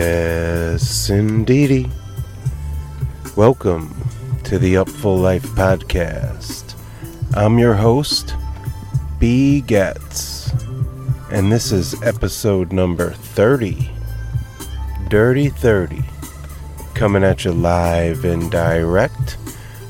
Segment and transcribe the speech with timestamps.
[0.00, 1.90] Yes, indeedy.
[3.36, 3.94] Welcome
[4.44, 6.74] to the Up Upful Life podcast.
[7.34, 8.34] I'm your host,
[9.18, 9.60] B.
[9.60, 10.54] Getz,
[11.30, 13.90] and this is episode number 30.
[15.08, 16.02] Dirty 30.
[16.94, 19.36] Coming at you live and direct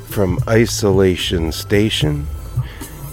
[0.08, 2.26] from Isolation Station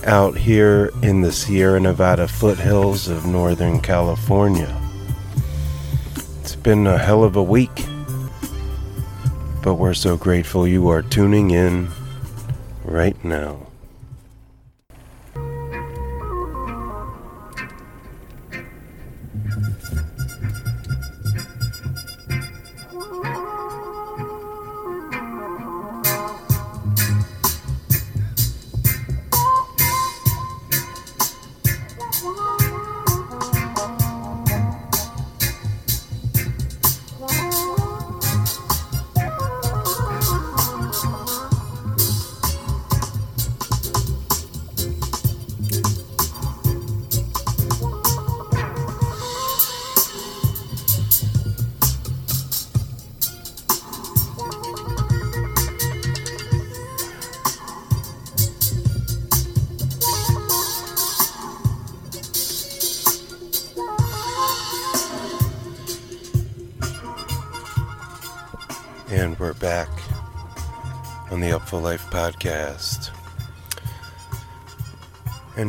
[0.04, 4.87] out here in the Sierra Nevada foothills of Northern California.
[6.68, 7.86] Been a hell of a week,
[9.64, 11.88] but we're so grateful you are tuning in
[12.84, 13.68] right now.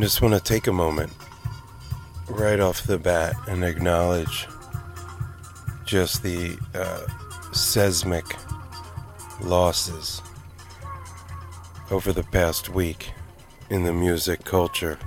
[0.08, 1.12] Just want to take a moment
[2.30, 4.46] right off the bat and acknowledge
[5.84, 7.06] just the uh,
[7.52, 8.24] seismic
[9.42, 10.22] losses
[11.90, 13.12] over the past week
[13.68, 14.98] in the music culture.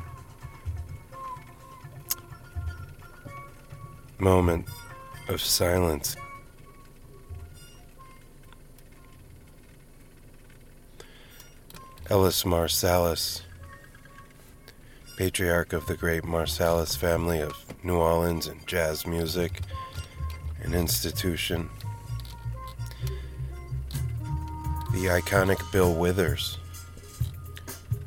[4.19, 4.67] Moment
[5.29, 6.15] of silence.
[12.07, 13.41] Ellis Marsalis,
[15.21, 19.61] patriarch of the great Marsalis family of New Orleans and jazz music,
[20.63, 21.69] an institution.
[24.93, 26.57] The iconic Bill Withers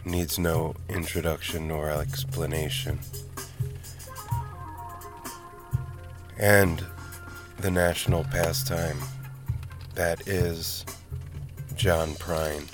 [0.05, 2.99] needs no introduction nor explanation.
[6.37, 6.85] And
[7.59, 8.99] the national pastime
[9.95, 10.85] that is
[11.77, 12.69] John Prine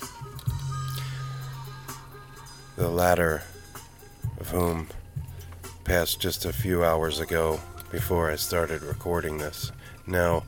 [2.76, 3.42] the latter
[4.40, 4.88] of whom
[5.84, 7.60] passed just a few hours ago
[7.92, 9.70] before I started recording this.
[10.06, 10.44] Now,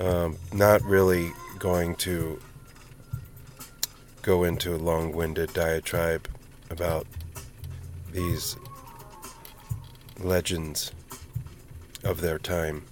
[0.00, 2.40] um, not really going to
[4.22, 6.28] go into a long winded diatribe
[6.70, 7.06] about
[8.12, 8.56] these
[10.18, 10.92] legends
[12.04, 12.84] of their time.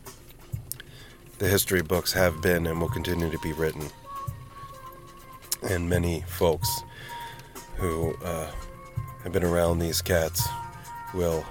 [1.38, 3.88] The history books have been and will continue to be written
[5.62, 6.82] and many folks
[7.80, 8.50] who uh,
[9.24, 10.46] have been around these cats
[11.14, 11.44] will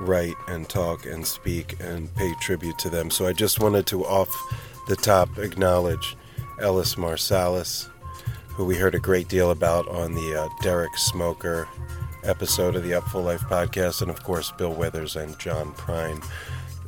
[0.00, 3.10] write and talk and speak and pay tribute to them.
[3.10, 4.28] So I just wanted to, off
[4.88, 6.16] the top, acknowledge
[6.60, 7.88] Ellis Marsalis,
[8.48, 11.68] who we heard a great deal about on the uh, Derek Smoker
[12.24, 16.24] episode of the Up Upful Life podcast, and of course, Bill Withers and John Prine.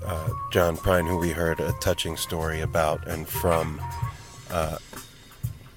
[0.05, 3.81] Uh, John Prine, who we heard a touching story about and from
[4.51, 4.79] uh,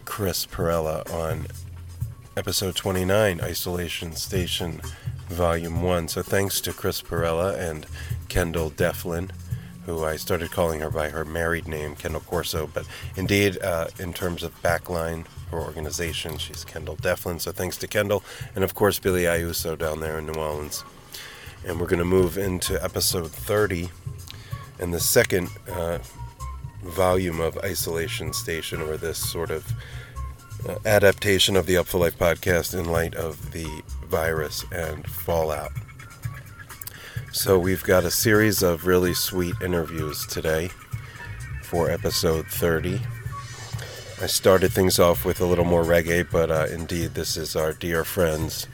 [0.06, 1.48] Chris Perella on
[2.40, 4.80] episode 29, Isolation Station,
[5.28, 6.08] Volume 1.
[6.08, 7.86] So thanks to Chris Perella and
[8.30, 9.32] Kendall Deflin,
[9.86, 12.66] who I started calling her by her married name, Kendall Corso.
[12.74, 17.42] But indeed, uh, in terms of backline, her organization, she's Kendall Deflin.
[17.42, 18.24] So thanks to Kendall.
[18.56, 20.86] And of course, Billy Iuso down there in New Orleans.
[21.68, 23.90] And we're going to move into episode 30
[24.80, 25.98] and the second uh,
[26.84, 29.74] volume of Isolation Station, or this sort of
[30.86, 35.72] adaptation of the Upful Life podcast in light of the virus and fallout.
[37.32, 40.70] So, we've got a series of really sweet interviews today
[41.64, 43.00] for episode 30.
[44.22, 47.74] I started things off with a little more reggae, but uh, indeed, this is our
[47.74, 48.68] dear friends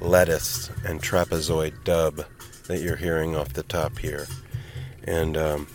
[0.00, 2.24] Lettuce and Trapezoid Dub
[2.66, 4.26] that you're hearing off the top here.
[5.04, 5.66] And um,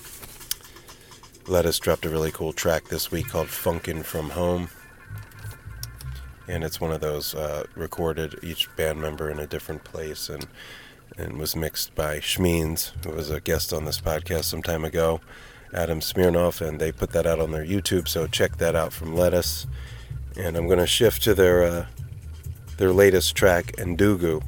[1.47, 4.69] Lettuce dropped a really cool track this week called Funkin' From Home
[6.47, 10.47] and it's one of those uh, recorded each band member in a different place and
[11.17, 15.21] and was mixed by Schmeens, who was a guest on this podcast some time ago,
[15.73, 18.07] Adam Smirnoff, and they put that out on their YouTube.
[18.07, 19.65] So check that out from Lettuce.
[20.37, 21.85] And I'm going to shift to their uh,
[22.77, 24.43] their latest track, Ndugu,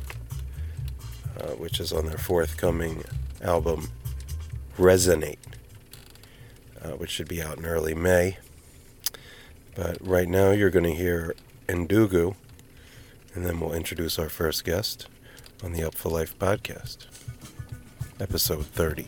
[1.40, 3.04] uh, which is on their forthcoming
[3.42, 3.90] album,
[4.78, 5.38] Resonate,
[6.84, 8.38] uh, which should be out in early May.
[9.76, 11.36] But right now, you're going to hear
[11.68, 12.36] Ndugu,
[13.36, 15.08] and then we'll introduce our first guest
[15.64, 17.06] on the Upful Life podcast,
[18.20, 19.08] episode 30.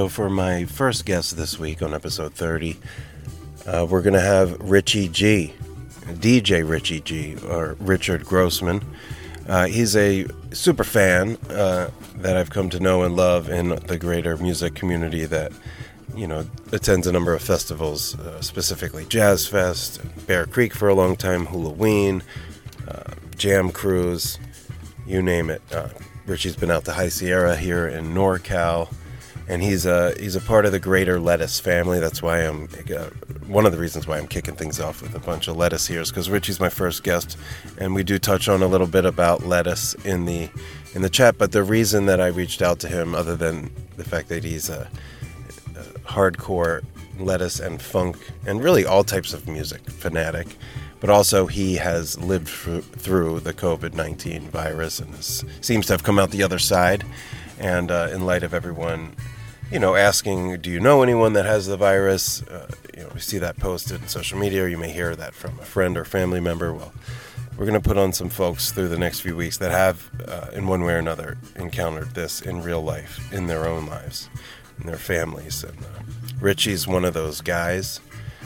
[0.00, 2.78] So, for my first guest this week on episode 30,
[3.66, 5.52] uh, we're going to have Richie G,
[6.06, 8.82] DJ Richie G, or Richard Grossman.
[9.46, 13.98] Uh, he's a super fan uh, that I've come to know and love in the
[13.98, 15.52] greater music community that,
[16.16, 20.94] you know, attends a number of festivals, uh, specifically Jazz Fest, Bear Creek for a
[20.94, 22.22] long time, Halloween,
[22.88, 24.38] uh, Jam Cruise,
[25.06, 25.60] you name it.
[25.70, 25.90] Uh,
[26.24, 28.88] Richie's been out to High Sierra here in NorCal
[29.50, 31.98] and he's a he's a part of the greater lettuce family.
[31.98, 33.10] That's why I'm uh,
[33.48, 36.00] one of the reasons why I'm kicking things off with a bunch of lettuce here
[36.00, 37.36] is because Richie's my first guest,
[37.76, 40.48] and we do touch on a little bit about lettuce in the
[40.94, 41.36] in the chat.
[41.36, 44.70] But the reason that I reached out to him, other than the fact that he's
[44.70, 44.88] a,
[45.76, 46.84] a hardcore
[47.18, 48.16] lettuce and funk
[48.46, 50.46] and really all types of music fanatic,
[51.00, 55.12] but also he has lived through the COVID nineteen virus and
[55.60, 57.04] seems to have come out the other side.
[57.58, 59.16] And uh, in light of everyone
[59.70, 62.42] you know, asking, do you know anyone that has the virus?
[62.42, 65.32] Uh, you know, we see that posted in social media, or you may hear that
[65.32, 66.74] from a friend or family member.
[66.74, 66.92] Well,
[67.56, 70.48] we're going to put on some folks through the next few weeks that have, uh,
[70.52, 74.28] in one way or another, encountered this in real life, in their own lives,
[74.80, 75.62] in their families.
[75.62, 76.00] And uh,
[76.40, 78.00] Richie's one of those guys.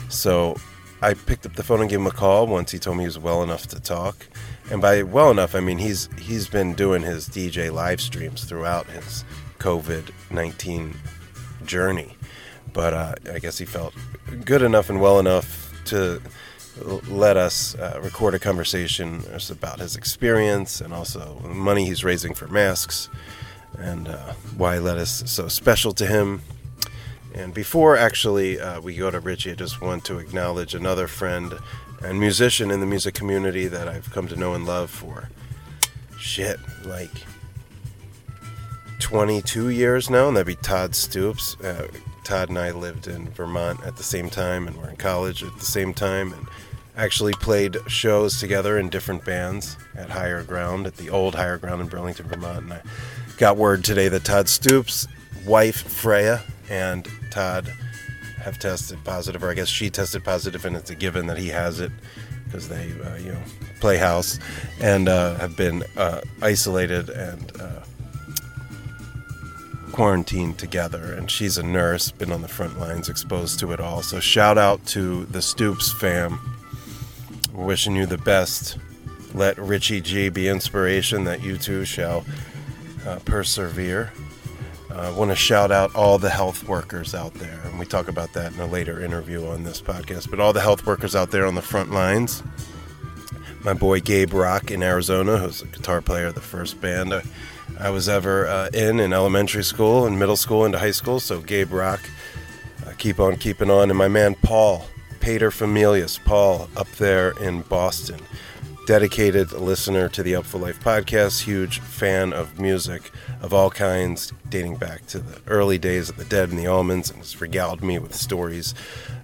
[0.09, 0.57] So
[1.01, 3.07] I picked up the phone and gave him a call once he told me he
[3.07, 4.27] was well enough to talk.
[4.69, 8.87] And by well enough, I mean he's he's been doing his DJ live streams throughout
[8.87, 9.23] his
[9.59, 10.93] COVID 19
[11.65, 12.17] journey.
[12.73, 13.93] But uh, I guess he felt
[14.43, 16.21] good enough and well enough to
[17.07, 22.33] let us uh, record a conversation about his experience and also the money he's raising
[22.33, 23.09] for masks
[23.77, 26.41] and uh, why lettuce is so special to him.
[27.33, 31.59] And before actually uh, we go to Richie, I just want to acknowledge another friend
[32.01, 35.29] and musician in the music community that I've come to know and love for
[36.17, 37.11] shit, like
[38.99, 41.59] 22 years now, and that'd be Todd Stoops.
[41.61, 41.87] Uh,
[42.23, 45.55] Todd and I lived in Vermont at the same time, and we're in college at
[45.57, 46.47] the same time, and
[46.97, 51.81] actually played shows together in different bands at Higher Ground, at the old Higher Ground
[51.81, 52.63] in Burlington, Vermont.
[52.63, 52.81] And I
[53.37, 55.07] got word today that Todd Stoops'
[55.45, 57.71] wife, Freya, and Todd
[58.39, 61.49] have tested positive, or I guess she tested positive, and it's a given that he
[61.49, 61.91] has it
[62.45, 63.41] because they, uh, you know,
[63.79, 64.39] play house
[64.79, 67.81] and uh, have been uh, isolated and uh,
[69.95, 74.01] quarantined together, and she's a nurse, been on the front lines, exposed to it all.
[74.01, 76.37] So shout out to the Stoops fam.
[77.53, 78.77] We're wishing you the best.
[79.33, 82.25] Let Richie G be inspiration that you too shall
[83.07, 84.11] uh, persevere.
[84.91, 88.09] I uh, want to shout out all the health workers out there, and we talk
[88.09, 90.29] about that in a later interview on this podcast.
[90.29, 92.43] But all the health workers out there on the front lines.
[93.63, 97.13] My boy Gabe Rock in Arizona, who's a guitar player of the first band.
[97.79, 101.19] I was ever uh, in in elementary school and middle school into high school.
[101.19, 102.01] So Gabe Rock,
[102.85, 104.85] uh, keep on keeping on, and my man Paul
[105.19, 108.19] Pater Familius, Paul up there in Boston,
[108.85, 114.75] dedicated listener to the Upful Life podcast, huge fan of music of all kinds, dating
[114.77, 117.97] back to the early days of the Dead and the Allmans, and has regaled me
[117.97, 118.75] with stories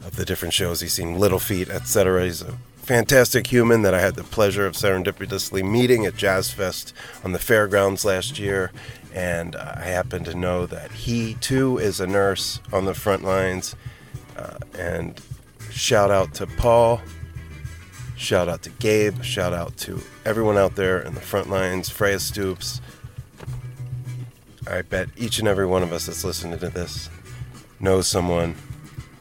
[0.04, 2.26] of the different shows he's seen, Little Feat, etc.
[2.26, 2.58] He's a
[2.92, 6.94] fantastic human that I had the pleasure of serendipitously meeting at Jazz Fest
[7.24, 8.74] on the fairgrounds last year.
[9.16, 13.24] And uh, I happen to know that he too is a nurse on the front
[13.24, 13.78] lines.
[14.36, 15.22] Uh, and
[15.70, 17.00] shout out to Paul,
[18.18, 22.20] shout out to Gabe, shout out to everyone out there in the front lines, Freya
[22.20, 22.82] Stoops.
[24.70, 27.10] I bet each and every one of us that's listening to this
[27.80, 28.58] knows someone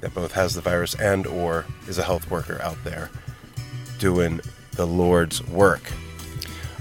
[0.01, 3.11] that both has the virus and or is a health worker out there
[4.01, 4.41] doing
[4.73, 5.93] the Lord's work.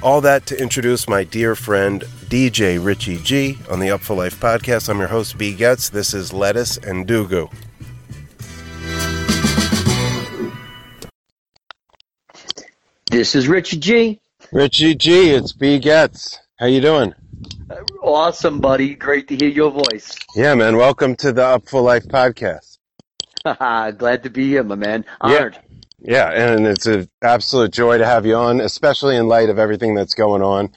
[0.02, 4.88] All that to introduce my dear friend DJ Richie G on the Upful Life podcast.
[4.90, 5.90] I'm your host B Getz.
[5.90, 7.52] This is Lettuce Ndugu.
[13.12, 14.20] This is Richie G.
[14.54, 16.40] Richie G, it's B Getz.
[16.58, 17.14] How you doing?
[17.70, 18.96] Uh, awesome, buddy.
[18.96, 20.16] Great to hear your voice.
[20.36, 20.78] Yeah, man.
[20.78, 22.78] Welcome to the Upful Life podcast.
[23.98, 25.06] Glad to be here, my man.
[25.20, 25.56] Honored.
[25.56, 25.69] Yeah.
[26.02, 29.96] Yeah, and it's an absolute joy to have you on, especially in light of everything
[29.96, 30.72] that's going on.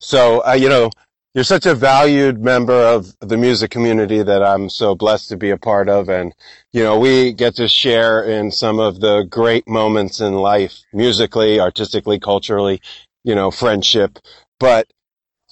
[0.00, 0.90] So, uh, you know,
[1.34, 5.50] you're such a valued member of the music community that I'm so blessed to be
[5.50, 6.08] a part of.
[6.08, 6.34] And,
[6.72, 11.60] you know, we get to share in some of the great moments in life, musically,
[11.60, 12.80] artistically, culturally,
[13.22, 14.18] you know, friendship.
[14.58, 14.86] But,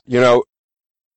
[0.07, 0.45] you know,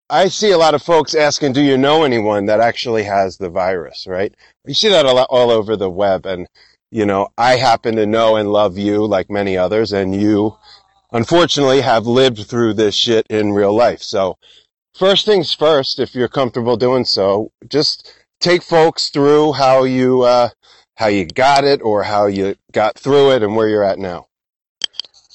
[0.10, 3.50] I see a lot of folks asking, do you know anyone that actually has the
[3.50, 4.34] virus, right?
[4.66, 6.26] You see that a lot all over the web.
[6.26, 6.48] And,
[6.91, 10.58] you know, I happen to know and love you like many others and you
[11.12, 14.01] unfortunately have lived through this shit in real life.
[14.01, 14.38] So
[14.96, 20.50] first things first, if you're comfortable doing so, just take folks through how you, uh,
[20.96, 24.27] how you got it or how you got through it and where you're at now.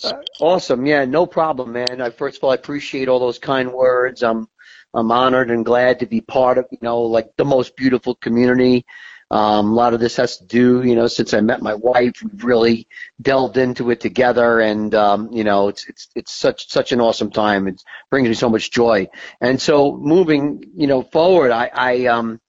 [0.02, 0.84] Uh, awesome.
[0.86, 2.00] Yeah, no problem, man.
[2.00, 4.22] I, first of all, I appreciate all those kind words.
[4.22, 4.48] I'm,
[4.94, 8.84] I'm honored and glad to be part of, you know, like the most beautiful community
[9.32, 12.22] um, a lot of this has to do, you know, since I met my wife,
[12.22, 12.86] we've really
[13.20, 17.30] delved into it together, and um, you know, it's it's it's such such an awesome
[17.30, 17.66] time.
[17.66, 19.08] It brings me so much joy.
[19.40, 22.42] And so, moving, you know, forward, I, I um,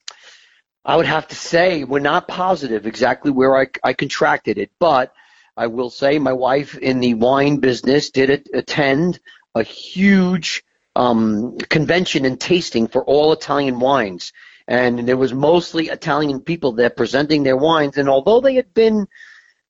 [0.83, 5.13] I would have to say we're not positive exactly where I I contracted it, but
[5.55, 9.21] I will say my wife in the wine business did attend
[9.55, 10.65] a huge
[10.97, 14.33] um, convention and tasting for all Italian wines
[14.67, 17.97] and there was mostly Italian people there presenting their wines.
[17.97, 19.07] And although they had been,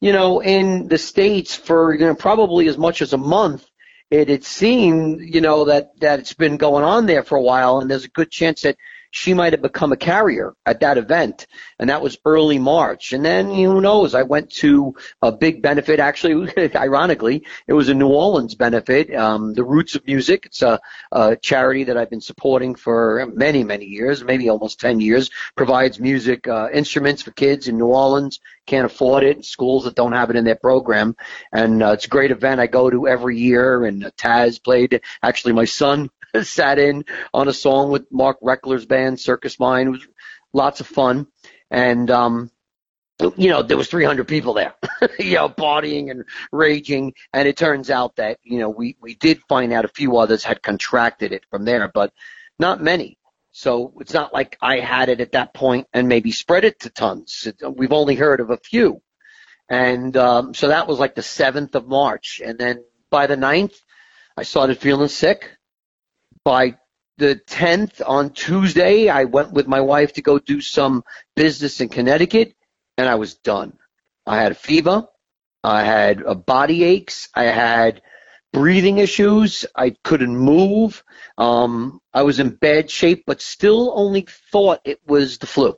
[0.02, 3.66] you know, in the states for you know probably as much as a month,
[4.12, 7.80] it had seemed, you know, that that it's been going on there for a while,
[7.80, 8.78] and there's a good chance that
[9.16, 11.46] she might have become a carrier at that event,
[11.78, 13.14] and that was early March.
[13.14, 14.16] And then who knows?
[14.16, 16.00] I went to a big benefit.
[16.00, 20.48] Actually, ironically, it was a New Orleans benefit, um, the Roots of Music.
[20.48, 20.80] It's a,
[21.12, 25.30] a charity that I've been supporting for many, many years, maybe almost 10 years.
[25.56, 30.14] Provides music uh, instruments for kids in New Orleans can't afford it, schools that don't
[30.14, 31.16] have it in their program.
[31.52, 33.86] And uh, it's a great event I go to every year.
[33.86, 35.02] And uh, Taz played.
[35.22, 36.10] Actually, my son
[36.44, 39.88] sat in on a song with Mark Reckler's band, Circus Mind.
[39.88, 40.08] It was
[40.54, 41.28] lots of fun.
[41.70, 42.52] And, um,
[43.38, 44.74] you know, there was 300 people there,
[45.20, 47.14] you know, partying and raging.
[47.34, 50.44] And it turns out that, you know, we, we did find out a few others
[50.44, 52.12] had contracted it from there, but
[52.60, 53.18] not many.
[53.52, 56.90] So it's not like I had it at that point and maybe spread it to
[56.90, 57.48] tons.
[57.76, 59.02] We've only heard of a few.
[59.70, 62.42] And um, so that was like the 7th of March.
[62.44, 63.76] And then by the 9th,
[64.36, 65.52] I started feeling sick
[66.44, 66.78] by
[67.18, 71.04] the 10th on Tuesday, I went with my wife to go do some
[71.36, 72.56] business in Connecticut,
[72.98, 73.78] and I was done.
[74.26, 75.08] I had a fever.
[75.64, 77.30] I had a body aches.
[77.34, 78.02] I had
[78.52, 79.66] breathing issues.
[79.76, 81.04] I couldn't move.
[81.38, 85.76] Um, I was in bad shape, but still only thought it was the flu.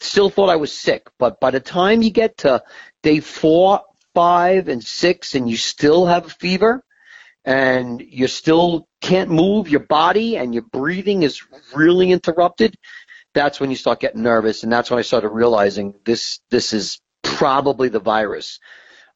[0.00, 1.08] Still thought I was sick.
[1.18, 2.62] But by the time you get to
[3.02, 3.82] day four,
[4.14, 6.84] five, and six, and you still have a fever,
[7.44, 11.42] and you're still can't move your body and your breathing is
[11.74, 12.76] really interrupted,
[13.34, 14.62] that's when you start getting nervous.
[14.62, 18.60] And that's when I started realizing this, this is probably the virus.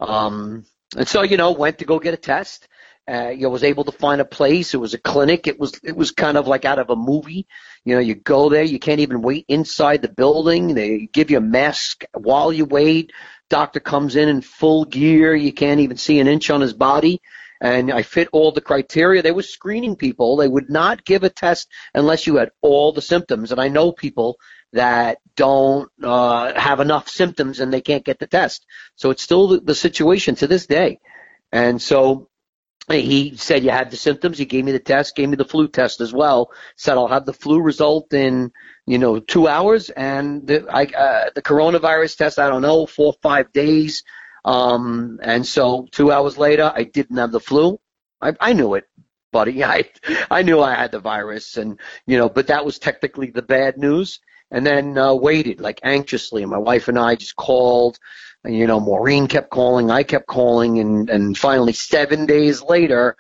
[0.00, 0.66] Um,
[0.96, 2.68] and so, you know, went to go get a test.
[3.08, 4.74] Uh, you know, was able to find a place.
[4.74, 5.46] It was a clinic.
[5.46, 7.46] It was it was kind of like out of a movie.
[7.84, 10.74] You know, you go there, you can't even wait inside the building.
[10.74, 13.12] They give you a mask while you wait.
[13.48, 15.36] Doctor comes in in full gear.
[15.36, 17.20] You can't even see an inch on his body
[17.60, 19.22] and I fit all the criteria.
[19.22, 20.36] They were screening people.
[20.36, 23.52] They would not give a test unless you had all the symptoms.
[23.52, 24.36] And I know people
[24.72, 28.66] that don't uh, have enough symptoms and they can't get the test.
[28.96, 30.98] So it's still the, the situation to this day.
[31.52, 32.28] And so
[32.88, 34.38] he said you had the symptoms.
[34.38, 36.52] He gave me the test, gave me the flu test as well.
[36.76, 38.52] Said I'll have the flu result in
[38.86, 43.14] you know two hours, and the I, uh, the coronavirus test I don't know four
[43.22, 44.04] five days.
[44.46, 47.80] Um, and so two hours later, I didn't have the flu.
[48.22, 48.84] I, I knew it,
[49.32, 49.62] buddy.
[49.64, 49.90] I,
[50.30, 53.76] I knew I had the virus and, you know, but that was technically the bad
[53.76, 54.20] news.
[54.52, 56.42] And then, uh, waited like anxiously.
[56.42, 57.98] And my wife and I just called
[58.44, 59.90] and, you know, Maureen kept calling.
[59.90, 63.16] I kept calling and, and finally seven days later,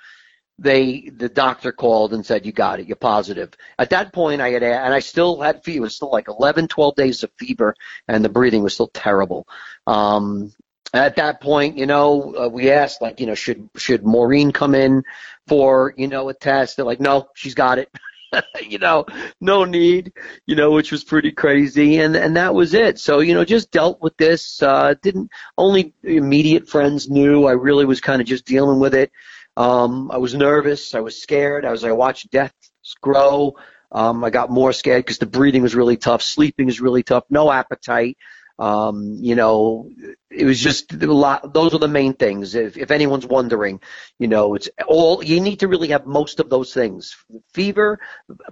[0.58, 4.48] they the doctor called and said you got it you're positive at that point i
[4.48, 7.74] had and i still had fever it was still like 11 12 days of fever
[8.08, 9.46] and the breathing was still terrible
[9.86, 10.50] um
[10.96, 14.74] at that point you know uh, we asked like you know should should maureen come
[14.74, 15.02] in
[15.46, 17.90] for you know a test they're like no she's got it
[18.68, 19.04] you know
[19.40, 20.12] no need
[20.46, 23.70] you know which was pretty crazy and and that was it so you know just
[23.70, 28.44] dealt with this uh didn't only immediate friends knew i really was kind of just
[28.44, 29.10] dealing with it
[29.56, 30.94] um, I was nervous.
[30.94, 31.64] I was scared.
[31.64, 32.52] As I watched death
[33.00, 33.56] grow,
[33.90, 36.22] um, I got more scared because the breathing was really tough.
[36.22, 37.24] Sleeping is really tough.
[37.30, 38.18] No appetite.
[38.58, 39.90] Um, you know,
[40.30, 41.52] it was just a lot.
[41.52, 42.54] Those are the main things.
[42.54, 43.80] If, if anyone's wondering,
[44.18, 47.16] you know, it's all you need to really have most of those things:
[47.52, 48.00] fever,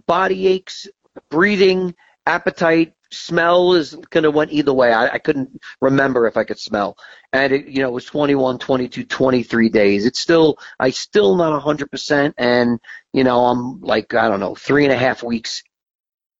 [0.06, 0.88] body aches,
[1.30, 1.94] breathing,
[2.26, 4.92] appetite, smell is going to went either way.
[4.92, 6.98] I, I couldn't remember if I could smell.
[7.32, 10.06] And it, you know, it was 21, 22, 23 days.
[10.06, 12.34] It's still, I still not 100%.
[12.36, 12.80] And,
[13.12, 15.62] you know, I'm like, I don't know, three and a half weeks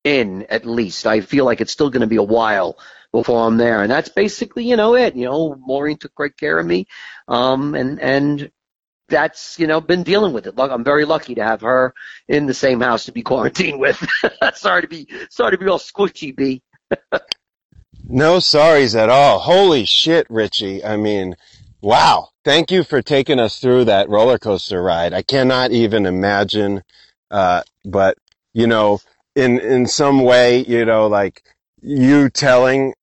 [0.02, 1.06] in at least.
[1.06, 2.78] I feel like it's still going to be a while
[3.14, 3.80] before I'm there.
[3.80, 5.14] And that's basically, you know, it.
[5.14, 6.88] You know, Maureen took great care of me.
[7.28, 8.50] Um, and, and
[9.08, 10.56] that's you know been dealing with it.
[10.56, 11.94] Look, I'm very lucky to have her
[12.26, 14.04] in the same house to be quarantined with.
[14.54, 16.62] sorry to be sorry to be all squishy, B.
[18.04, 19.38] no sorries at all.
[19.38, 20.84] Holy shit, Richie.
[20.84, 21.36] I mean,
[21.80, 22.30] wow.
[22.44, 25.12] Thank you for taking us through that roller coaster ride.
[25.12, 26.82] I cannot even imagine.
[27.30, 28.18] Uh, but
[28.54, 29.00] you know,
[29.36, 31.44] in in some way, you know, like
[31.80, 32.94] you telling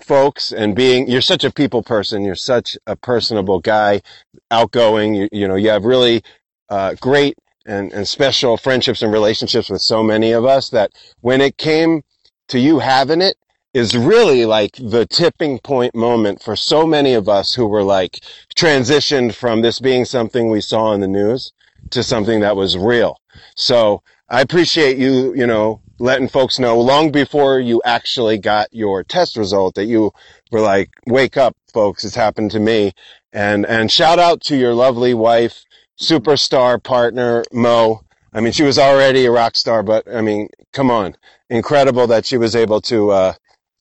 [0.00, 2.22] folks and being you're such a people person.
[2.22, 4.02] You're such a personable guy
[4.50, 5.14] outgoing.
[5.14, 6.22] You, you know you have really
[6.68, 7.36] uh, great
[7.66, 12.02] and, and special friendships and relationships with so many of us that when it came
[12.48, 13.36] to you having it
[13.72, 18.20] is really like the tipping point moment for so many of us who were like
[18.56, 21.52] transitioned from this being something we saw in the news
[21.90, 23.18] to something that was real.
[23.56, 29.04] So I appreciate you, you know, letting folks know long before you actually got your
[29.04, 30.12] test result that you
[30.50, 32.92] were like, wake up, folks, it's happened to me.
[33.32, 35.64] And, and shout out to your lovely wife,
[36.00, 38.02] superstar partner, Mo.
[38.32, 41.16] I mean, she was already a rock star, but I mean, come on.
[41.50, 43.34] Incredible that she was able to, uh,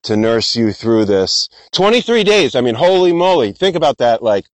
[0.04, 1.50] to nurse you through this.
[1.72, 2.56] 23 days.
[2.56, 3.52] I mean, holy moly.
[3.52, 4.22] Think about that.
[4.22, 4.46] Like,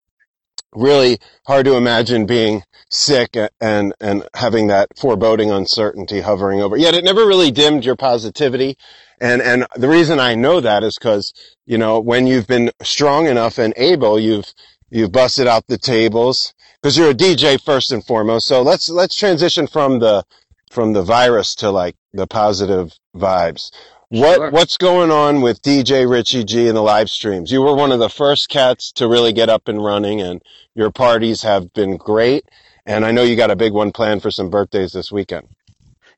[0.73, 6.77] really hard to imagine being sick and and having that foreboding uncertainty hovering over.
[6.77, 8.77] Yet it never really dimmed your positivity.
[9.19, 11.33] And and the reason I know that is because
[11.65, 14.53] you know when you've been strong enough and able, you've
[14.89, 18.47] you've busted out the tables because you're a DJ first and foremost.
[18.47, 20.23] So let's let's transition from the
[20.71, 23.71] from the virus to like the positive vibes.
[24.09, 24.49] What sure.
[24.49, 27.51] what's going on with DJ Richie G and the live streams?
[27.51, 30.41] You were one of the first cats to really get up and running, and
[30.73, 32.49] your parties have been great.
[32.87, 35.47] And I know you got a big one planned for some birthdays this weekend.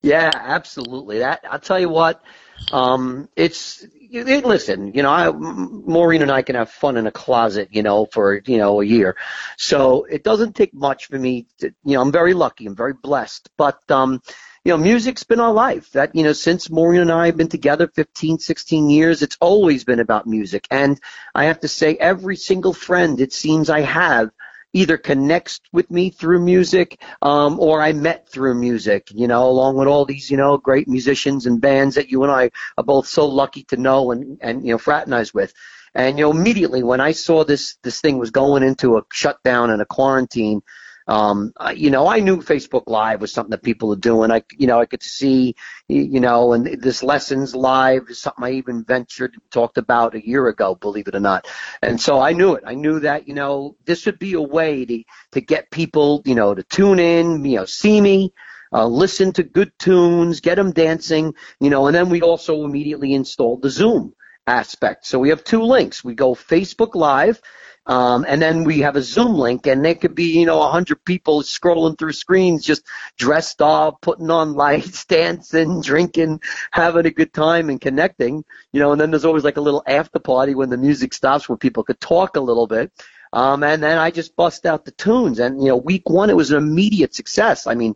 [0.02, 1.20] Yeah, absolutely.
[1.20, 2.24] That I'll tell you what.
[2.72, 7.12] Um, it's it, listen, you know, I, Maureen and I can have fun in a
[7.12, 9.18] closet, you know, for you know a year.
[9.58, 11.48] So it doesn't take much for me.
[11.60, 12.68] To, you know, I'm very lucky.
[12.68, 13.50] I'm very blessed.
[13.58, 14.22] But um,
[14.64, 15.92] you know, music's been our life.
[15.92, 19.84] That, you know, since Maureen and I have been together 15, 16 years, it's always
[19.84, 20.68] been about music.
[20.70, 21.00] And
[21.34, 24.30] I have to say, every single friend it seems I have
[24.74, 29.76] either connects with me through music, um, or I met through music, you know, along
[29.76, 33.08] with all these, you know, great musicians and bands that you and I are both
[33.08, 35.54] so lucky to know and, and, you know, fraternize with.
[35.94, 39.72] And, you know, immediately when I saw this, this thing was going into a shutdown
[39.72, 40.62] and a quarantine,
[41.08, 44.32] um, you know, I knew Facebook Live was something that people are doing.
[44.32, 45.56] I, you know, I could see,
[45.88, 50.48] you know, and this lessons live is something I even ventured talked about a year
[50.48, 51.48] ago, believe it or not.
[51.82, 52.64] And so I knew it.
[52.66, 56.36] I knew that, you know, this would be a way to to get people, you
[56.36, 58.34] know, to tune in, you know, see me.
[58.74, 63.14] Uh, listen to good tunes, get them dancing, you know, and then we also immediately
[63.14, 64.14] installed the Zoom
[64.48, 65.06] aspect.
[65.06, 66.04] So we have two links.
[66.04, 67.42] We go Facebook Live,
[67.88, 70.72] um, and then we have a Zoom link, and there could be, you know, a
[70.72, 72.86] hundred people scrolling through screens, just
[73.18, 76.42] dressed up, putting on lights, dancing, drinking,
[76.72, 78.44] having a good time, and connecting.
[78.72, 81.50] You know, and then there's always like a little after party when the music stops,
[81.50, 82.92] where people could talk a little bit.
[83.34, 86.36] Um, and then I just bust out the tunes, and you know, week one it
[86.36, 87.66] was an immediate success.
[87.66, 87.96] I mean,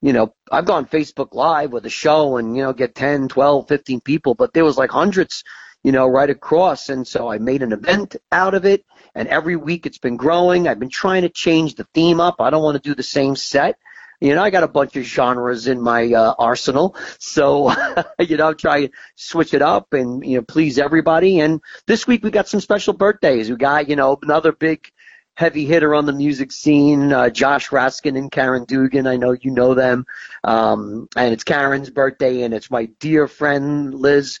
[0.00, 3.68] you know, I've gone Facebook Live with a show and, you know, get 10, 12,
[3.68, 5.42] 15 people, but there was like hundreds,
[5.86, 6.88] you know, right across.
[6.88, 10.66] And so I made an event out of it and every week it's been growing.
[10.66, 12.40] I've been trying to change the theme up.
[12.40, 13.78] I don't want to do the same set.
[14.20, 17.72] You know, I got a bunch of genres in my uh, arsenal, so
[18.18, 21.38] you know, try to switch it up and you know please everybody.
[21.38, 23.48] And this week we got some special birthdays.
[23.48, 24.90] We got you know another big
[25.36, 29.06] heavy hitter on the music scene, uh, Josh Raskin and Karen Dugan.
[29.06, 30.06] I know you know them.
[30.42, 34.40] Um, and it's Karen's birthday and it's my dear friend Liz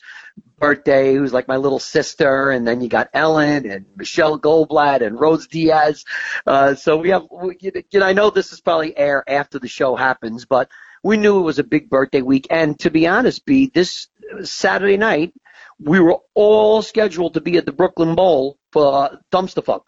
[0.58, 5.20] birthday, who's like my little sister, and then you got Ellen and Michelle Goldblatt and
[5.20, 6.06] Rose Diaz.
[6.46, 9.68] Uh, so we have, we, you know, I know this is probably air after the
[9.68, 10.70] show happens, but
[11.02, 12.46] we knew it was a big birthday week.
[12.50, 14.08] And to be honest, B, this
[14.44, 15.34] Saturday night,
[15.78, 19.82] we were all scheduled to be at the Brooklyn Bowl for Dumpstaphunk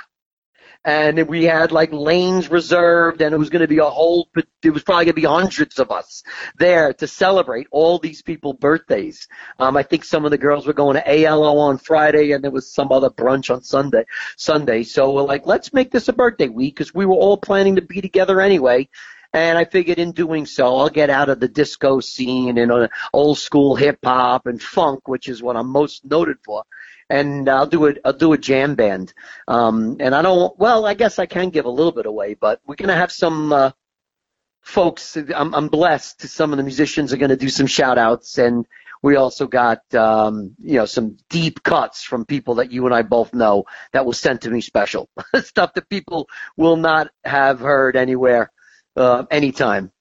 [0.84, 4.28] and we had like lanes reserved and it was going to be a whole
[4.62, 6.22] it was probably going to be hundreds of us
[6.56, 9.26] there to celebrate all these people birthdays.
[9.58, 12.50] Um i think some of the girls were going to alo on friday and there
[12.50, 14.04] was some other brunch on sunday
[14.36, 14.82] sunday.
[14.82, 17.82] So we're like let's make this a birthday week because we were all planning to
[17.82, 18.88] be together anyway
[19.32, 22.88] and I figured in doing so, I'll get out of the disco scene and uh,
[23.12, 26.64] old school hip hop and funk, which is what I'm most noted for,
[27.10, 29.12] and I'll do a I'll do a jam band.
[29.46, 32.60] Um, and I don't well, I guess I can give a little bit away, but
[32.66, 33.70] we're gonna have some uh,
[34.62, 35.16] folks.
[35.16, 36.22] I'm, I'm blessed.
[36.22, 38.66] Some of the musicians are gonna do some shout outs, and
[39.02, 43.02] we also got um, you know some deep cuts from people that you and I
[43.02, 45.10] both know that was sent to me special
[45.42, 48.50] stuff that people will not have heard anywhere
[48.98, 49.92] uh, anytime.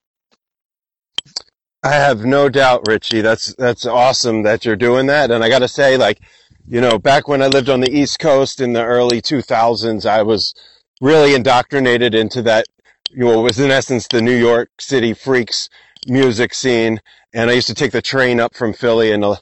[1.84, 3.22] I have no doubt, Richie.
[3.22, 5.32] That's that's awesome that you're doing that.
[5.32, 6.20] And I got to say, like,
[6.68, 10.24] you know, back when I lived on the East Coast in the early 2000s, I
[10.24, 10.54] was
[11.00, 12.66] really indoctrinated into that,
[13.12, 15.70] you know, it was in essence the New York City freaks
[16.08, 17.00] music scene.
[17.34, 19.36] And I used to take the train up from Philly and uh,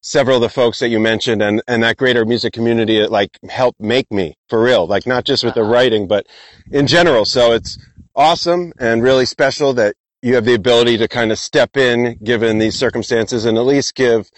[0.00, 3.38] several of the folks that you mentioned and, and that greater music community that like
[3.48, 5.70] helped make me for real, like not just with the uh-huh.
[5.70, 6.26] writing, but
[6.70, 7.24] in general.
[7.24, 7.78] So it's
[8.14, 12.58] awesome and really special that you have the ability to kind of step in given
[12.58, 14.30] these circumstances and at least give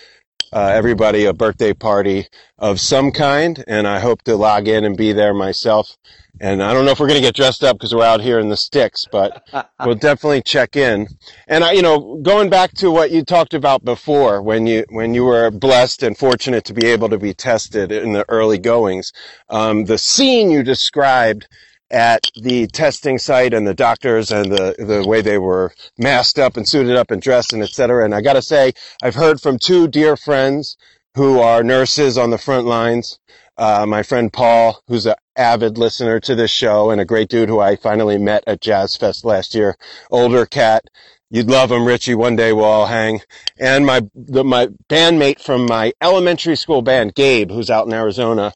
[0.52, 4.96] uh, everybody a birthday party of some kind, and I hope to log in and
[4.96, 5.96] be there myself.
[6.40, 8.38] And I don't know if we're going to get dressed up because we're out here
[8.38, 9.44] in the sticks, but
[9.84, 11.08] we'll definitely check in.
[11.48, 15.14] And I, you know, going back to what you talked about before, when you when
[15.14, 19.12] you were blessed and fortunate to be able to be tested in the early goings,
[19.48, 21.48] um, the scene you described
[21.94, 26.57] at the testing site and the doctors and the, the way they were masked up
[26.57, 28.04] and suited up and dressed and et cetera.
[28.04, 30.76] And I gotta say, I've heard from two dear friends
[31.14, 33.20] who are nurses on the front lines.
[33.57, 37.48] Uh, my friend Paul, who's an avid listener to this show and a great dude
[37.48, 39.76] who I finally met at Jazz Fest last year.
[40.11, 40.83] Older cat.
[41.30, 42.16] You'd love him, Richie.
[42.16, 43.20] One day we'll all hang.
[43.59, 48.52] And my, the, my bandmate from my elementary school band, Gabe, who's out in Arizona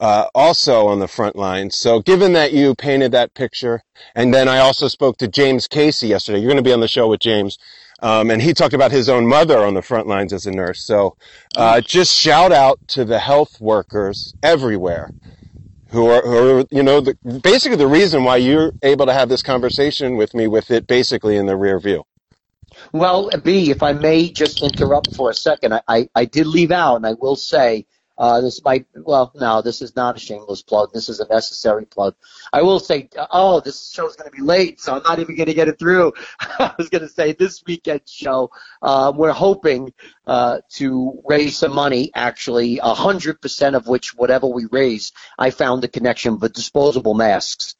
[0.00, 1.76] uh, also on the front lines.
[1.76, 3.82] So given that you painted that picture,
[4.14, 6.38] and then I also spoke to James Casey yesterday.
[6.38, 7.58] You're going to be on the show with James.
[8.02, 10.82] Um, and he talked about his own mother on the front lines as a nurse.
[10.84, 11.16] So,
[11.56, 15.10] uh, just shout out to the health workers everywhere
[15.88, 19.30] who are, who are you know, the, basically the reason why you're able to have
[19.30, 22.04] this conversation with me with it basically in the rear view.
[22.92, 26.72] Well, B, if I may just interrupt for a second, I, I, I did leave
[26.72, 27.86] out, and I will say
[28.18, 30.92] uh, this might, well, no, this is not a shameless plug.
[30.92, 32.14] This is a necessary plug.
[32.52, 35.36] I will say, oh, this show is going to be late, so I'm not even
[35.36, 36.12] going to get it through.
[36.40, 38.50] I was going to say this weekend show,
[38.82, 39.92] uh, we're hoping
[40.26, 45.88] uh, to raise some money, actually, 100% of which, whatever we raise, I found a
[45.88, 47.74] connection for disposable masks.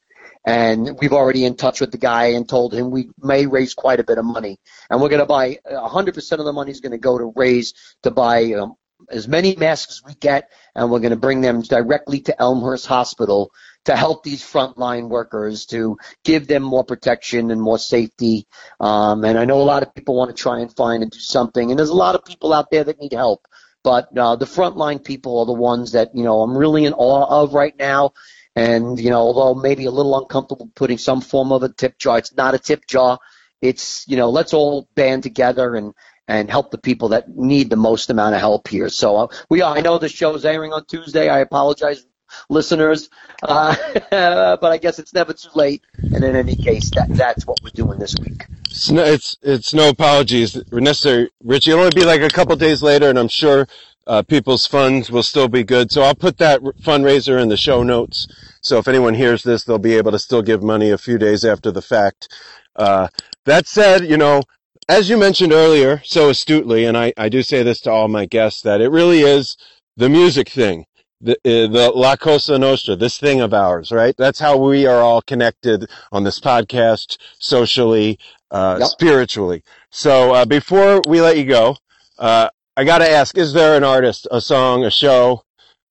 [0.45, 3.99] And we've already in touch with the guy and told him we may raise quite
[3.99, 4.59] a bit of money.
[4.89, 7.73] And we're going to buy 100% of the money is going to go to raise
[8.03, 8.75] to buy um,
[9.09, 12.87] as many masks as we get, and we're going to bring them directly to Elmhurst
[12.87, 13.51] Hospital
[13.85, 18.47] to help these frontline workers to give them more protection and more safety.
[18.79, 21.19] Um, and I know a lot of people want to try and find and do
[21.19, 23.47] something, and there's a lot of people out there that need help.
[23.83, 27.43] But uh, the frontline people are the ones that you know I'm really in awe
[27.43, 28.13] of right now.
[28.55, 32.17] And you know, although maybe a little uncomfortable putting some form of a tip jar,
[32.17, 33.19] it's not a tip jar.
[33.61, 35.93] It's you know, let's all band together and
[36.27, 38.89] and help the people that need the most amount of help here.
[38.89, 41.29] So uh, we I know the show is airing on Tuesday.
[41.29, 42.05] I apologize,
[42.49, 43.09] listeners,
[43.43, 43.75] uh,
[44.11, 45.83] but I guess it's never too late.
[45.97, 48.45] And in any case, that that's what we're doing this week.
[48.69, 51.71] It's no, it's, it's no apologies necessary, Richie.
[51.71, 53.67] It'll only be like a couple days later, and I'm sure
[54.05, 55.91] uh, people's funds will still be good.
[55.91, 58.27] So I'll put that fundraiser in the show notes.
[58.61, 61.43] So if anyone hears this, they'll be able to still give money a few days
[61.43, 62.33] after the fact.
[62.75, 63.07] Uh,
[63.45, 64.43] that said, you know,
[64.89, 68.25] as you mentioned earlier so astutely, and I, I do say this to all my
[68.25, 69.57] guests, that it really is
[69.97, 70.85] the music thing,
[71.19, 74.15] the, uh, the La Cosa Nostra, this thing of ours, right?
[74.17, 78.19] That's how we are all connected on this podcast, socially,
[78.51, 78.89] uh, yep.
[78.89, 79.63] spiritually.
[79.91, 81.77] So uh, before we let you go,
[82.17, 85.43] uh, I got to ask: Is there an artist, a song, a show,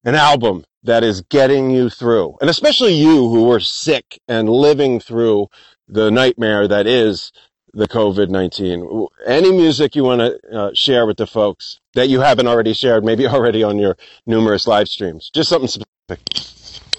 [0.05, 5.01] an album that is getting you through, and especially you who were sick and living
[5.01, 5.49] through
[5.89, 7.33] the nightmare that is
[7.77, 9.07] the COVID 19.
[9.27, 13.05] Any music you want to uh, share with the folks that you haven't already shared,
[13.05, 15.31] maybe already on your numerous live streams?
[15.33, 16.21] Just something specific.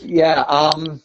[0.02, 0.42] Yeah.
[0.42, 1.02] Um,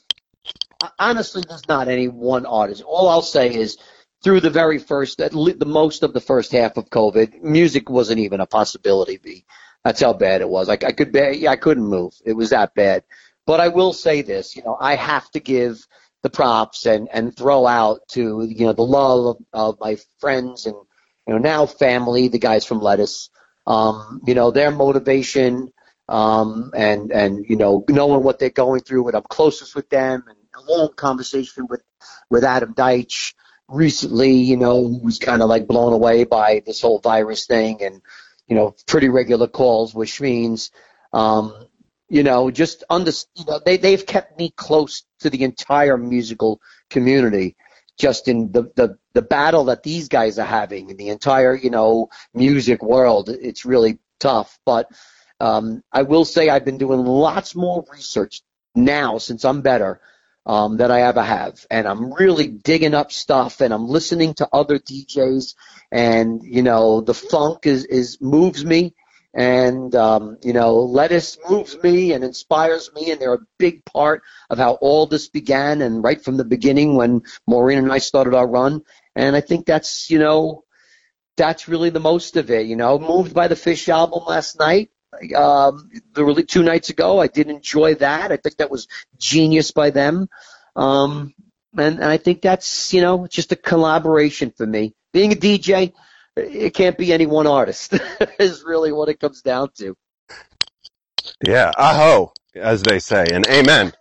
[0.98, 2.82] honestly, there's not any one artist.
[2.86, 3.78] All I'll say is
[4.22, 8.40] through the very first, the most of the first half of COVID, music wasn't even
[8.40, 9.46] a possibility.
[9.84, 10.68] That's how bad it was.
[10.68, 12.12] Like I could, yeah, I couldn't move.
[12.24, 13.04] It was that bad.
[13.46, 15.84] But I will say this, you know, I have to give
[16.22, 20.66] the props and and throw out to you know the love of, of my friends
[20.66, 20.76] and
[21.26, 23.30] you know now family, the guys from Lettuce.
[23.66, 25.72] Um, you know their motivation
[26.08, 29.08] um, and and you know knowing what they're going through.
[29.08, 31.82] And I'm closest with them and a long conversation with
[32.30, 33.34] with Adam Deitch
[33.68, 34.32] recently.
[34.32, 38.02] You know, who was kind of like blown away by this whole virus thing and
[38.46, 40.70] you know pretty regular calls with Schmeens.
[41.12, 41.54] Um,
[42.12, 46.60] you know, just under, you know, they, they've kept me close to the entire musical
[46.90, 47.56] community
[47.98, 51.70] just in the, the, the battle that these guys are having in the entire, you
[51.70, 53.30] know, music world.
[53.30, 54.58] It's really tough.
[54.66, 54.90] But
[55.40, 58.42] um, I will say I've been doing lots more research
[58.74, 60.02] now since I'm better
[60.44, 61.66] um, than I ever have.
[61.70, 65.54] And I'm really digging up stuff and I'm listening to other DJs
[65.90, 68.92] and, you know, the funk is, is moves me
[69.34, 74.22] and um, you know lettuce moves me and inspires me and they're a big part
[74.50, 78.34] of how all this began and right from the beginning when maureen and i started
[78.34, 78.82] our run.
[79.16, 80.64] And i think that's you know
[81.36, 82.98] that's really the most of it you know.
[82.98, 84.90] Moved by the Phish album last night
[85.36, 87.20] um, the really two nights ago.
[87.20, 88.32] I did enjoy that.
[88.32, 90.28] I think that was genius by them.
[90.74, 91.34] Um,
[91.76, 94.94] and, and i think that's you know just a collaboration for me.
[95.12, 95.92] Being a dj
[96.36, 97.94] it can't be any one artist
[98.38, 99.96] is really what it comes down to.
[101.46, 103.92] Yeah, aho, as they say, and amen.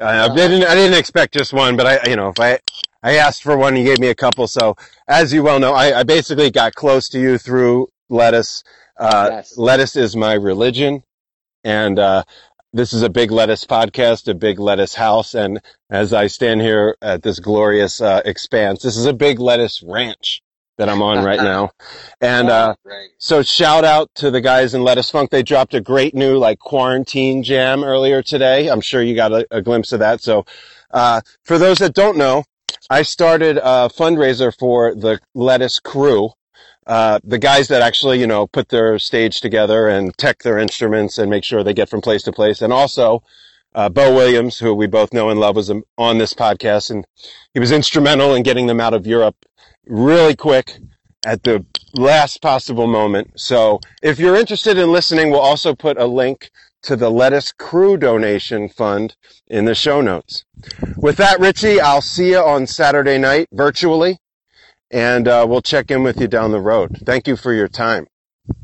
[0.00, 2.58] I, I didn't, I didn't expect just one, but I, you know, if I,
[3.02, 4.46] I asked for one, you gave me a couple.
[4.46, 4.76] So
[5.08, 8.62] as you well know, I, I basically got close to you through lettuce.
[8.98, 9.56] Uh, yes.
[9.56, 11.02] lettuce is my religion.
[11.64, 12.24] And, uh,
[12.72, 15.34] this is a big lettuce podcast, a big lettuce house.
[15.34, 19.82] And as I stand here at this glorious, uh, expanse, this is a big lettuce
[19.82, 20.40] ranch
[20.80, 21.70] that I'm on right now.
[22.22, 22.74] And uh,
[23.16, 25.30] so shout out to the guys in Lettuce Funk.
[25.30, 28.68] They dropped a great new like quarantine jam earlier today.
[28.68, 30.20] I'm sure you got a, a glimpse of that.
[30.20, 30.44] So
[30.90, 32.44] uh, for those that don't know,
[32.90, 36.32] I started a fundraiser for the Lettuce crew.
[36.86, 41.16] Uh, the guys that actually, you know, put their stage together and tech their instruments
[41.16, 42.60] and make sure they get from place to place.
[42.60, 43.22] And also,
[43.74, 47.06] uh, Bo Williams, who we both know and love, was on this podcast, and
[47.54, 49.36] he was instrumental in getting them out of Europe
[49.86, 50.78] really quick
[51.24, 51.64] at the
[51.94, 53.32] last possible moment.
[53.36, 56.50] So if you're interested in listening, we'll also put a link
[56.82, 59.16] to the Lettuce Crew donation fund
[59.46, 60.44] in the show notes.
[60.96, 64.18] With that, Richie, I'll see you on Saturday night virtually,
[64.90, 67.02] and uh, we'll check in with you down the road.
[67.04, 68.06] Thank you for your time.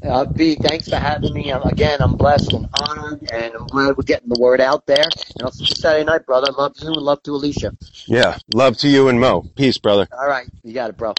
[0.03, 1.51] Uh, B, thanks for having me.
[1.53, 5.05] Um, again, I'm blessed and honored, and I'm glad we're getting the word out there.
[5.05, 6.53] And I'll see you Saturday night, brother.
[6.53, 7.75] Love to you and love to Alicia.
[8.07, 9.42] Yeah, love to you and Mo.
[9.57, 10.07] Peace, brother.
[10.12, 11.14] All right, you got it, bro.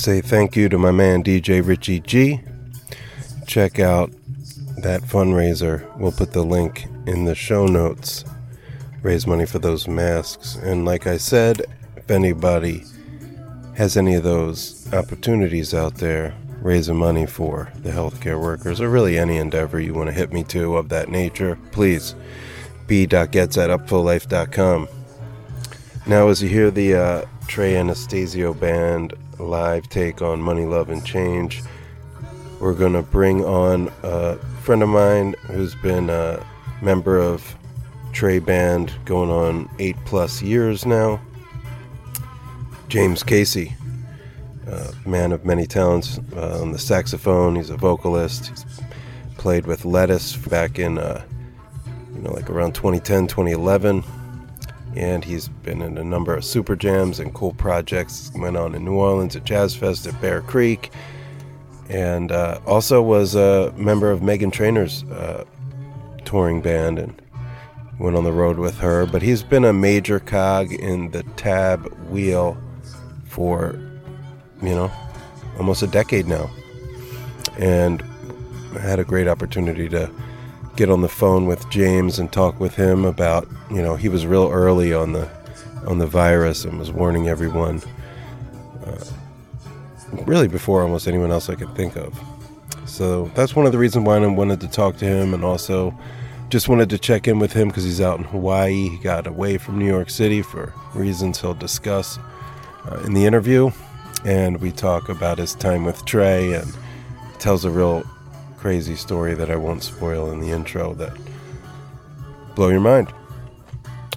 [0.00, 2.40] Say thank you to my man DJ Richie G.
[3.46, 4.10] Check out
[4.78, 5.94] that fundraiser.
[5.98, 8.24] We'll put the link in the show notes.
[9.02, 10.56] Raise money for those masks.
[10.56, 12.82] And like I said, if anybody
[13.76, 19.18] has any of those opportunities out there, raising money for the healthcare workers, or really
[19.18, 22.14] any endeavor you want to hit me to of that nature, please
[22.86, 24.88] b.gets at upfullife.com.
[26.06, 31.04] Now, as you hear the uh, Trey Anastasio band live take on Money, Love, and
[31.04, 31.62] Change.
[32.60, 36.44] We're going to bring on a friend of mine who's been a
[36.82, 37.56] member of
[38.12, 41.20] Trey Band going on eight plus years now.
[42.88, 43.74] James Casey,
[44.68, 47.56] uh, man of many talents uh, on the saxophone.
[47.56, 48.48] He's a vocalist.
[48.48, 48.64] He's
[49.38, 51.24] played with Lettuce back in, uh,
[52.14, 54.02] you know, like around 2010, 2011
[54.96, 58.30] and he's been in a number of super jams and cool projects.
[58.34, 60.90] Went on in New Orleans at Jazz Fest at Bear Creek,
[61.88, 65.44] and uh, also was a member of Meghan Trainor's uh,
[66.24, 67.20] touring band and
[67.98, 69.06] went on the road with her.
[69.06, 72.56] But he's been a major cog in the TAB wheel
[73.26, 73.78] for,
[74.62, 74.90] you know,
[75.58, 76.50] almost a decade now.
[77.58, 78.02] And
[78.74, 80.10] I had a great opportunity to
[80.80, 84.24] get on the phone with James and talk with him about, you know, he was
[84.24, 85.28] real early on the
[85.86, 87.82] on the virus and was warning everyone
[88.86, 89.04] uh,
[90.24, 92.18] really before almost anyone else I could think of.
[92.86, 95.94] So that's one of the reasons why I wanted to talk to him and also
[96.48, 98.88] just wanted to check in with him because he's out in Hawaii.
[98.88, 102.18] He got away from New York City for reasons he'll discuss
[102.90, 103.70] uh, in the interview.
[104.24, 106.74] And we talk about his time with Trey and
[107.38, 108.02] tells a real
[108.60, 111.16] crazy story that I won't spoil in the intro that
[112.54, 113.10] blow your mind.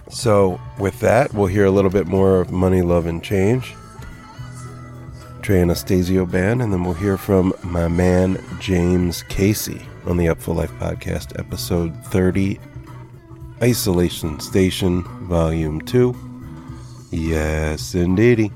[0.10, 3.74] So, with that, we'll hear a little bit more of Money, Love, and Change.
[5.42, 10.56] Trey Anastasio Band, and then we'll hear from my man James Casey on the Upful
[10.56, 12.60] Life podcast, episode 30,
[13.62, 16.16] Isolation Station, Volume 2.
[17.12, 18.52] Yes, indeedy.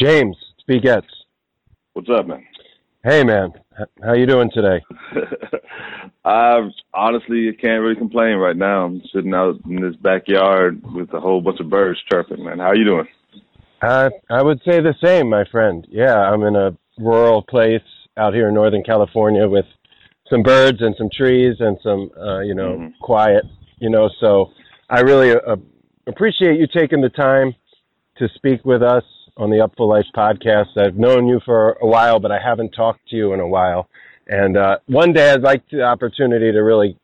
[0.00, 0.36] James
[0.66, 1.02] Spiegetz.
[1.92, 2.42] What's up, man?
[3.04, 3.52] Hey, man.
[4.02, 4.82] How you doing today?
[6.24, 8.86] I honestly can't really complain right now.
[8.86, 12.60] I'm sitting out in this backyard with a whole bunch of birds chirping, man.
[12.60, 13.08] How you doing?
[13.82, 15.86] Uh, I would say the same, my friend.
[15.90, 17.82] Yeah, I'm in a rural place
[18.16, 19.66] out here in Northern California with
[20.30, 22.88] some birds and some trees and some, uh, you know, mm-hmm.
[23.02, 23.44] quiet,
[23.78, 24.50] you know, so
[24.88, 25.56] I really uh,
[26.06, 27.54] appreciate you taking the time
[28.16, 29.04] to speak with us
[29.40, 30.76] on the Upful Life podcast.
[30.76, 33.88] I've known you for a while, but I haven't talked to you in a while.
[34.26, 36.98] And uh, one day I'd like the opportunity to really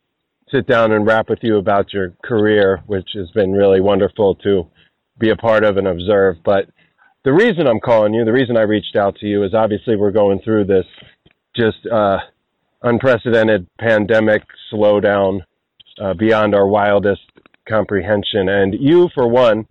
[0.51, 4.67] sit down and rap with you about your career, which has been really wonderful to
[5.19, 6.37] be a part of and observe.
[6.45, 6.69] But
[7.25, 10.11] the reason I'm calling you, the reason I reached out to you is obviously we're
[10.11, 10.85] going through this
[11.55, 12.19] just uh,
[12.83, 15.39] unprecedented pandemic slowdown
[15.99, 17.23] uh, beyond our wildest
[17.67, 18.47] comprehension.
[18.47, 19.67] And you, for one,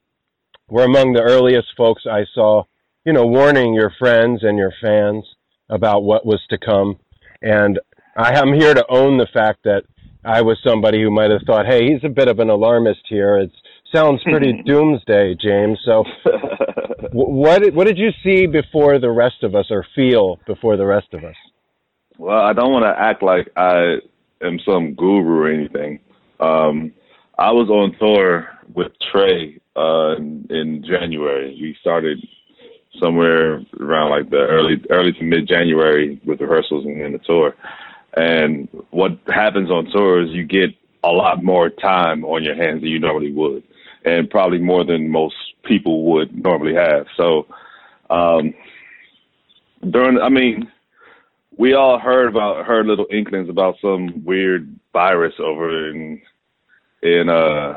[0.69, 2.65] were among the earliest folks I saw,
[3.05, 5.25] you know, warning your friends and your fans
[5.69, 6.99] about what was to come.
[7.43, 7.79] And
[8.17, 9.83] I am here to own the fact that
[10.25, 13.39] I was somebody who might have thought, hey, he's a bit of an alarmist here.
[13.39, 13.53] It
[13.95, 15.79] sounds pretty doomsday, James.
[15.85, 16.05] So,
[17.13, 21.09] what what did you see before the rest of us, or feel before the rest
[21.13, 21.37] of us?
[22.19, 23.99] Well, I don't want to act like I
[24.43, 26.01] am some guru or anything.
[26.41, 26.93] Um,
[27.39, 31.57] I was on tour with Trey uh, in January.
[31.61, 32.19] We started
[33.01, 37.55] somewhere around like the early early to mid January with rehearsals and then the tour.
[38.17, 40.71] And what happens on tour is you get
[41.05, 43.63] a lot more time on your hands than you normally would,
[44.05, 47.07] and probably more than most people would normally have.
[47.17, 47.47] So
[48.09, 48.55] um,
[49.91, 50.71] during, I mean,
[51.59, 56.23] we all heard about heard little inklings about some weird virus over in
[57.03, 57.75] in uh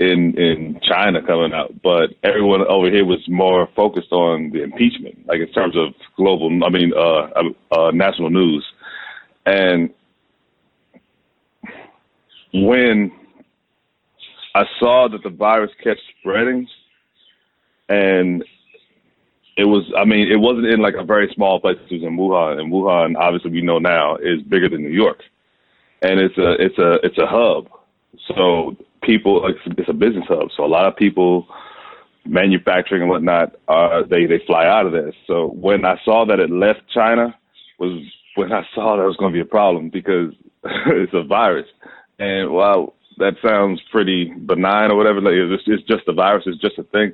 [0.00, 5.26] in in China coming out, but everyone over here was more focused on the impeachment,
[5.26, 7.28] like in terms of global, I mean, uh,
[7.70, 8.66] uh, national news.
[9.44, 9.90] And
[12.54, 13.12] when
[14.54, 16.66] I saw that the virus kept spreading,
[17.90, 18.42] and
[19.58, 21.76] it was, I mean, it wasn't in like a very small place.
[21.90, 25.22] It was in Wuhan, and Wuhan, obviously, we know now is bigger than New York,
[26.00, 27.68] and it's a it's a it's a hub.
[28.28, 31.46] So people it's a business hub, so a lot of people
[32.26, 35.12] manufacturing and whatnot uh they they fly out of there.
[35.26, 37.34] So when I saw that it left China
[37.78, 38.02] was
[38.36, 40.32] when I saw that was going to be a problem because
[40.64, 41.66] it's a virus.
[42.18, 46.60] And while that sounds pretty benign or whatever, like it's, it's just a virus, it's
[46.60, 47.12] just a thing.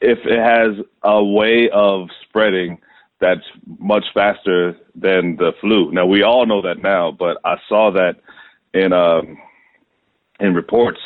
[0.00, 2.78] If it has a way of spreading
[3.20, 3.44] that's
[3.78, 5.90] much faster than the flu.
[5.92, 8.16] Now we all know that now, but I saw that
[8.74, 9.38] in um
[10.40, 11.00] in reports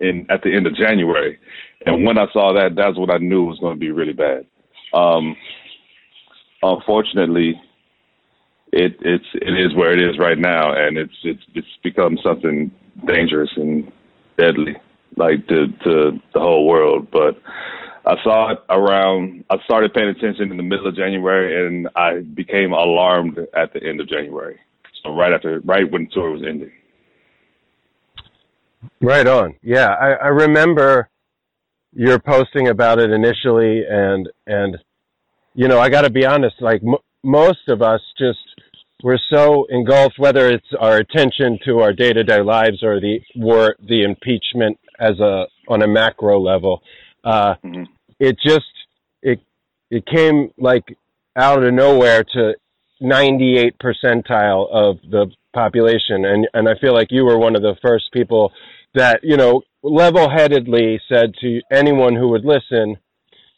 [0.00, 1.38] in at the end of January.
[1.86, 4.46] And when I saw that, that's what I knew was going to be really bad.
[4.92, 5.36] Um,
[6.62, 7.60] unfortunately,
[8.72, 12.70] it it's it is where it is right now, and it's it's it's become something
[13.06, 13.90] dangerous and
[14.38, 14.76] deadly,
[15.16, 17.08] like to to the whole world.
[17.10, 17.40] But
[18.06, 19.44] I saw it around.
[19.50, 23.82] I started paying attention in the middle of January, and I became alarmed at the
[23.82, 24.58] end of January.
[25.02, 26.72] So right after, right when tour was ending.
[29.00, 29.54] Right on.
[29.62, 31.08] Yeah, I, I remember
[31.92, 34.76] your posting about it initially, and and
[35.54, 36.56] you know I got to be honest.
[36.60, 38.38] Like m- most of us, just
[39.02, 43.20] we're so engulfed, whether it's our attention to our day to day lives or the
[43.36, 46.82] war, the impeachment as a on a macro level.
[47.22, 47.84] Uh, mm-hmm.
[48.18, 48.64] It just
[49.22, 49.40] it
[49.90, 50.96] it came like
[51.36, 52.54] out of nowhere to
[53.00, 57.76] 98 percentile of the population, and and I feel like you were one of the
[57.80, 58.52] first people
[58.94, 62.96] that you know level headedly said to anyone who would listen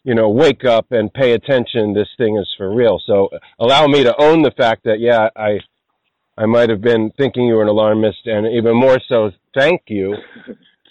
[0.06, 1.92] you know, wake up and pay attention.
[1.92, 3.02] This thing is for real.
[3.04, 3.28] So
[3.58, 5.58] allow me to own the fact that, yeah, I,
[6.38, 10.14] I might have been thinking you were an alarmist and even more so, thank you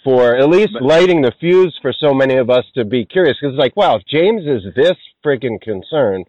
[0.04, 3.38] for at least lighting the fuse for so many of us to be curious.
[3.40, 6.26] Cause it's like, wow, if James is this freaking concerned,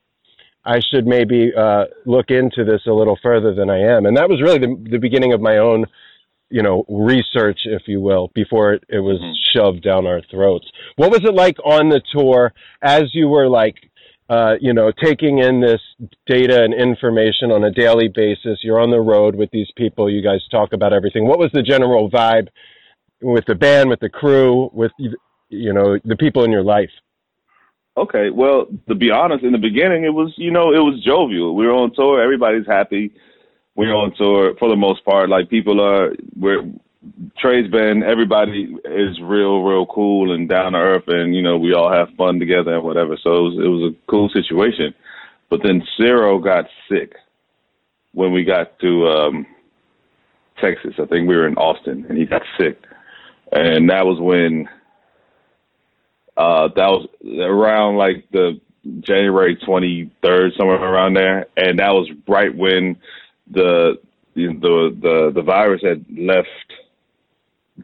[0.68, 4.06] I should maybe, uh, look into this a little further than I am.
[4.06, 5.86] And that was really the, the beginning of my own
[6.50, 9.34] you know, research, if you will, before it, it was mm-hmm.
[9.54, 10.66] shoved down our throats.
[10.96, 13.76] What was it like on the tour as you were like,
[14.30, 15.82] uh, you know, taking in this
[16.26, 18.60] data and information on a daily basis?
[18.64, 20.10] You're on the road with these people.
[20.10, 21.28] You guys talk about everything.
[21.28, 22.48] What was the general vibe
[23.22, 24.92] with the band, with the crew, with,
[25.50, 26.92] you know, the people in your life?
[27.98, 31.56] Okay, well, to be honest, in the beginning, it was, you know, it was jovial.
[31.56, 32.22] We were on tour.
[32.22, 33.12] Everybody's happy
[33.78, 35.30] we're on tour for the most part.
[35.30, 36.64] Like people are, we're
[37.38, 41.74] Trey's been everybody is real, real cool and down to earth, and you know we
[41.74, 43.18] all have fun together and whatever.
[43.24, 44.94] So it was, it was a cool situation.
[45.50, 47.14] But then Cyro got sick
[48.14, 49.46] when we got to um,
[50.60, 50.96] Texas.
[51.00, 52.82] I think we were in Austin, and he got sick,
[53.52, 54.68] and that was when
[56.38, 58.60] uh, that was around like the
[59.02, 62.96] January 23rd, somewhere around there, and that was right when
[63.52, 64.00] the
[64.36, 66.48] the the the virus had left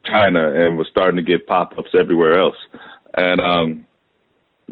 [0.06, 2.56] China and was starting to get pop ups everywhere else,
[3.16, 3.86] and um,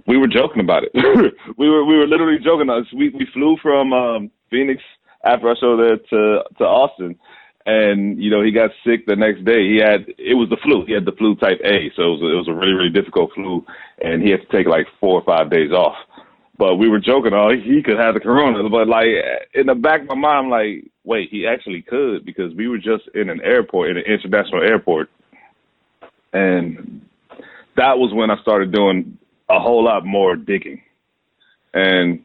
[0.05, 0.91] we were joking about it.
[1.57, 2.69] we were we were literally joking.
[2.69, 4.81] Us we we flew from um, Phoenix
[5.23, 7.17] after our show there to to Austin,
[7.65, 9.69] and you know he got sick the next day.
[9.69, 10.85] He had it was the flu.
[10.85, 13.31] He had the flu type A, so it was it was a really really difficult
[13.33, 13.65] flu,
[14.01, 15.95] and he had to take like four or five days off.
[16.57, 18.67] But we were joking, oh, he could have the corona.
[18.69, 19.07] But like
[19.53, 22.77] in the back of my mind, I'm like, wait, he actually could because we were
[22.77, 25.09] just in an airport, in an international airport,
[26.33, 27.01] and
[27.77, 29.17] that was when I started doing
[29.49, 30.81] a whole lot more digging.
[31.73, 32.23] And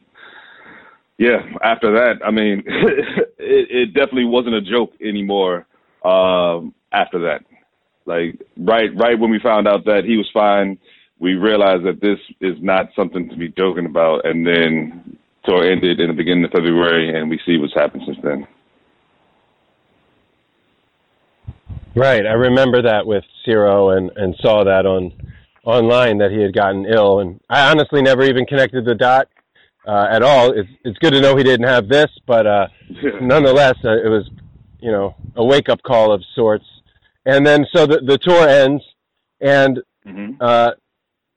[1.19, 5.67] yeah, after that, I mean, it, it definitely wasn't a joke anymore.
[6.05, 7.45] Um, after that,
[8.05, 10.79] like right, right when we found out that he was fine
[11.19, 14.27] we realized that this is not something to be joking about.
[14.27, 18.19] And then tour ended in the beginning of February, and we see what's happened since
[18.23, 18.47] then.
[21.95, 25.13] Right, I remember that with Cyro, and and saw that on
[25.65, 29.29] online that he had gotten ill, and I honestly never even connected the dot
[29.87, 30.53] uh, at all.
[30.53, 32.67] It's it's good to know he didn't have this, but uh,
[33.21, 34.29] nonetheless, uh, it was
[34.81, 36.65] you know a wake up call of sorts.
[37.25, 38.83] And then so the the tour ends,
[39.41, 40.41] and mm-hmm.
[40.41, 40.71] uh,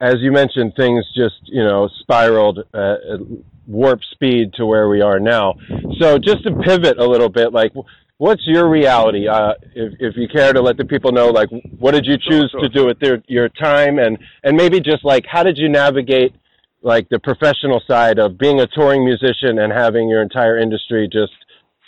[0.01, 3.19] as you mentioned, things just you know spiraled uh, at
[3.67, 5.55] warp speed to where we are now.
[5.99, 7.71] So just to pivot a little bit, like
[8.17, 9.27] what's your reality?
[9.27, 12.49] Uh, if if you care to let the people know, like what did you choose
[12.51, 12.61] sure, sure.
[12.61, 16.33] to do with their, your time, and and maybe just like how did you navigate
[16.81, 21.33] like the professional side of being a touring musician and having your entire industry just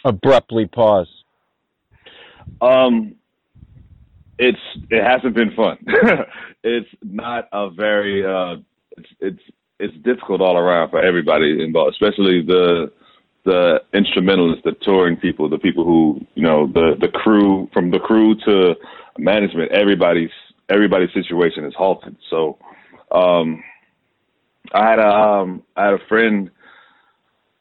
[0.03, 1.07] abruptly pause?
[2.61, 3.15] Um,
[4.37, 5.77] it's it hasn't been fun.
[6.63, 8.57] it's not a very uh,
[8.97, 9.41] it's it's
[9.79, 12.91] it's difficult all around for everybody involved, especially the
[13.43, 17.99] the instrumentalists, the touring people, the people who you know the the crew from the
[17.99, 18.75] crew to
[19.17, 19.71] management.
[19.71, 20.29] Everybody's
[20.69, 22.15] everybody's situation is halted.
[22.29, 22.57] So
[23.11, 23.63] um,
[24.73, 26.49] I had a um, I had a friend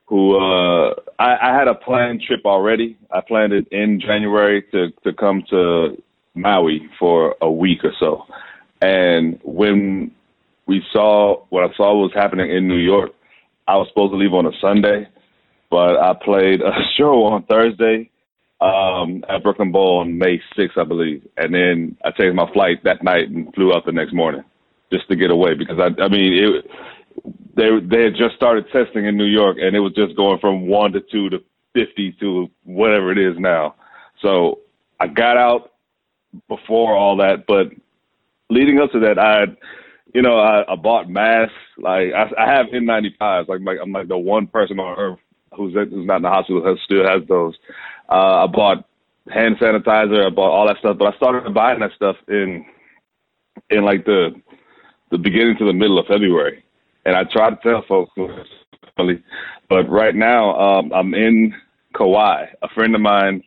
[0.07, 2.97] who uh, I, I had a planned trip already.
[3.11, 6.03] I planned it in January to to come to
[6.35, 8.27] Maui for a week or so.
[8.83, 10.13] And when
[10.67, 13.11] we saw what I saw was happening in New York,
[13.67, 15.07] I was supposed to leave on a Sunday,
[15.71, 18.11] but I played a show on Thursday
[18.61, 21.27] um, at Brooklyn Bowl on May 6th, I believe.
[21.37, 24.45] And then I changed my flight that night and flew out the next morning
[24.93, 26.71] just to get away because I, I mean, it,
[27.55, 30.67] they they had just started testing in New York and it was just going from
[30.67, 31.39] one to two to
[31.75, 33.75] 50 to whatever it is now.
[34.23, 34.61] So
[34.99, 35.73] I got out
[36.49, 37.69] before all that, but
[38.51, 39.45] leading up to that, I,
[40.15, 41.55] you know, I, I bought masks.
[41.79, 43.49] Like I, I have N95s.
[43.49, 45.19] Like, like I'm like the one person on earth
[45.57, 47.55] who's who's not in the hospital who still has those.
[48.09, 48.85] Uh, I bought
[49.29, 50.27] hand sanitizer.
[50.27, 52.65] I bought all that stuff, but I started buying that stuff in
[53.71, 54.31] in like the
[55.11, 56.65] the beginning to the middle of February,
[57.05, 58.13] and I try to tell folks,
[59.69, 61.55] but right now um, I'm in
[61.97, 62.47] Kauai.
[62.63, 63.43] A friend of mine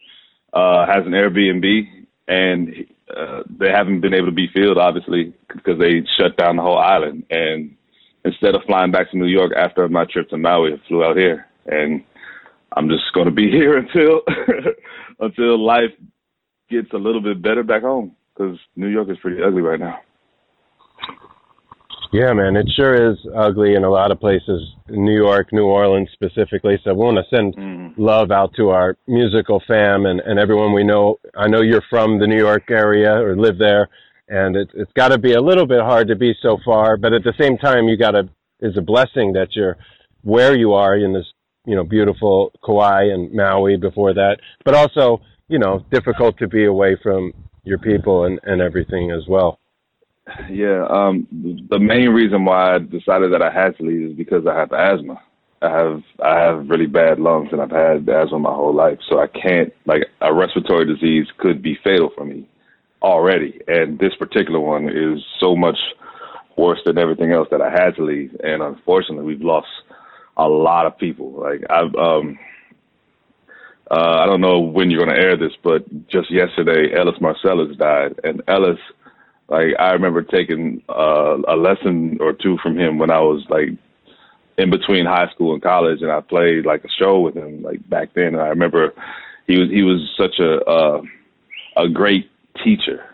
[0.54, 2.74] uh, has an Airbnb, and
[3.16, 6.78] uh, they haven't been able to be filled, obviously, because they shut down the whole
[6.78, 7.26] island.
[7.30, 7.76] And
[8.26, 11.18] instead of flying back to New York after my trip to Maui, I flew out
[11.18, 12.04] here, and
[12.76, 14.22] I'm just going to be here until
[15.20, 15.92] until life
[16.70, 20.00] gets a little bit better back home, because New York is pretty ugly right now.
[22.14, 26.10] Yeah, man, it sure is ugly in a lot of places, New York, New Orleans
[26.14, 26.80] specifically.
[26.84, 27.94] So we want to send mm.
[27.98, 31.18] love out to our musical fam and, and everyone we know.
[31.36, 33.90] I know you're from the New York area or live there,
[34.28, 37.14] and it, it's got to be a little bit hard to be so far, but
[37.14, 39.78] at the same time, you got to, is a blessing that you're
[40.22, 41.26] where you are in this,
[41.66, 46.66] you know, beautiful Kauai and Maui before that, but also, you know, difficult to be
[46.66, 47.34] away from
[47.64, 49.58] your people and, and everything as well.
[50.50, 51.28] Yeah, um,
[51.70, 54.72] the main reason why I decided that I had to leave is because I have
[54.72, 55.22] asthma.
[55.62, 59.00] I have I have really bad lungs, and I've had asthma my whole life.
[59.10, 62.48] So I can't like a respiratory disease could be fatal for me
[63.02, 65.78] already, and this particular one is so much
[66.58, 68.36] worse than everything else that I had to leave.
[68.44, 69.68] And unfortunately, we've lost
[70.38, 71.32] a lot of people.
[71.32, 72.40] Like I've um.
[73.92, 77.78] Uh, I don't know when you're going to air this, but just yesterday, Ellis Marsalis
[77.78, 78.80] died, and Ellis
[79.54, 83.70] like I remember taking uh, a lesson or two from him when I was like
[84.58, 87.88] in between high school and college, and I played like a show with him like
[87.88, 88.34] back then.
[88.34, 88.94] And I remember
[89.46, 91.02] he was he was such a uh,
[91.78, 92.32] a great
[92.64, 93.06] teacher.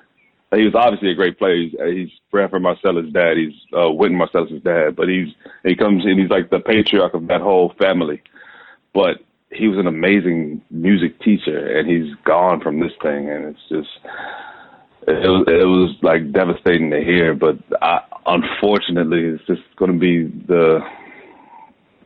[0.56, 1.58] He was obviously a great player.
[1.58, 3.38] He's, he's Branford Marsalis' dad.
[3.38, 4.96] He's uh, Wynton Marsalis' dad.
[4.96, 5.28] But he's
[5.64, 8.22] he comes and he's like the patriarch of that whole family.
[8.94, 9.18] But
[9.52, 13.90] he was an amazing music teacher, and he's gone from this thing, and it's just
[15.10, 19.97] it was it was like devastating to hear, but I, unfortunately, it's just going to
[19.97, 20.80] be the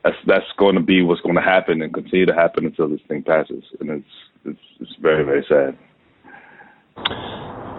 [0.03, 3.01] that's that's going to be what's going to happen and continue to happen until this
[3.07, 4.05] thing passes, and it's
[4.45, 5.77] it's it's very very sad.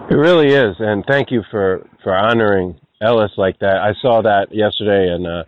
[0.09, 3.77] It really is, and thank you for for honoring Ellis like that.
[3.77, 5.43] I saw that yesterday, and uh,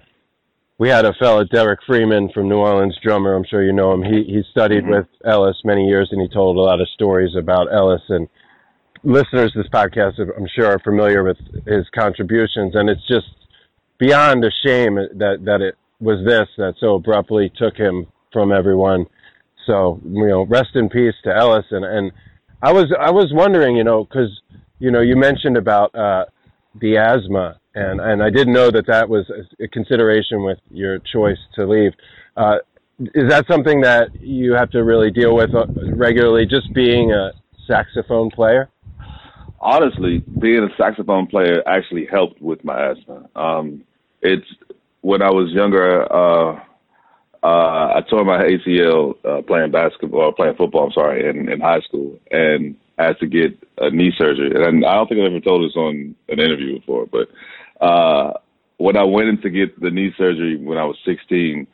[0.80, 3.36] we had a fellow Derek Freeman from New Orleans drummer.
[3.36, 4.04] I'm sure you know him.
[4.04, 4.92] He he studied mm-hmm.
[4.92, 8.28] with Ellis many years, and he told a lot of stories about Ellis and
[9.04, 13.28] listeners to this podcast, I'm sure, are familiar with his contributions, and it's just
[13.98, 19.06] beyond a shame that that it was this that so abruptly took him from everyone.
[19.66, 21.66] So you know, rest in peace to Ellis.
[21.72, 22.12] And and
[22.62, 24.30] I was I was wondering, you know, because
[24.80, 26.26] you know you mentioned about uh,
[26.80, 29.30] the asthma, and and I didn't know that that was
[29.60, 31.94] a consideration with your choice to leave.
[32.36, 32.58] Uh,
[33.00, 37.32] is that something that you have to really deal with uh, regularly, just being a
[37.68, 38.70] saxophone player?
[39.60, 43.30] Honestly, being a saxophone player actually helped with my asthma.
[43.36, 43.84] Um,
[44.22, 44.48] it's
[45.02, 46.12] when I was younger.
[46.12, 46.60] Uh,
[47.44, 50.86] uh, I tore my ACL uh, playing basketball, playing football.
[50.88, 54.52] I'm sorry, in, in high school, and I had to get a knee surgery.
[54.56, 57.30] And I don't think I've ever told this on an interview before, but
[57.86, 58.34] uh,
[58.78, 61.68] when I went in to get the knee surgery when I was 16,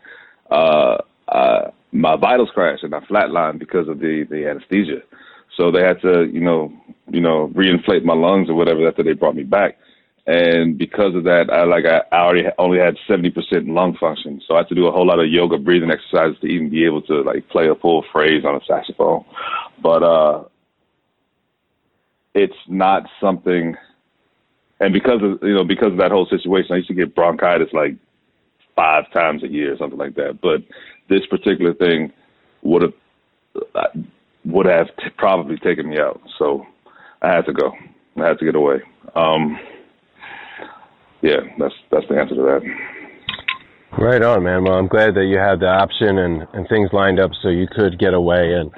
[0.51, 5.01] uh, uh, my vitals crashed and I flatlined because of the the anesthesia.
[5.57, 6.73] So they had to, you know,
[7.09, 9.77] you know, reinflate my lungs or whatever after they brought me back.
[10.25, 13.33] And because of that, I like I already only had 70%
[13.67, 14.41] lung function.
[14.47, 16.85] So I had to do a whole lot of yoga breathing exercises to even be
[16.85, 19.25] able to like play a full phrase on a saxophone.
[19.81, 20.43] But uh
[22.33, 23.75] it's not something
[24.79, 27.69] and because of you know, because of that whole situation, I used to get bronchitis
[27.73, 27.95] like
[28.75, 30.39] five times a year or something like that.
[30.41, 30.63] But
[31.09, 32.11] this particular thing
[32.63, 32.93] would have
[34.45, 36.21] would have t- probably taken me out.
[36.39, 36.65] So
[37.21, 37.71] I had to go.
[38.17, 38.81] I had to get away.
[39.15, 39.59] Um,
[41.21, 42.61] yeah, that's that's the answer to that.
[43.97, 44.63] Right on, man.
[44.63, 47.67] Well, I'm glad that you had the option and, and things lined up so you
[47.67, 48.53] could get away.
[48.53, 48.71] And,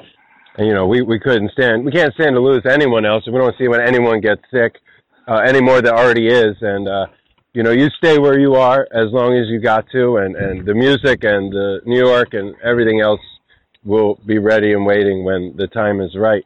[0.58, 3.24] and you know, we, we couldn't stand, we can't stand to lose anyone else.
[3.26, 4.76] We don't see when anyone gets sick
[5.28, 6.58] uh, any more that already is.
[6.60, 7.06] And, uh,
[7.54, 10.18] you know, you stay where you are as long as you got to.
[10.18, 13.22] And, and the music and the New York and everything else
[13.86, 16.46] will be ready and waiting when the time is right.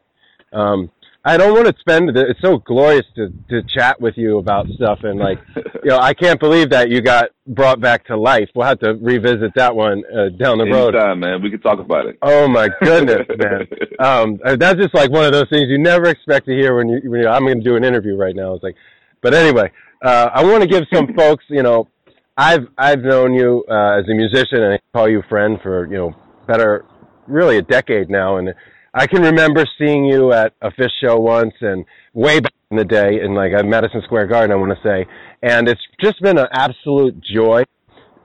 [0.52, 0.92] Um,
[1.24, 4.68] I don't want to spend the, it's so glorious to, to chat with you about
[4.70, 8.50] stuff and like, you know, I can't believe that you got brought back to life.
[8.56, 10.96] We'll have to revisit that one uh, down the road.
[10.96, 11.42] Anytime, man.
[11.42, 12.18] We can talk about it.
[12.22, 13.68] Oh my goodness, man.
[14.00, 16.88] Um, uh, that's just like one of those things you never expect to hear when
[16.88, 18.54] you, when you I'm going to do an interview right now.
[18.54, 18.76] It's like,
[19.22, 19.72] but anyway,
[20.02, 21.90] uh, I want to give some folks, you know,
[22.38, 25.98] I've, I've known you, uh, as a musician and I call you friend for, you
[25.98, 26.16] know,
[26.48, 26.86] better
[27.30, 28.54] really a decade now, and
[28.94, 32.86] I can remember seeing you at a Phish show once, and way back in the
[32.86, 35.06] day, in like Madison Square Garden, I want to say,
[35.42, 37.64] and it's just been an absolute joy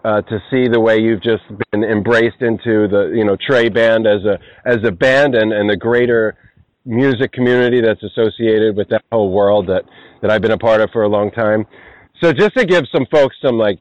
[0.05, 4.07] uh, to see the way you've just been embraced into the you know Trey band
[4.07, 6.37] as a as a band and and the greater
[6.85, 9.85] music community that's associated with that whole world that
[10.21, 11.67] that I've been a part of for a long time.
[12.23, 13.81] So just to give some folks some like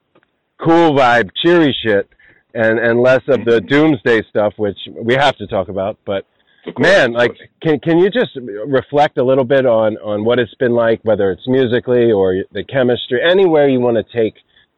[0.63, 2.09] cool vibe, cheery shit,
[2.53, 5.97] and and less of the doomsday stuff, which we have to talk about.
[6.05, 6.25] But
[6.71, 8.37] course, man, like, can can you just
[8.67, 12.63] reflect a little bit on on what it's been like, whether it's musically or the
[12.63, 14.35] chemistry, anywhere you want to take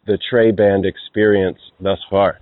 [0.08, 2.40] the Trey band experience thus far?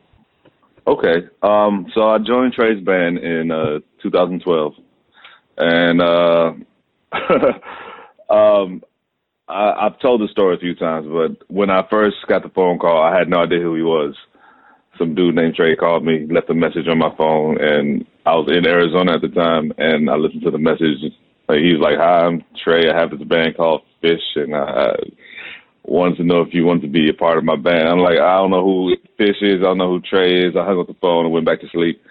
[0.86, 1.28] Okay.
[1.42, 4.74] Um, so I joined Trey's band in uh, 2012,
[5.58, 6.54] and uh,
[8.34, 8.84] um,
[9.48, 12.80] I, I've told the story a few times, but when I first got the phone
[12.80, 14.16] call, I had no idea who he was.
[14.98, 18.50] Some dude named Trey called me, left a message on my phone, and I was
[18.50, 21.02] in Arizona at the time, and I listened to the message.
[21.50, 22.90] Like, he was like, "Hi, I'm Trey.
[22.90, 24.94] I have this band called Phish, and I
[25.84, 28.20] wanted to know if you wanted to be a part of my band." I'm like,
[28.20, 29.62] "I don't know who Phish is.
[29.62, 31.70] I don't know who Trey is." I hung up the phone and went back to
[31.70, 32.02] sleep.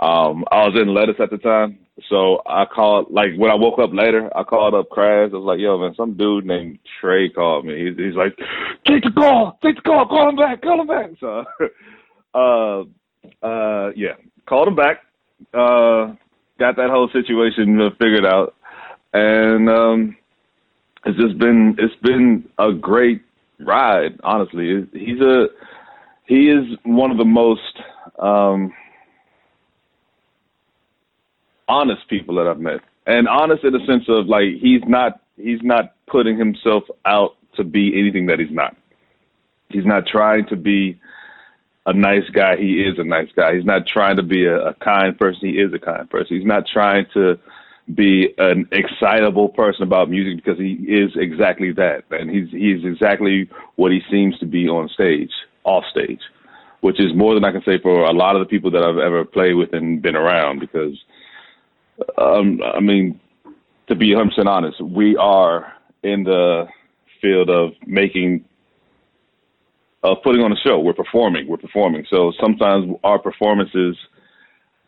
[0.00, 1.78] Um, I was in Lettuce at the time,
[2.08, 3.10] so I called.
[3.10, 5.30] Like when I woke up later, I called up Kraz.
[5.32, 8.34] I was like, "Yo, man, some dude named Trey called me." He's, he's like,
[8.86, 11.44] "Take the call, take the call, call him back, call him back." So,
[12.34, 12.80] uh,
[13.42, 14.14] uh, yeah,
[14.46, 15.02] called him back.
[15.54, 16.14] Uh,
[16.58, 18.54] got that whole situation figured out,
[19.12, 20.16] and um,
[21.04, 23.22] it's just been it's been a great
[23.58, 24.18] ride.
[24.22, 25.46] Honestly, he's a
[26.26, 27.80] he is one of the most
[28.18, 28.72] um,
[31.68, 35.62] honest people that I've met, and honest in the sense of like he's not he's
[35.62, 38.76] not putting himself out to be anything that he's not.
[39.70, 41.00] He's not trying to be
[41.86, 42.56] a nice guy.
[42.56, 43.56] He is a nice guy.
[43.56, 45.48] He's not trying to be a, a kind person.
[45.48, 46.36] He is a kind person.
[46.36, 47.38] He's not trying to
[47.94, 53.48] be an excitable person about music because he is exactly that, and he's he's exactly
[53.76, 55.32] what he seems to be on stage,
[55.64, 56.20] off stage,
[56.80, 58.98] which is more than I can say for a lot of the people that I've
[58.98, 60.60] ever played with and been around.
[60.60, 60.96] Because,
[62.18, 63.18] um, I mean,
[63.88, 65.72] to be 100 percent honest, we are
[66.02, 66.66] in the
[67.20, 68.44] field of making
[70.02, 70.78] of putting on a show.
[70.78, 71.46] We're performing.
[71.46, 72.06] We're performing.
[72.10, 73.96] So sometimes our performances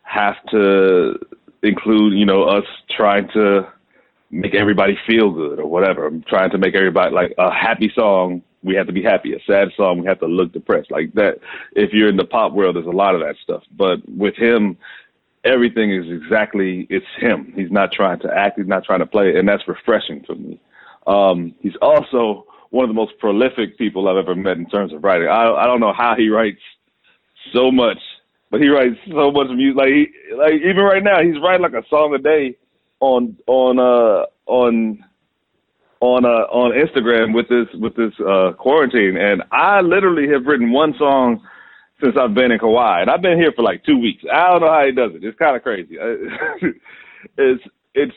[0.01, 1.19] have to
[1.61, 3.67] include, you know, us trying to
[4.31, 6.07] make everybody feel good or whatever.
[6.07, 8.41] I'm trying to make everybody like a happy song.
[8.63, 9.33] We have to be happy.
[9.33, 10.89] A sad song, we have to look depressed.
[10.89, 11.39] Like that.
[11.73, 13.63] If you're in the pop world, there's a lot of that stuff.
[13.71, 14.77] But with him,
[15.43, 17.53] everything is exactly it's him.
[17.55, 18.57] He's not trying to act.
[18.57, 20.59] He's not trying to play, and that's refreshing to me.
[21.05, 25.03] Um, he's also one of the most prolific people I've ever met in terms of
[25.03, 25.27] writing.
[25.27, 26.59] I I don't know how he writes
[27.53, 27.99] so much,
[28.49, 29.77] but he writes so much music.
[29.77, 32.57] Like he, like even right now, he's writing like a song a day
[32.99, 35.05] on on uh on
[35.99, 40.71] on uh on Instagram with this with this uh quarantine, and I literally have written
[40.71, 41.47] one song
[42.03, 44.23] since I've been in Kauai, and I've been here for like two weeks.
[44.33, 45.23] I don't know how he does it.
[45.23, 45.95] It's kind of crazy.
[47.37, 47.63] it's
[47.93, 48.15] it's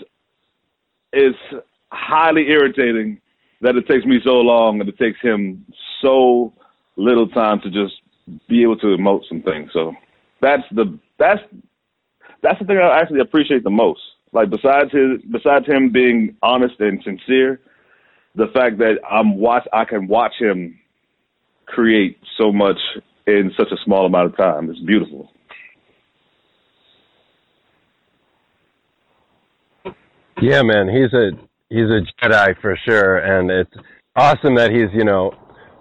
[1.12, 1.38] it's
[1.92, 3.20] highly irritating
[3.60, 5.64] that it takes me so long and it takes him
[6.02, 6.52] so
[6.96, 7.94] little time to just
[8.48, 9.70] be able to emote some things.
[9.72, 9.92] So
[10.40, 11.40] that's the that's
[12.42, 14.00] that's the thing I actually appreciate the most.
[14.32, 17.60] Like besides his besides him being honest and sincere,
[18.34, 20.78] the fact that I'm watch I can watch him
[21.66, 22.78] create so much
[23.26, 24.70] in such a small amount of time.
[24.70, 25.30] It's beautiful.
[30.40, 31.30] Yeah, man, he's a
[31.68, 33.74] he's a Jedi for sure, and it's
[34.14, 35.32] awesome that he's you know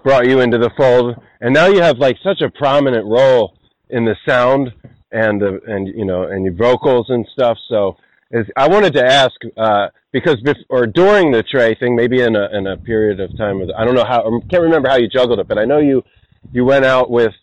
[0.04, 3.58] brought you into the fold, and now you have like such a prominent role
[3.90, 4.72] in the sound
[5.12, 7.58] and the and you know and your vocals and stuff.
[7.70, 7.98] So,
[8.32, 12.36] is I wanted to ask uh, because bef- or during the Trey thing, maybe in
[12.36, 15.08] a in a period of time, I don't know how I can't remember how you
[15.08, 16.04] juggled it, but I know you
[16.52, 17.34] you went out with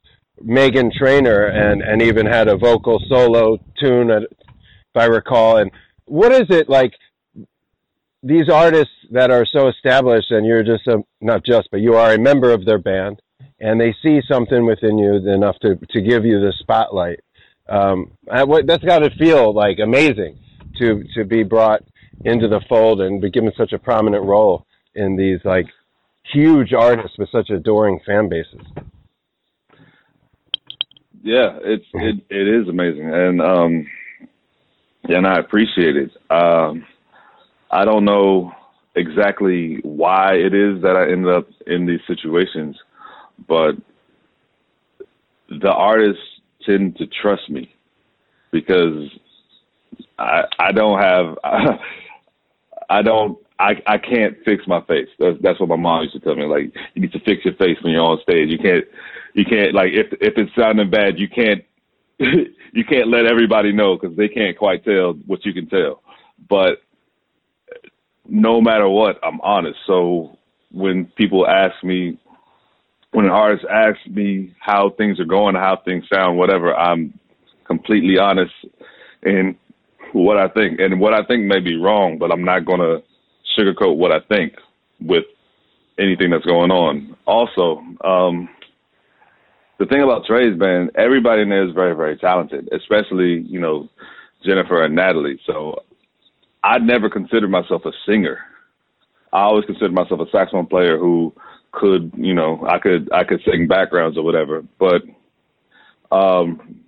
[0.45, 4.26] Meghan Trainor and and even had a vocal solo tune, if
[4.95, 5.70] I recall, and
[6.07, 6.93] what is it like
[8.22, 12.12] these artists that are so established and you're just a, not just but you are
[12.14, 13.20] a member of their band
[13.60, 17.20] and they see something within you enough to to give you the spotlight
[17.68, 20.38] um that's got to feel like amazing
[20.78, 21.82] to to be brought
[22.24, 25.66] into the fold and be given such a prominent role in these like
[26.32, 28.60] huge artists with such adoring fan bases
[31.22, 33.86] yeah it's it it is amazing and um
[35.04, 36.10] and I appreciate it.
[36.30, 36.86] Um,
[37.72, 38.52] I don't know
[38.94, 42.76] exactly why it is that I end up in these situations,
[43.48, 43.72] but
[45.48, 46.22] the artists
[46.66, 47.74] tend to trust me
[48.52, 49.10] because
[50.18, 51.38] I I don't have
[52.90, 55.08] I, don't I I can't fix my face.
[55.18, 56.44] That's that's what my mom used to tell me.
[56.44, 58.50] Like you need to fix your face when you're on stage.
[58.50, 58.84] You can't
[59.34, 61.64] you can't like if if it's sounding bad, you can't
[62.18, 66.02] you can't let everybody know because they can't quite tell what you can tell.
[66.48, 66.82] But
[68.28, 69.78] no matter what, I'm honest.
[69.86, 70.38] So
[70.70, 72.18] when people ask me,
[73.12, 77.18] when an artist asks me how things are going, how things sound, whatever, I'm
[77.66, 78.52] completely honest
[79.22, 79.56] in
[80.12, 80.80] what I think.
[80.80, 83.02] And what I think may be wrong, but I'm not going to
[83.58, 84.54] sugarcoat what I think
[85.00, 85.24] with
[85.98, 87.16] anything that's going on.
[87.26, 88.48] Also, um,
[89.78, 93.88] the thing about Trey's band, everybody in there is very, very talented, especially, you know,
[94.44, 95.40] Jennifer and Natalie.
[95.46, 95.82] So
[96.64, 98.38] I never considered myself a singer.
[99.32, 101.34] I always considered myself a saxophone player who
[101.72, 104.62] could, you know, I could I could sing backgrounds or whatever.
[104.78, 105.02] But
[106.10, 106.80] um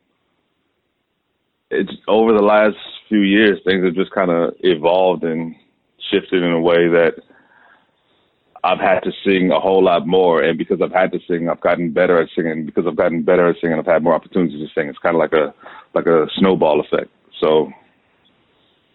[1.70, 2.76] it's over the last
[3.08, 5.54] few years things have just kind of evolved and
[6.10, 7.14] shifted in a way that
[8.62, 11.60] I've had to sing a whole lot more, and because I've had to sing, I've
[11.60, 12.64] gotten better at singing.
[12.64, 14.88] Because I've gotten better at singing, I've had more opportunities to sing.
[14.88, 15.54] It's kind of like a
[15.94, 17.10] like a snowball effect.
[17.40, 17.70] So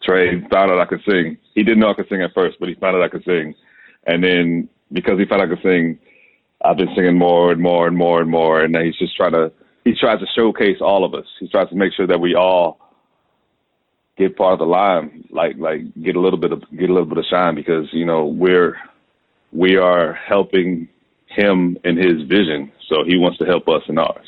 [0.03, 1.37] Trey found out I could sing.
[1.55, 3.53] He didn't know I could sing at first, but he found out I could sing,
[4.07, 5.99] and then because he found out I could sing,
[6.63, 8.61] I've been singing more and more and more and more.
[8.61, 9.51] And then he's just trying to
[9.85, 11.25] he tries to showcase all of us.
[11.39, 12.79] He tries to make sure that we all
[14.17, 17.07] get part of the line, like like get a little bit of get a little
[17.07, 18.77] bit of shine because you know we're
[19.51, 20.87] we are helping
[21.27, 24.27] him in his vision, so he wants to help us in ours.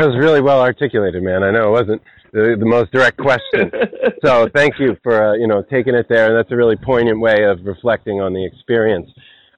[0.00, 1.42] That was really well articulated, man.
[1.42, 3.70] I know it wasn't the, the most direct question,
[4.24, 6.28] so thank you for uh, you know taking it there.
[6.28, 9.10] And that's a really poignant way of reflecting on the experience.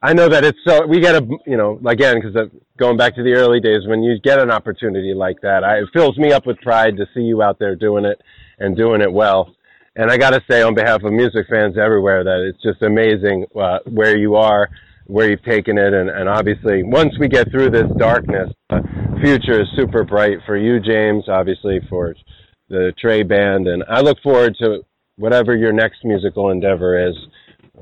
[0.02, 3.22] I know that it's so we get a you know again because going back to
[3.22, 6.44] the early days when you get an opportunity like that, I, it fills me up
[6.44, 8.20] with pride to see you out there doing it
[8.58, 9.54] and doing it well.
[9.94, 13.46] And I got to say, on behalf of music fans everywhere, that it's just amazing
[13.54, 14.68] uh, where you are,
[15.06, 19.62] where you've taken it, and, and obviously, once we get through this darkness, the future
[19.62, 21.24] is super bright for you, James.
[21.28, 22.14] Obviously, for
[22.68, 24.84] the Trey Band, and I look forward to
[25.16, 27.14] whatever your next musical endeavor is,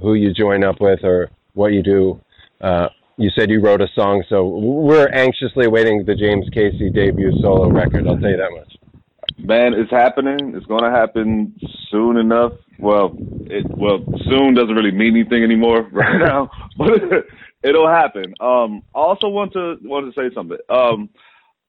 [0.00, 2.20] who you join up with, or what you do.
[2.60, 7.32] Uh, you said you wrote a song, so we're anxiously awaiting the James Casey debut
[7.42, 8.06] solo record.
[8.06, 8.76] I'll tell you that much.
[9.38, 10.54] Man, it's happening.
[10.54, 11.54] It's going to happen
[11.90, 12.52] soon enough.
[12.78, 13.16] Well,
[13.46, 13.98] it well
[14.30, 16.92] soon doesn't really mean anything anymore right now, but
[17.62, 18.34] it'll happen.
[18.40, 20.58] Um, I also want to want to say something.
[20.68, 21.10] Um,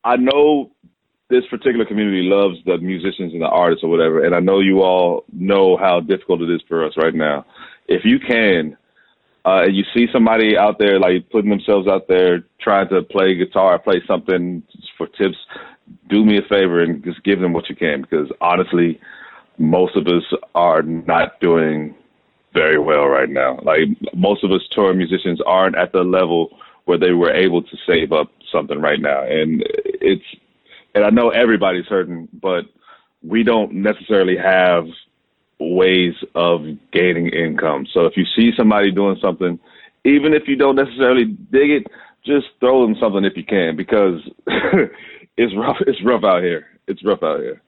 [0.03, 0.71] I know
[1.29, 4.81] this particular community loves the musicians and the artists or whatever, and I know you
[4.81, 7.45] all know how difficult it is for us right now.
[7.87, 8.77] If you can,
[9.45, 13.79] uh, you see somebody out there like putting themselves out there trying to play guitar,
[13.79, 14.61] play something
[14.97, 15.37] for tips,
[16.09, 18.99] do me a favor and just give them what you can because honestly,
[19.57, 20.23] most of us
[20.53, 21.95] are not doing
[22.53, 23.59] very well right now.
[23.63, 27.77] Like most of us touring musicians aren't at the level where they were able to
[27.87, 29.23] save up something right now.
[29.23, 30.23] And it's,
[30.93, 32.65] and I know everybody's hurting, but
[33.23, 34.85] we don't necessarily have
[35.59, 37.85] ways of gaining income.
[37.93, 39.59] So if you see somebody doing something,
[40.03, 41.87] even if you don't necessarily dig it,
[42.25, 44.19] just throw them something if you can because
[45.37, 45.77] it's rough.
[45.81, 46.67] It's rough out here.
[46.87, 47.61] It's rough out here.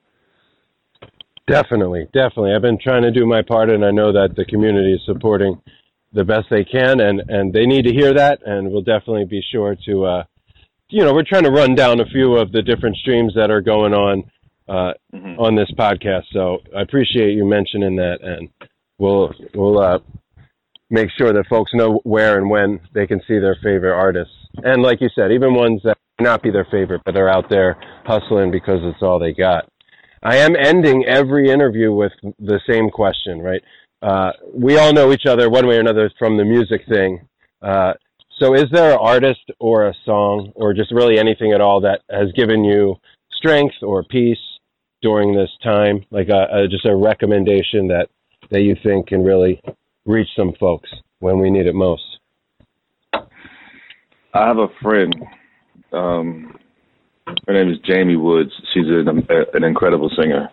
[1.46, 2.52] Definitely, definitely.
[2.54, 5.60] I've been trying to do my part, and I know that the community is supporting
[6.12, 8.40] the best they can, and and they need to hear that.
[8.46, 10.24] And we'll definitely be sure to, uh,
[10.94, 13.60] you know, we're trying to run down a few of the different streams that are
[13.60, 14.22] going on
[14.68, 15.40] uh, mm-hmm.
[15.40, 16.22] on this podcast.
[16.32, 18.48] So I appreciate you mentioning that, and
[18.98, 19.98] we'll we'll uh,
[20.90, 24.32] make sure that folks know where and when they can see their favorite artists.
[24.62, 27.50] And like you said, even ones that may not be their favorite, but they're out
[27.50, 27.76] there
[28.06, 29.68] hustling because it's all they got.
[30.22, 33.62] I am ending every interview with the same question, right?
[34.00, 37.26] Uh, we all know each other one way or another from the music thing.
[37.60, 37.94] Uh,
[38.38, 42.00] so is there an artist or a song or just really anything at all that
[42.10, 42.96] has given you
[43.36, 44.38] strength or peace
[45.02, 46.04] during this time?
[46.10, 48.08] Like a, a, just a recommendation that,
[48.50, 49.60] that you think can really
[50.04, 50.88] reach some folks
[51.20, 52.02] when we need it most?
[53.12, 55.14] I have a friend.
[55.92, 56.58] Um,
[57.46, 58.50] her name is Jamie Woods.
[58.72, 60.48] She's an, an incredible singer,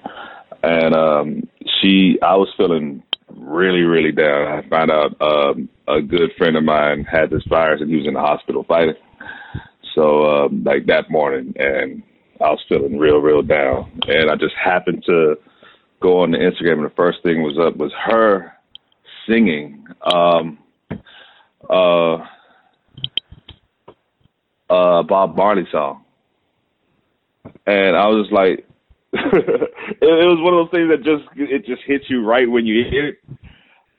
[0.62, 1.50] and um,
[1.82, 2.18] she.
[2.22, 3.04] I was feeling
[3.38, 4.48] really, really down.
[4.48, 8.08] I found out um, a good friend of mine had this virus, and he was
[8.08, 8.96] in the hospital fighting.
[9.96, 12.04] So, um, like that morning, and
[12.40, 15.36] I was feeling real, real down, and I just happened to
[16.02, 18.54] go on the Instagram, and the first thing was up was her
[19.28, 20.58] singing um,
[21.70, 22.16] uh,
[24.70, 26.04] uh, Bob Marley song,
[27.68, 28.66] and I was just like,
[29.14, 32.66] it, it was one of those things that just it just hits you right when
[32.66, 33.18] you hear it.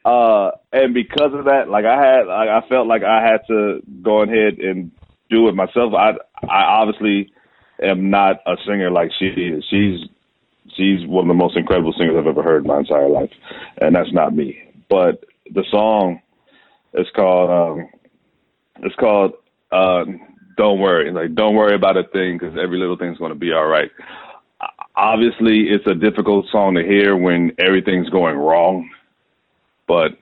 [0.05, 4.23] Uh, and because of that, like I had, I felt like I had to go
[4.23, 4.91] ahead and
[5.31, 5.95] do it myself.
[5.95, 6.13] I,
[6.45, 7.33] I obviously
[7.81, 9.65] am not a singer like she is.
[9.71, 10.01] She's,
[10.77, 13.31] she's one of the most incredible singers I've ever heard in my entire life,
[13.81, 14.59] and that's not me.
[14.91, 16.21] But the song
[16.95, 17.89] is called, um,
[18.83, 19.35] it's called,
[19.71, 20.05] uh,
[20.57, 23.53] "Don't Worry." Like, don't worry about a thing because every little thing's going to be
[23.53, 23.91] all right.
[24.95, 28.89] Obviously, it's a difficult song to hear when everything's going wrong
[29.93, 30.13] but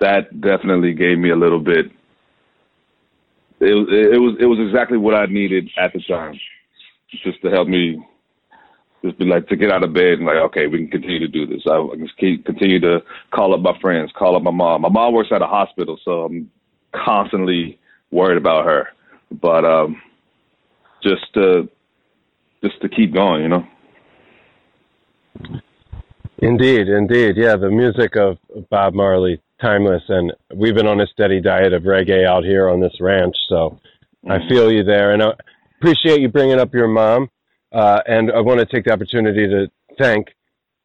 [0.00, 1.86] that definitely gave me a little bit.
[3.60, 3.74] It,
[4.14, 6.38] it was it was exactly what I needed at the time,
[7.22, 8.02] just to help me,
[9.04, 11.28] just be like to get out of bed and like, okay, we can continue to
[11.28, 11.62] do this.
[11.66, 14.82] I, I can keep, continue to call up my friends, call up my mom.
[14.82, 16.50] My mom works at a hospital, so I'm
[16.94, 17.78] constantly
[18.10, 18.88] worried about her.
[19.30, 20.00] But um,
[21.02, 21.68] just to
[22.62, 23.66] just to keep going, you know.
[26.38, 27.36] Indeed, indeed.
[27.36, 28.38] Yeah, the music of
[28.70, 30.02] Bob Marley, timeless.
[30.08, 33.36] And we've been on a steady diet of reggae out here on this ranch.
[33.48, 33.80] So
[34.24, 34.32] mm-hmm.
[34.32, 35.12] I feel you there.
[35.12, 35.32] And I
[35.78, 37.28] appreciate you bringing up your mom.
[37.72, 39.66] Uh, and I want to take the opportunity to
[39.98, 40.28] thank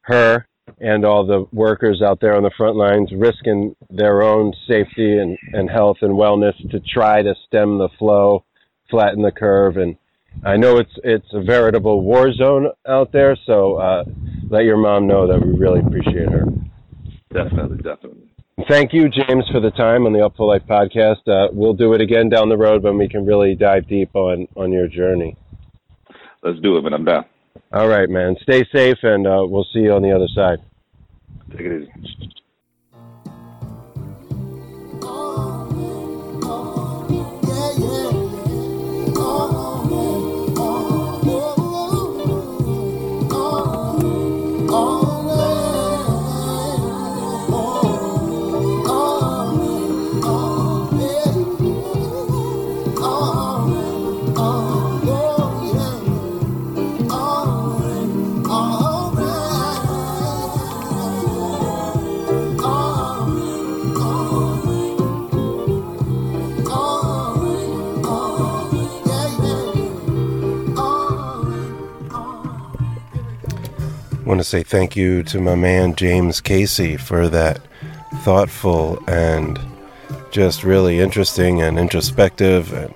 [0.02, 0.46] her
[0.80, 5.38] and all the workers out there on the front lines risking their own safety and,
[5.52, 8.44] and health and wellness to try to stem the flow,
[8.90, 9.96] flatten the curve, and
[10.44, 14.04] I know it's it's a veritable war zone out there, so uh,
[14.52, 16.44] let your mom know that we really appreciate her.
[17.32, 18.30] Definitely, definitely.
[18.68, 21.26] Thank you, James, for the time on the Upful Life podcast.
[21.26, 24.46] Uh, we'll do it again down the road when we can really dive deep on
[24.54, 25.36] on your journey.
[26.42, 26.92] Let's do it, man.
[26.92, 27.24] I'm down.
[27.72, 28.36] All right, man.
[28.42, 30.58] Stay safe, and uh, we'll see you on the other side.
[31.50, 32.41] Take it easy.
[74.32, 77.60] Want to say thank you to my man James Casey for that
[78.22, 79.60] thoughtful and
[80.30, 82.94] just really interesting and introspective and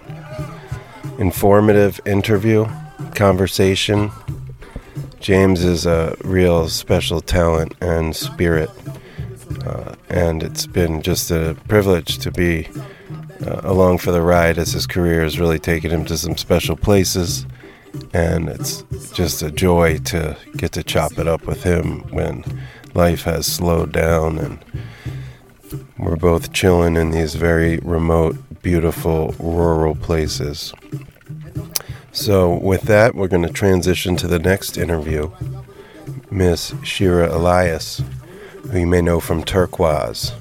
[1.18, 2.66] informative interview
[3.14, 4.11] conversation.
[5.20, 8.70] James is a real special talent and spirit,
[9.66, 12.66] uh, and it's been just a privilege to be
[13.47, 16.76] uh, along for the ride as his career has really taken him to some special
[16.76, 17.45] places
[18.12, 18.82] and it's
[19.12, 22.44] just a joy to get to chop it up with him when
[22.94, 24.59] life has slowed down and
[25.99, 30.72] we're both chilling in these very remote, beautiful rural places.
[32.12, 35.30] So, with that, we're going to transition to the next interview.
[36.30, 38.03] Miss Shira Elias,
[38.70, 40.32] who you may know from Turkuaz.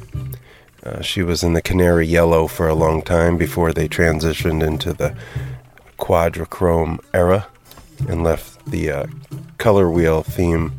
[0.84, 4.94] Uh, she was in the Canary Yellow for a long time before they transitioned into
[4.94, 5.16] the
[5.98, 7.48] quadrichrome era
[8.08, 9.06] and left the uh,
[9.58, 10.74] color wheel theme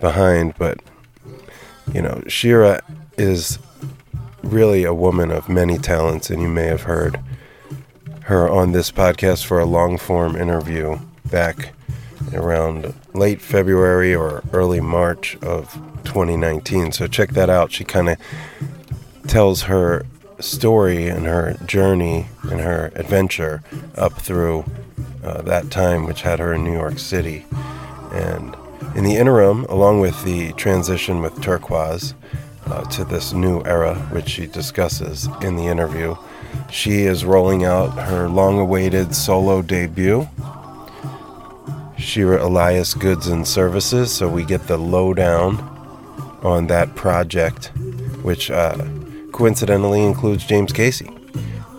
[0.00, 0.54] behind.
[0.58, 0.80] But,
[1.92, 2.82] you know, Shira
[3.16, 3.58] is
[4.42, 7.20] really a woman of many talents, and you may have heard
[8.22, 10.98] her on this podcast for a long form interview
[11.30, 11.72] back
[12.34, 15.72] around late February or early March of
[16.04, 16.92] 2019.
[16.92, 17.72] So check that out.
[17.72, 18.18] She kind of
[19.26, 20.04] tells her
[20.40, 23.62] story and her journey and her adventure
[23.96, 24.64] up through
[25.22, 27.44] uh, that time, which had her in New York City.
[28.12, 28.56] And
[28.94, 32.14] in the interim, along with the transition with Turkuaz
[32.66, 36.16] uh, to this new era, which she discusses in the interview,
[36.70, 40.28] she is rolling out her long awaited solo debut.
[41.98, 45.58] Shira Elias Goods and Services, so we get the lowdown
[46.42, 47.66] on that project,
[48.22, 48.76] which uh,
[49.38, 51.08] coincidentally includes James Casey,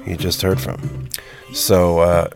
[0.06, 1.10] you just heard from.
[1.54, 2.30] So uh,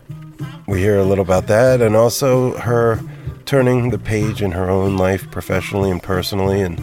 [0.68, 3.00] we hear a little about that and also her
[3.46, 6.78] turning the page in her own life professionally and personally and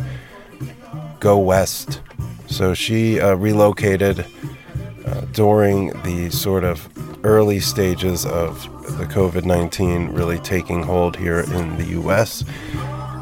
[1.19, 2.01] go west.
[2.47, 4.25] So she uh, relocated
[5.05, 6.89] uh, during the sort of
[7.23, 8.63] early stages of
[8.97, 12.43] the COVID 19 really taking hold here in the US.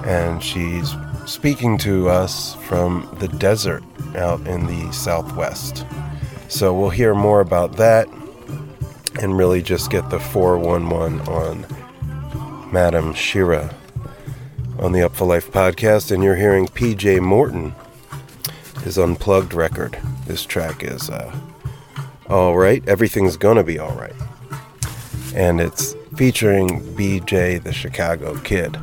[0.06, 0.96] And she's
[1.30, 3.84] speaking to us from the desert
[4.16, 5.86] out in the southwest.
[6.48, 8.08] So we'll hear more about that
[9.22, 13.74] and really just get the 411 on Madam Shira.
[14.80, 17.76] on the Upful Life podcast, and you're hearing PJ Morton,
[18.84, 20.00] his unplugged record.
[20.26, 21.36] This track is uh,
[22.30, 24.16] All Right, Everything's Gonna Be All Right.
[25.36, 28.78] And it's featuring BJ the Chicago Kid.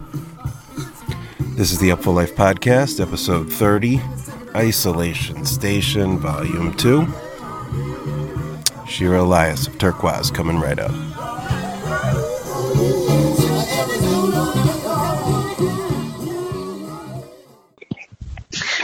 [1.56, 3.98] This is the Upful Life podcast, episode 30,
[4.54, 7.06] Isolation Station, volume 2.
[8.86, 10.90] Shira Elias of Turkuaz coming right up.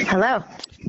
[0.09, 0.43] Hello.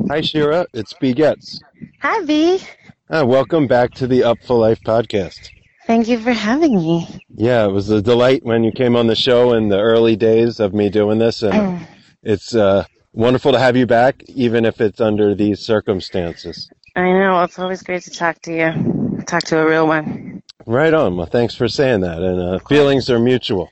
[0.07, 0.65] Hi, Shira.
[0.71, 1.59] It's B Getz.
[1.99, 2.61] Hi, B.
[3.09, 5.49] Uh, welcome back to the Up for Life podcast.
[5.85, 7.07] Thank you for having me.
[7.35, 10.59] Yeah, it was a delight when you came on the show in the early days
[10.59, 11.87] of me doing this, and Mm.
[12.23, 16.69] it's uh, wonderful to have you back, even if it's under these circumstances.
[16.95, 17.43] I know.
[17.43, 19.23] It's always great to talk to you.
[19.25, 20.41] Talk to a real one.
[20.65, 21.17] Right on.
[21.17, 23.69] Well, thanks for saying that, and uh, feelings are mutual.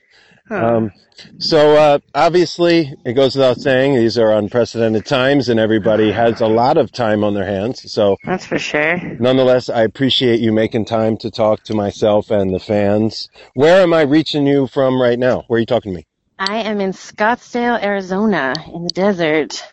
[0.52, 0.76] Huh.
[0.76, 0.92] Um,
[1.38, 6.46] so uh, obviously, it goes without saying these are unprecedented times, and everybody has a
[6.46, 7.90] lot of time on their hands.
[7.90, 8.98] So, That's for sure.
[9.18, 13.30] nonetheless, I appreciate you making time to talk to myself and the fans.
[13.54, 15.44] Where am I reaching you from right now?
[15.46, 16.06] Where are you talking to me?
[16.38, 19.64] I am in Scottsdale, Arizona, in the desert.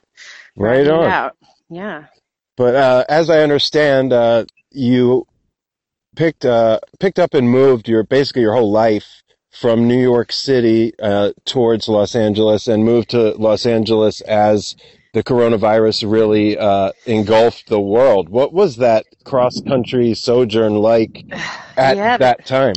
[0.56, 1.10] Right on.
[1.10, 1.36] Out.
[1.70, 2.06] Yeah.
[2.56, 5.26] But uh, as I understand, uh, you
[6.16, 10.94] picked uh, picked up and moved your basically your whole life from New York City
[11.02, 14.76] uh, towards Los Angeles, and moved to Los Angeles as
[15.14, 18.30] the coronavirus really uh, engulfed the world.
[18.30, 21.26] What was that cross country sojourn like
[21.78, 22.18] at Yeah.
[22.18, 22.76] that time?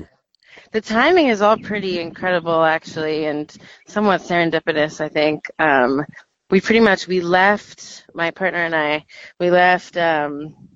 [0.73, 3.55] The timing is all pretty incredible, actually, and
[3.87, 5.51] somewhat serendipitous, I think.
[5.59, 6.07] Um,
[6.51, 9.05] we pretty much we left my partner and I.
[9.39, 10.69] We left um,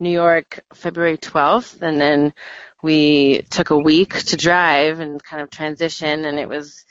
[0.00, 2.32] New York February 12th, and then
[2.84, 6.84] we took a week to drive and kind of transition, and it was,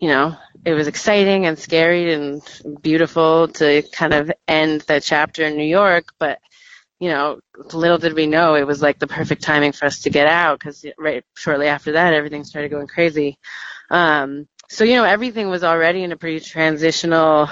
[0.00, 2.42] you know, it was exciting and scary and
[2.82, 6.40] beautiful to kind of end the chapter in New York, but
[6.98, 7.38] you know,
[7.74, 10.58] little did we know it was like the perfect timing for us to get out
[10.58, 13.38] because right shortly after that, everything started going crazy.
[13.90, 17.50] Um, so, you know, everything was already in a pretty transitional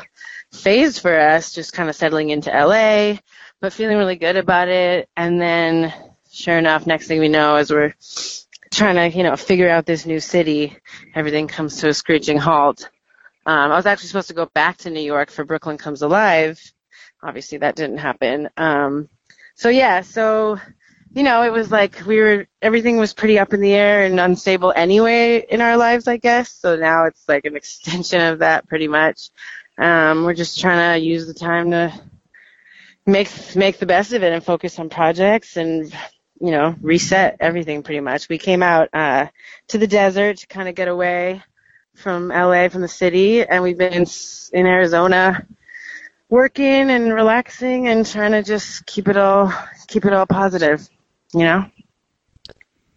[0.53, 3.18] phase for us, just kind of settling into LA,
[3.61, 5.09] but feeling really good about it.
[5.16, 5.92] And then,
[6.35, 7.95] sure enough, next thing we know, as we're
[8.70, 10.76] trying to, you know, figure out this new city,
[11.14, 12.89] everything comes to a screeching halt.
[13.47, 16.61] Um, I was actually supposed to go back to New York for Brooklyn Comes Alive.
[17.22, 18.49] Obviously, that didn't happen.
[18.57, 19.09] Um,
[19.55, 20.59] so yeah, so
[21.14, 24.18] you know, it was like we were everything was pretty up in the air and
[24.18, 26.53] unstable anyway in our lives, I guess.
[26.53, 29.30] So now it's like an extension of that pretty much.
[29.78, 31.93] Um, we're just trying to use the time to
[33.07, 35.95] make make the best of it and focus on projects and
[36.45, 38.28] you know reset everything pretty much.
[38.28, 39.28] We came out uh,
[39.68, 41.42] to the desert to kind of get away
[41.95, 44.07] from LA from the city, and we've been in,
[44.53, 45.47] in Arizona
[46.28, 49.53] working and relaxing and trying to just keep it all
[49.88, 50.86] keep it all positive,
[51.32, 51.66] you know.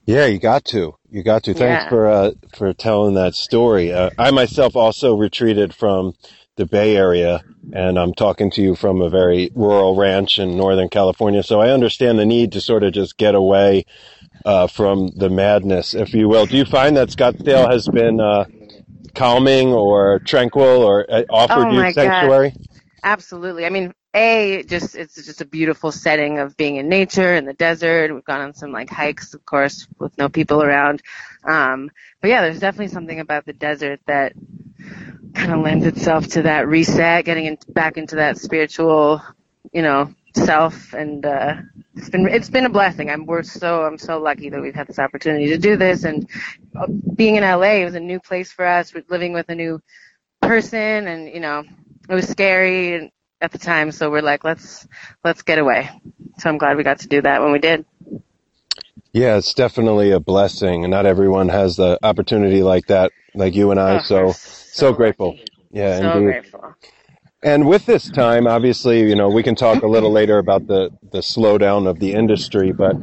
[0.05, 0.95] Yeah, you got to.
[1.09, 1.53] You got to.
[1.53, 1.89] Thanks Yeah.
[1.89, 3.93] for uh, for telling that story.
[3.93, 6.13] Uh, I myself also retreated from
[6.57, 7.43] the Bay Area,
[7.73, 11.43] and I'm talking to you from a very rural ranch in Northern California.
[11.43, 13.85] So I understand the need to sort of just get away
[14.45, 16.45] uh, from the madness, if you will.
[16.45, 18.45] Do you find that Scottsdale has been uh,
[19.15, 21.93] calming or tranquil or uh, offered Oh you my God.
[21.93, 22.53] sanctuary?
[23.03, 23.65] Absolutely.
[23.65, 27.53] I mean, a just it's just a beautiful setting of being in nature in the
[27.53, 28.13] desert.
[28.13, 31.03] We've gone on some like hikes, of course, with no people around.
[31.43, 31.91] Um,
[32.21, 34.33] but yeah, there's definitely something about the desert that
[35.37, 39.21] kind of lends itself to that reset, getting in, back into that spiritual,
[39.71, 40.93] you know, self.
[40.93, 41.55] And uh,
[41.95, 43.09] it's been it's been a blessing.
[43.09, 46.03] I'm we're so I'm so lucky that we've had this opportunity to do this.
[46.03, 46.29] And
[46.75, 48.93] uh, being in LA, it was a new place for us.
[48.93, 49.81] We're living with a new
[50.41, 51.63] person, and you know,
[52.09, 53.91] it was scary at the time.
[53.91, 54.87] So we're like, let's
[55.23, 55.89] let's get away.
[56.39, 57.85] So I'm glad we got to do that when we did.
[59.13, 63.71] Yeah, it's definitely a blessing, and not everyone has the opportunity like that, like you
[63.71, 63.97] and I.
[63.97, 64.33] Oh, so
[64.81, 65.31] we're so grateful.
[65.31, 65.45] lucky.
[65.71, 66.25] Yeah, so indeed.
[66.25, 66.75] grateful.
[67.43, 70.89] And with this time, obviously, you know, we can talk a little later about the,
[71.11, 72.95] the slowdown of the industry, but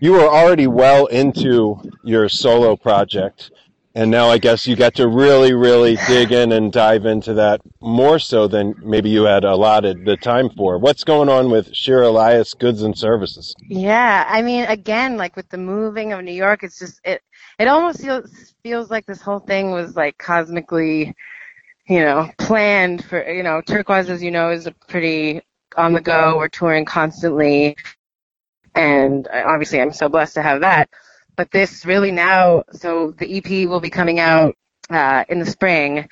[0.00, 3.50] you were already well into your solo project.
[3.94, 7.60] And now I guess you got to really, really dig in and dive into that
[7.80, 10.78] more so than maybe you had allotted the time for.
[10.78, 13.54] What's going on with Shira Elias Goods and Services?
[13.68, 17.22] Yeah, I mean, again, like with the moving of New York, it's just it.
[17.58, 21.14] It almost feels feels like this whole thing was like cosmically,
[21.88, 23.28] you know, planned for.
[23.28, 25.42] You know, Turkuaz, as you know, is a pretty
[25.76, 26.36] on the go.
[26.38, 27.76] We're touring constantly,
[28.74, 30.88] and obviously, I'm so blessed to have that.
[31.36, 34.56] But this really now, so the EP will be coming out
[34.90, 36.08] uh, in the spring,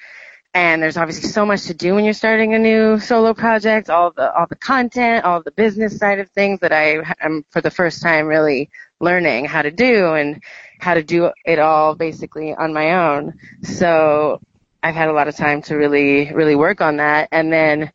[0.57, 4.11] and there's obviously so much to do when you're starting a new solo project all
[4.11, 7.70] the all the content all the business side of things that i am for the
[7.70, 10.42] first time really learning how to do and
[10.79, 14.41] how to do it all basically on my own so
[14.83, 17.93] i've had a lot of time to really really work on that and then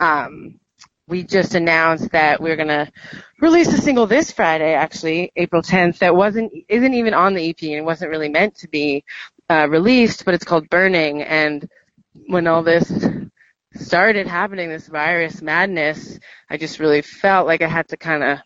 [0.00, 0.58] um
[1.08, 2.90] we just announced that we're gonna
[3.40, 5.98] release a single this Friday, actually, April 10th.
[5.98, 9.04] That wasn't isn't even on the EP and wasn't really meant to be
[9.50, 11.22] uh, released, but it's called Burning.
[11.22, 11.68] And
[12.28, 12.90] when all this
[13.74, 16.18] started happening, this virus madness,
[16.48, 18.38] I just really felt like I had to kind of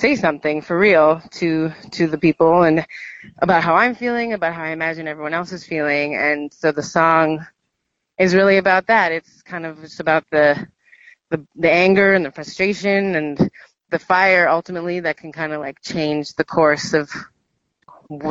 [0.00, 2.86] say something for real to to the people and
[3.38, 6.16] about how I'm feeling, about how I imagine everyone else is feeling.
[6.16, 7.46] And so the song
[8.18, 9.12] is really about that.
[9.12, 10.66] It's kind of just about the
[11.28, 13.50] the, the anger and the frustration and
[13.90, 17.10] the fire ultimately that can kind of like change the course of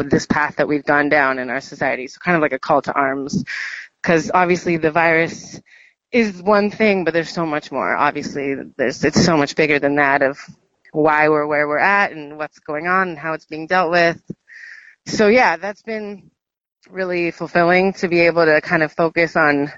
[0.09, 2.07] this path that we've gone down in our society.
[2.07, 3.45] So kind of like a call to arms
[4.01, 5.61] because obviously the virus
[6.11, 7.95] is one thing, but there's so much more.
[7.95, 10.39] Obviously, there's it's so much bigger than that of
[10.91, 14.21] why we're where we're at and what's going on and how it's being dealt with.
[15.05, 16.31] So yeah, that's been
[16.89, 19.71] really fulfilling to be able to kind of focus on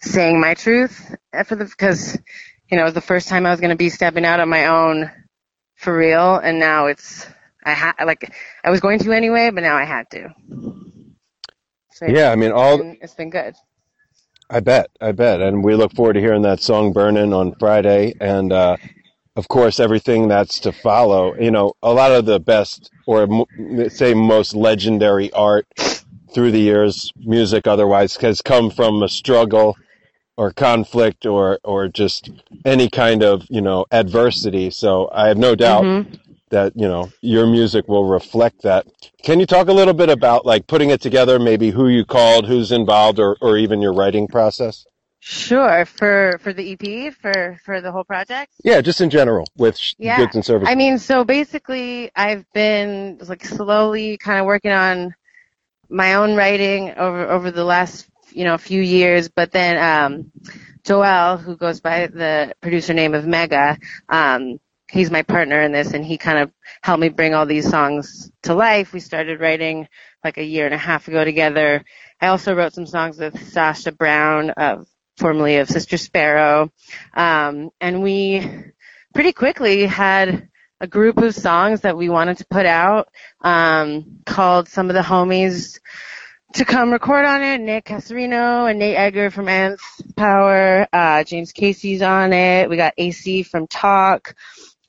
[0.00, 1.14] saying my truth
[1.44, 2.18] for the because
[2.70, 4.48] you know it was the first time I was going to be stepping out on
[4.48, 5.10] my own
[5.76, 7.26] for real, and now it's
[7.64, 8.32] I had like
[8.64, 10.34] I was going to anyway, but now I had to.
[11.92, 13.54] So, yeah, I mean all it's been, it's been good.
[14.48, 18.14] I bet, I bet, and we look forward to hearing that song "Burning" on Friday,
[18.20, 18.76] and uh,
[19.36, 21.34] of course everything that's to follow.
[21.34, 23.46] You know, a lot of the best, or
[23.88, 25.66] say most legendary art
[26.32, 29.76] through the years, music otherwise, has come from a struggle
[30.36, 32.30] or conflict or or just
[32.64, 34.70] any kind of you know adversity.
[34.70, 36.14] So I have no doubt mm-hmm.
[36.50, 38.86] that you know your music will reflect that.
[39.22, 41.38] Can you talk a little bit about like putting it together?
[41.38, 44.86] Maybe who you called, who's involved, or or even your writing process.
[45.20, 45.84] Sure.
[45.84, 48.52] For for the EP, for for the whole project.
[48.64, 50.16] Yeah, just in general with yeah.
[50.16, 50.70] goods and services.
[50.70, 55.14] I mean, so basically, I've been like slowly kind of working on
[55.88, 60.32] my own writing over over the last you know, few years, but then um,
[60.84, 64.58] Joel, who goes by the producer name of Mega, um,
[64.90, 66.52] he's my partner in this, and he kind of
[66.82, 68.92] helped me bring all these songs to life.
[68.92, 69.88] We started writing
[70.24, 71.84] like a year and a half ago together.
[72.20, 74.84] I also wrote some songs with Sasha Brown, uh,
[75.20, 76.72] formerly of Sister Sparrow,
[77.14, 78.46] um, and we
[79.14, 80.48] pretty quickly had
[80.80, 83.08] a group of songs that we wanted to put out
[83.42, 85.78] um, called Some of the Homies
[86.54, 87.60] to come record on it.
[87.60, 89.80] Nick Cassarino and Nate Edgar from Nth
[90.16, 90.86] Power.
[90.92, 92.68] Uh, James Casey's on it.
[92.68, 94.34] We got AC from TAUK.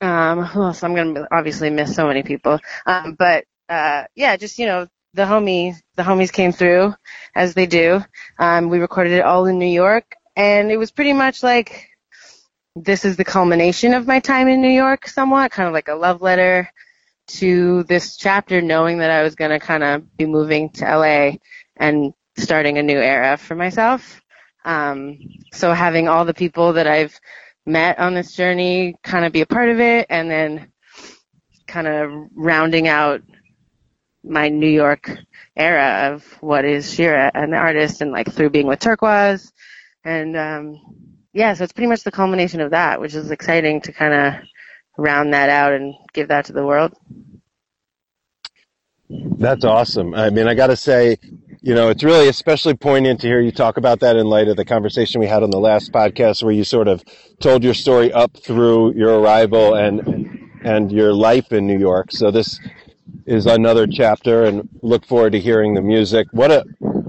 [0.00, 0.82] Um, who else?
[0.82, 2.58] I'm gonna obviously miss so many people.
[2.86, 6.94] Um, but uh, yeah, just you know, the homies, the homies came through
[7.34, 8.02] as they do.
[8.38, 11.88] Um, we recorded it all in New York, and it was pretty much like
[12.74, 15.94] this is the culmination of my time in New York, somewhat kind of like a
[15.94, 16.72] love letter
[17.26, 21.32] to this chapter knowing that I was going to kind of be moving to LA
[21.76, 24.20] and starting a new era for myself.
[24.64, 25.18] Um,
[25.52, 27.18] so having all the people that I've
[27.66, 30.72] met on this journey kind of be a part of it and then
[31.66, 33.22] kind of rounding out
[34.24, 35.10] my New York
[35.56, 39.52] era of what is Shira an artist and like through being with Turkuaz
[40.04, 40.80] and um
[41.32, 44.42] yeah, so it's pretty much the culmination of that, which is exciting to kind of
[44.98, 46.92] round that out and give that to the world.
[49.08, 50.14] That's awesome.
[50.14, 51.16] I mean, I got to say,
[51.62, 54.56] you know, it's really especially poignant to hear you talk about that in light of
[54.56, 57.02] the conversation we had on the last podcast where you sort of
[57.40, 62.12] told your story up through your arrival and and your life in New York.
[62.12, 62.60] So this
[63.26, 66.26] is another chapter and look forward to hearing the music.
[66.32, 66.64] What a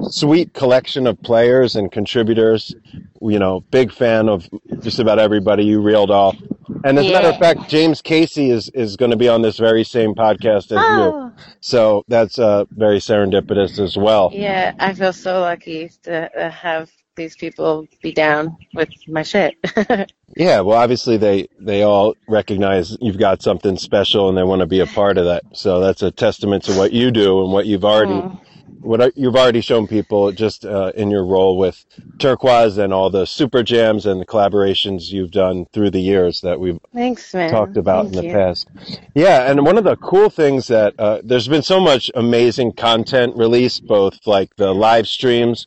[0.09, 2.75] sweet collection of players and contributors.
[3.21, 4.49] You know, big fan of
[4.79, 6.35] just about everybody you reeled off.
[6.83, 9.57] And as a matter of fact, James Casey is, is going to be on this
[9.57, 11.31] very same podcast as oh.
[11.37, 11.43] you.
[11.61, 14.31] So that's uh, very serendipitous as well.
[14.33, 19.55] Yeah, I feel so lucky to have these people be down with my shit.
[20.35, 24.65] yeah, well, obviously they they all recognize you've got something special and they want to
[24.65, 25.43] be a part of that.
[25.53, 28.39] So that's a testament to what you do and what you've already mm
[28.83, 31.85] what you've already shown people just uh, in your role with
[32.17, 36.59] Turkuaz and all the super jams and the collaborations you've done through the years that
[36.59, 38.33] we've Thanks, talked about Thank in the you.
[38.33, 38.67] past.
[39.15, 43.35] Yeah, and one of the cool things that uh, there's been so much amazing content
[43.37, 45.65] released, both like the live streams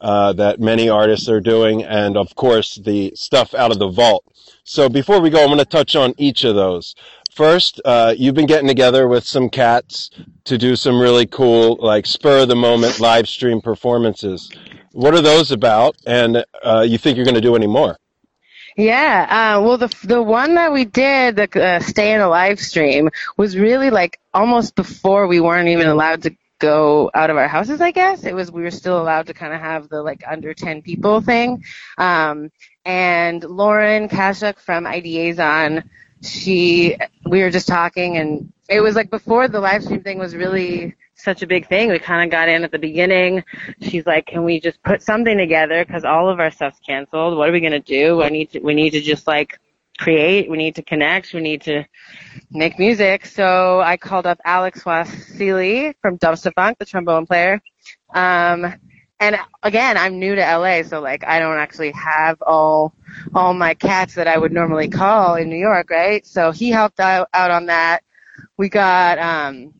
[0.00, 4.24] uh, that many artists are doing, and of course the stuff out of the vault.
[4.64, 6.94] So before we go, I'm going to touch on each of those.
[7.32, 10.10] First, uh, you've been getting together with some cats
[10.44, 14.50] to do some really cool, like spur of the moment live stream performances.
[14.92, 15.96] what are those about?
[16.06, 17.96] And uh, you think you're going to do any more?
[18.76, 22.60] Yeah, uh, well, the the one that we did, the uh, stay in a live
[22.60, 27.48] stream, was really like almost before we weren't even allowed to go out of our
[27.48, 27.80] houses.
[27.80, 30.54] I guess it was we were still allowed to kind of have the like under
[30.54, 31.64] ten people thing.
[31.96, 32.50] Um,
[32.84, 35.88] and Lauren Kashuk from Ideazon,
[36.22, 40.34] she we were just talking, and it was like before the live stream thing was
[40.34, 41.90] really such a big thing.
[41.90, 43.44] We kind of got in at the beginning.
[43.80, 45.84] She's like, "Can we just put something together?
[45.84, 47.36] Because all of our stuff's canceled.
[47.36, 48.22] What are we gonna do?
[48.22, 48.60] I need to.
[48.60, 49.58] We need to just like
[49.98, 50.50] create.
[50.50, 51.34] We need to connect.
[51.34, 51.84] We need to
[52.50, 57.60] make music." So I called up Alex Wasily from Dumpstaphunk, the trombone player.
[58.14, 58.74] Um,
[59.20, 62.94] and again, I'm new to LA, so like I don't actually have all
[63.34, 66.24] all my cats that I would normally call in New York, right?
[66.26, 68.02] So he helped out, out on that.
[68.56, 69.74] We got um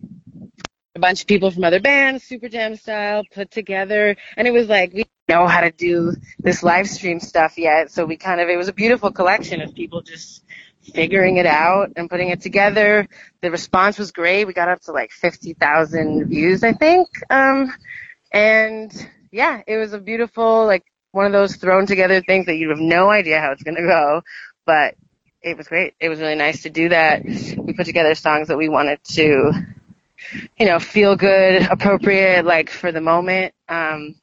[0.98, 4.16] a bunch of people from other bands, Super Jam style, put together.
[4.36, 7.92] And it was like, we know how to do this live stream stuff yet.
[7.92, 10.44] So we kind of, it was a beautiful collection of people just
[10.82, 13.06] figuring it out and putting it together.
[13.42, 14.46] The response was great.
[14.46, 17.08] We got up to like 50,000 views, I think.
[17.30, 17.72] Um,
[18.32, 18.92] and
[19.30, 22.80] yeah, it was a beautiful, like one of those thrown together things that you have
[22.80, 24.22] no idea how it's going to go,
[24.66, 24.96] but
[25.42, 25.94] it was great.
[26.00, 27.24] It was really nice to do that.
[27.24, 29.52] We put together songs that we wanted to
[30.58, 33.54] you know, feel good, appropriate, like for the moment.
[33.68, 34.14] Um,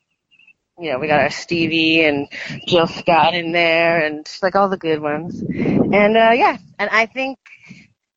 [0.78, 2.28] you know, we got our Stevie and
[2.68, 5.42] Jill Scott in there and like all the good ones.
[5.42, 7.40] And, uh, yeah, and I think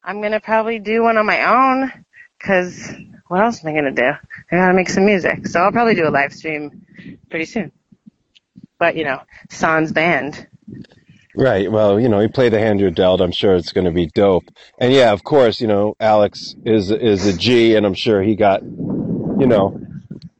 [0.03, 1.93] I'm to probably do one on my own
[2.39, 2.93] because
[3.29, 4.11] what else am I to do?
[4.51, 5.47] I got to make some music.
[5.47, 6.85] So I'll probably do a live stream
[7.31, 7.73] pretty soon.
[8.79, 9.21] But, you know,
[9.51, 10.47] Sans band.
[11.39, 11.71] Right.
[11.71, 13.21] Well, you know, you play the hand you're dealt.
[13.21, 14.45] I'm sure it's going to be dope.
[14.81, 18.35] And yeah, of course, you know, Alex is is a G, and I'm sure he
[18.35, 19.81] got, you know,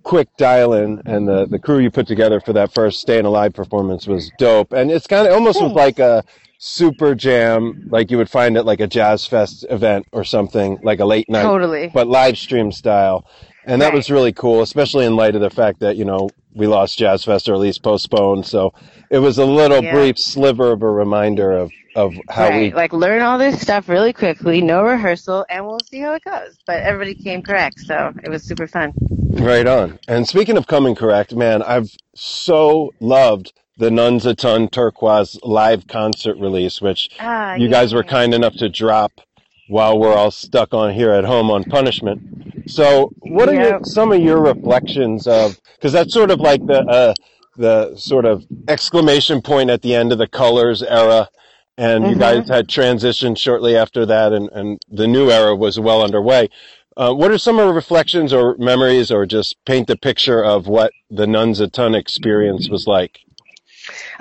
[0.03, 3.55] quick dial in, and the the crew you put together for that first Staying Alive
[3.55, 4.73] performance was dope.
[4.73, 6.25] And it's kind of almost was like a
[6.59, 10.99] super jam, like you would find at like a jazz fest event or something, like
[10.99, 13.25] a late night, totally, but live stream style.
[13.65, 13.95] And that right.
[13.95, 17.25] was really cool, especially in light of the fact that, you know, we lost Jazz
[17.25, 18.45] Fest or at least postponed.
[18.45, 18.75] So
[19.11, 19.95] it was a little yeah.
[19.95, 22.73] brief sliver of a reminder of, of how right.
[22.73, 26.25] we like learn all this stuff really quickly, no rehearsal, and we'll see how it
[26.25, 26.59] goes.
[26.67, 28.93] But everybody came correct, so it was super fun.
[29.31, 30.01] Right on.
[30.09, 35.87] And speaking of coming correct, man, I've so loved the Nuns a Ton Turkuaz live
[35.87, 37.71] concert release, which ah, you yeah.
[37.71, 39.21] guys were kind enough to drop
[39.69, 42.65] while we're all stuck on here at home on punishment.
[42.67, 45.59] So, what are your, some of your reflections of?
[45.77, 47.15] Because that's sort of like the uh,
[47.57, 51.29] the sort of exclamation point at the end of the Colors era,
[51.77, 52.13] and mm-hmm.
[52.13, 56.49] you guys had transitioned shortly after that, and, and the new era was well underway.
[56.97, 60.67] Uh, what are some of the reflections or memories, or just paint the picture of
[60.67, 63.21] what the Nuns a Ton experience was like?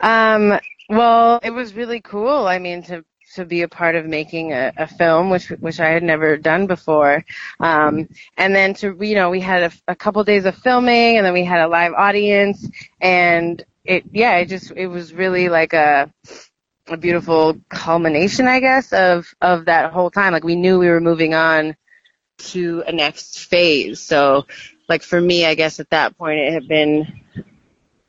[0.02, 0.60] Um,
[0.90, 2.48] well, it was really cool.
[2.48, 3.03] I mean, to
[3.38, 6.68] to be a part of making a, a film, which which I had never done
[6.68, 7.23] before.
[7.59, 11.26] Um, and then to you know we had a, a couple days of filming, and
[11.26, 12.68] then we had a live audience,
[12.99, 16.11] and it yeah it just it was really like a
[16.89, 20.34] a beautiful culmination, I guess, of of that whole time.
[20.34, 21.76] Like we knew we were moving on
[22.38, 23.99] to a next phase.
[23.99, 24.45] So,
[24.89, 27.22] like for me, I guess at that point it had been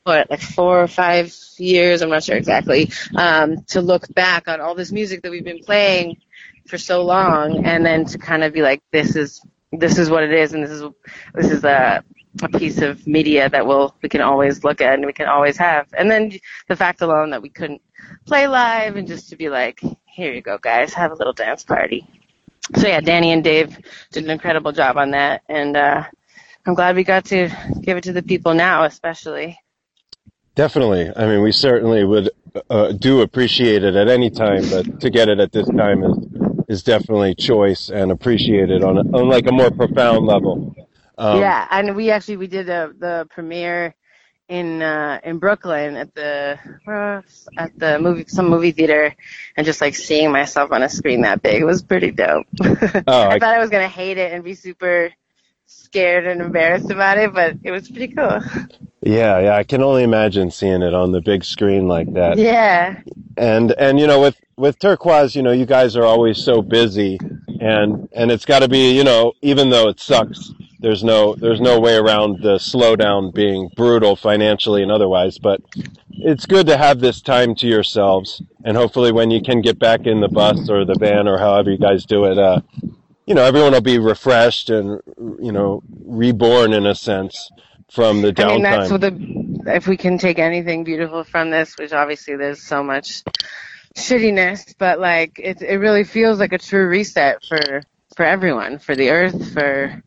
[0.09, 4.61] what like four or five years, I'm not sure exactly, um, to look back on
[4.61, 6.17] all this music that we've been playing
[6.67, 9.41] for so long, and then to kind of be like, this is
[9.73, 10.83] this is what it is, and this is
[11.35, 12.03] this is a
[12.43, 15.57] a piece of media that we'll we can always look at and we can always
[15.57, 15.87] have.
[15.97, 16.33] And then
[16.69, 17.83] the fact alone that we couldn't
[18.27, 21.65] play live and just to be like, here you go, guys, have a little dance
[21.65, 22.07] party.
[22.77, 23.79] So yeah, Danny and Dave
[24.13, 26.05] did an incredible job on that, and uh,
[26.67, 27.49] I'm glad we got to
[27.81, 29.59] give it to the people now, especially.
[30.59, 31.13] Definitely.
[31.15, 32.31] I mean, we certainly would
[32.69, 36.19] uh, do appreciate it at any time, but to get it at this time is
[36.69, 40.75] is definitely choice and appreciated on a, on like a more profound level.
[41.17, 43.95] Um, yeah, and we actually we did a, the premiere
[44.49, 46.59] in uh, in Brooklyn at the
[47.57, 49.15] at the movie some movie theater,
[49.57, 52.47] and just like seeing myself on a screen that big was pretty dope.
[53.07, 55.13] Oh, I, I thought I was gonna hate it and be super
[55.69, 58.41] scared and embarrassed about it, but it was pretty cool.
[59.01, 62.37] Yeah, yeah, I can only imagine seeing it on the big screen like that.
[62.37, 63.01] Yeah.
[63.37, 67.19] And and you know with with Turkuaz, you know, you guys are always so busy
[67.61, 71.61] and and it's got to be, you know, even though it sucks, there's no there's
[71.61, 75.61] no way around the slowdown being brutal financially and otherwise, but
[76.11, 80.07] it's good to have this time to yourselves and hopefully when you can get back
[80.07, 82.61] in the bus or the van or however you guys do it uh
[83.29, 85.01] you know, everyone will be refreshed and,
[85.41, 87.51] you know, reborn in a sense.
[87.91, 88.45] from the downtime?
[88.45, 92.37] I mean, that's what the if we can take anything beautiful from this, which obviously
[92.37, 93.23] there's so much
[93.95, 97.83] shittiness, but like it it really feels like a true reset for
[98.17, 100.03] for everyone, for the earth, for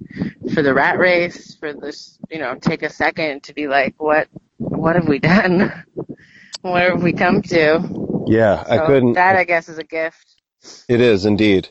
[0.54, 4.28] for the rat race, for this, you know, take a second to be like, what
[4.58, 5.72] what have we done?
[6.62, 8.26] Where have we come to?
[8.28, 9.14] Yeah, So I couldn't.
[9.14, 10.36] That I guess is a gift.
[10.88, 11.70] It is indeed.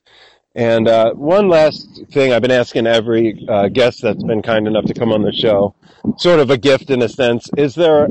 [0.55, 4.85] And uh, one last thing I've been asking every uh, guest that's been kind enough
[4.87, 5.75] to come on the show,
[6.19, 7.49] sort of a gift in a sense.
[7.57, 8.09] Is there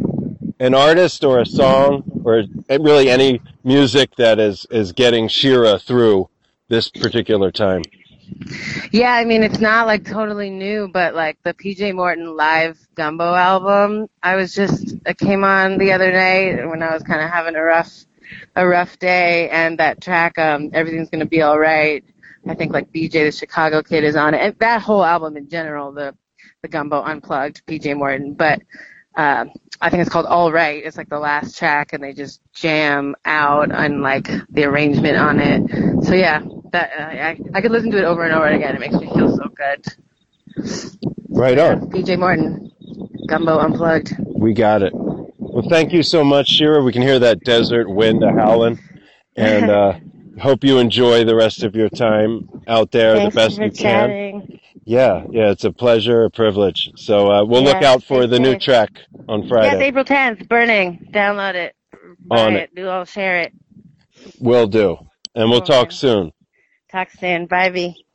[0.60, 6.30] an artist or a song or really any music that is, is getting Shira through
[6.70, 7.84] this particular time?
[8.92, 13.34] Yeah, I mean it's not like totally new, but like the PJ Morton live Gumbo
[13.34, 17.30] album, I was just it came on the other night when I was kind of
[17.30, 18.06] having a rough
[18.56, 22.04] a rough day, and that track um Everything's Gonna Be All Right.
[22.48, 25.50] I think like BJ the Chicago Kid is on it, and that whole album in
[25.50, 26.16] general, the
[26.62, 28.62] the Gumbo Unplugged, PJ Morton, but.
[29.16, 29.46] Uh,
[29.82, 30.84] I think it's called All Right.
[30.84, 35.40] It's like the last track, and they just jam out on like the arrangement on
[35.40, 36.06] it.
[36.06, 36.42] So yeah,
[36.72, 38.76] that uh, I I could listen to it over and over again.
[38.76, 39.86] It makes me feel so good.
[41.30, 41.90] Right on.
[41.90, 42.72] PJ Morton,
[43.28, 44.16] Gumbo Unplugged.
[44.20, 44.92] We got it.
[44.94, 46.84] Well, thank you so much, Shira.
[46.84, 48.80] We can hear that desert wind a howling,
[49.36, 50.00] and uh,
[50.40, 53.74] hope you enjoy the rest of your time out there Thanks the best you can.
[53.74, 54.60] chatting.
[54.86, 56.90] Yeah, yeah, it's a pleasure, a privilege.
[56.96, 58.92] So uh, we'll look out for the new track
[59.28, 59.74] on Friday.
[59.74, 61.08] Yes, April 10th, Burning.
[61.12, 61.76] Download it.
[62.20, 62.64] Buy On it.
[62.64, 62.76] it.
[62.76, 63.54] Do all share it.
[64.40, 64.98] Will do,
[65.36, 66.32] and we'll talk soon.
[66.92, 67.46] Talk soon.
[67.46, 68.06] Bye, V.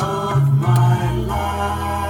[0.00, 2.07] of my life,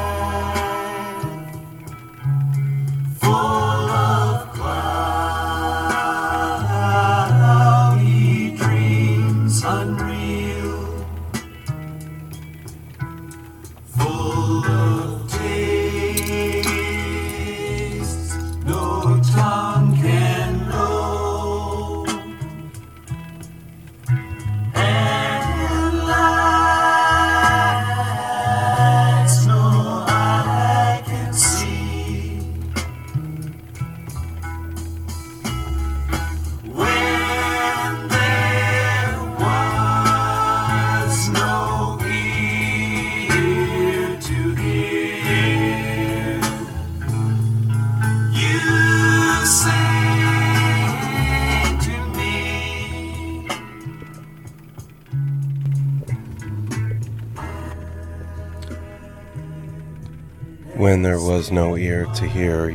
[61.08, 62.68] there was no ear to hear,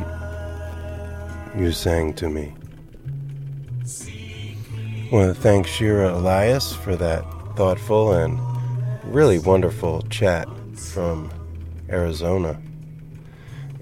[1.56, 2.52] you sang to me.
[3.86, 7.24] I want to thank Shira Elias for that
[7.56, 8.40] thoughtful and
[9.04, 11.30] really wonderful chat from
[11.90, 12.60] Arizona.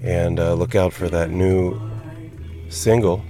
[0.02, 1.80] And uh, look out for that new
[2.68, 3.24] single,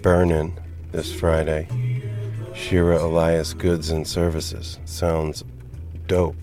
[0.00, 0.56] Burnin',
[0.92, 1.66] this Friday.
[2.54, 4.78] Shira Elias Goods and Services.
[4.84, 5.42] Sounds
[6.06, 6.36] dope,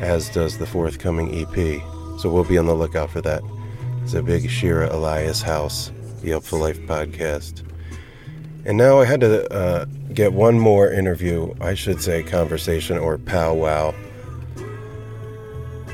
[0.00, 1.80] as does the forthcoming EP.
[2.20, 3.42] So we'll be on the lookout for that.
[4.02, 5.90] It's a big Shira Elias house,
[6.20, 7.62] the for Life podcast.
[8.66, 13.16] And now I had to uh, get one more interview, I should say, conversation or
[13.16, 13.94] powwow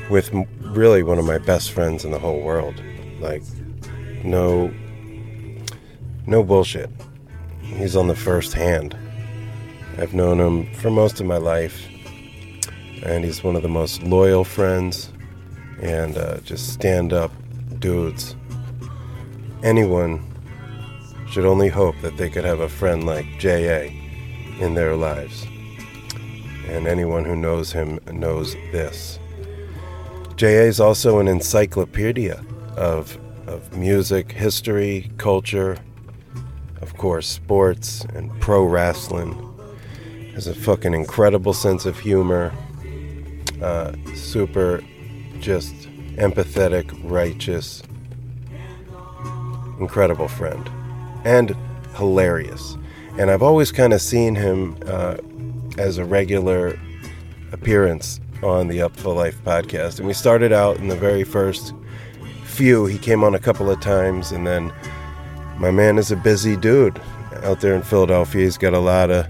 [0.09, 0.29] with
[0.63, 2.75] really one of my best friends in the whole world.
[3.21, 3.43] Like,
[4.25, 4.69] no,
[6.25, 6.89] no bullshit.
[7.61, 8.97] He's on the first hand.
[9.97, 11.87] I've known him for most of my life,
[13.01, 15.13] and he's one of the most loyal friends
[15.81, 17.31] and uh, just stand up
[17.79, 18.35] dudes.
[19.63, 20.23] Anyone
[21.29, 23.87] should only hope that they could have a friend like J.A.
[24.59, 25.45] in their lives.
[26.67, 29.19] And anyone who knows him knows this.
[30.35, 30.63] J.A.
[30.63, 32.43] is also an encyclopedia
[32.75, 33.17] of,
[33.47, 35.77] of music, history, culture,
[36.81, 39.43] of course, sports, and pro wrestling.
[40.33, 42.53] Has a fucking incredible sense of humor.
[43.61, 44.81] Uh, super,
[45.39, 45.73] just
[46.15, 47.83] empathetic, righteous,
[49.79, 50.69] incredible friend,
[51.23, 51.55] and
[51.95, 52.77] hilarious.
[53.17, 55.17] And I've always kind of seen him uh,
[55.77, 56.79] as a regular
[57.51, 59.97] appearance on the Upful Life podcast.
[59.97, 61.73] And we started out in the very first
[62.43, 62.85] few.
[62.85, 64.71] He came on a couple of times, and then
[65.57, 66.99] my man is a busy dude
[67.43, 68.43] out there in Philadelphia.
[68.43, 69.27] He's got a lot of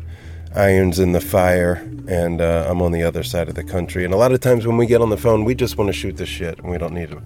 [0.56, 1.76] irons in the fire,
[2.08, 4.06] and uh, I'm on the other side of the country.
[4.06, 5.94] And a lot of times when we get on the phone, we just want to
[5.94, 7.22] shoot the shit, and we don't need to,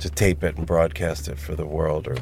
[0.00, 2.16] to tape it and broadcast it for the world or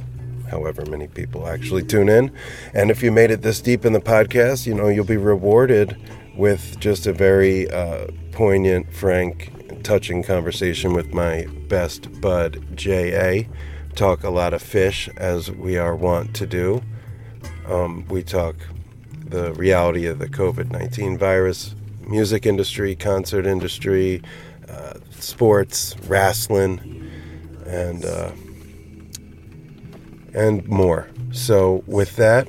[0.51, 2.31] however many people actually tune in.
[2.75, 5.97] And if you made it this deep in the podcast, you know, you'll be rewarded
[6.37, 13.49] with just a very uh, poignant, frank, touching conversation with my best bud, J.A.
[13.95, 16.83] Talk a lot of Phish, as we are wont to do.
[17.67, 18.57] Um, we talk
[19.27, 21.75] the reality of the COVID 19 virus,
[22.07, 24.23] music industry, concert industry,
[24.69, 27.11] uh, sports, wrestling,
[27.67, 28.05] and.
[28.05, 28.33] Uh,
[30.35, 31.09] and more.
[31.33, 32.49] So, with that,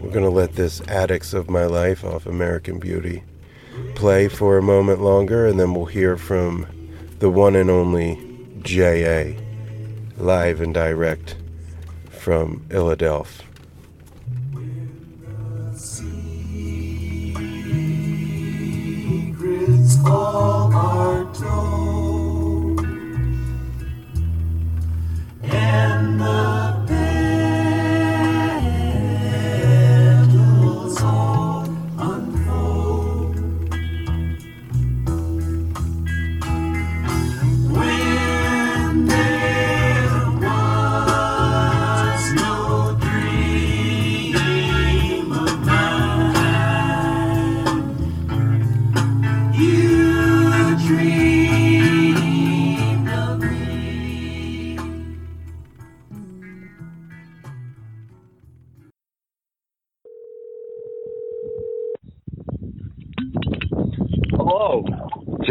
[0.00, 3.24] we're to let this Attics of My Life off American Beauty
[3.94, 6.66] play for a moment longer, and then we'll hear from
[7.18, 8.20] the one and only
[8.62, 9.38] J.A.
[10.18, 11.36] live and direct
[12.10, 13.43] from Philadelphia.
[25.42, 26.93] And the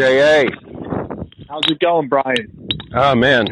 [0.03, 0.49] J.A.
[1.47, 2.67] How's it going, Brian?
[2.93, 3.47] Oh man,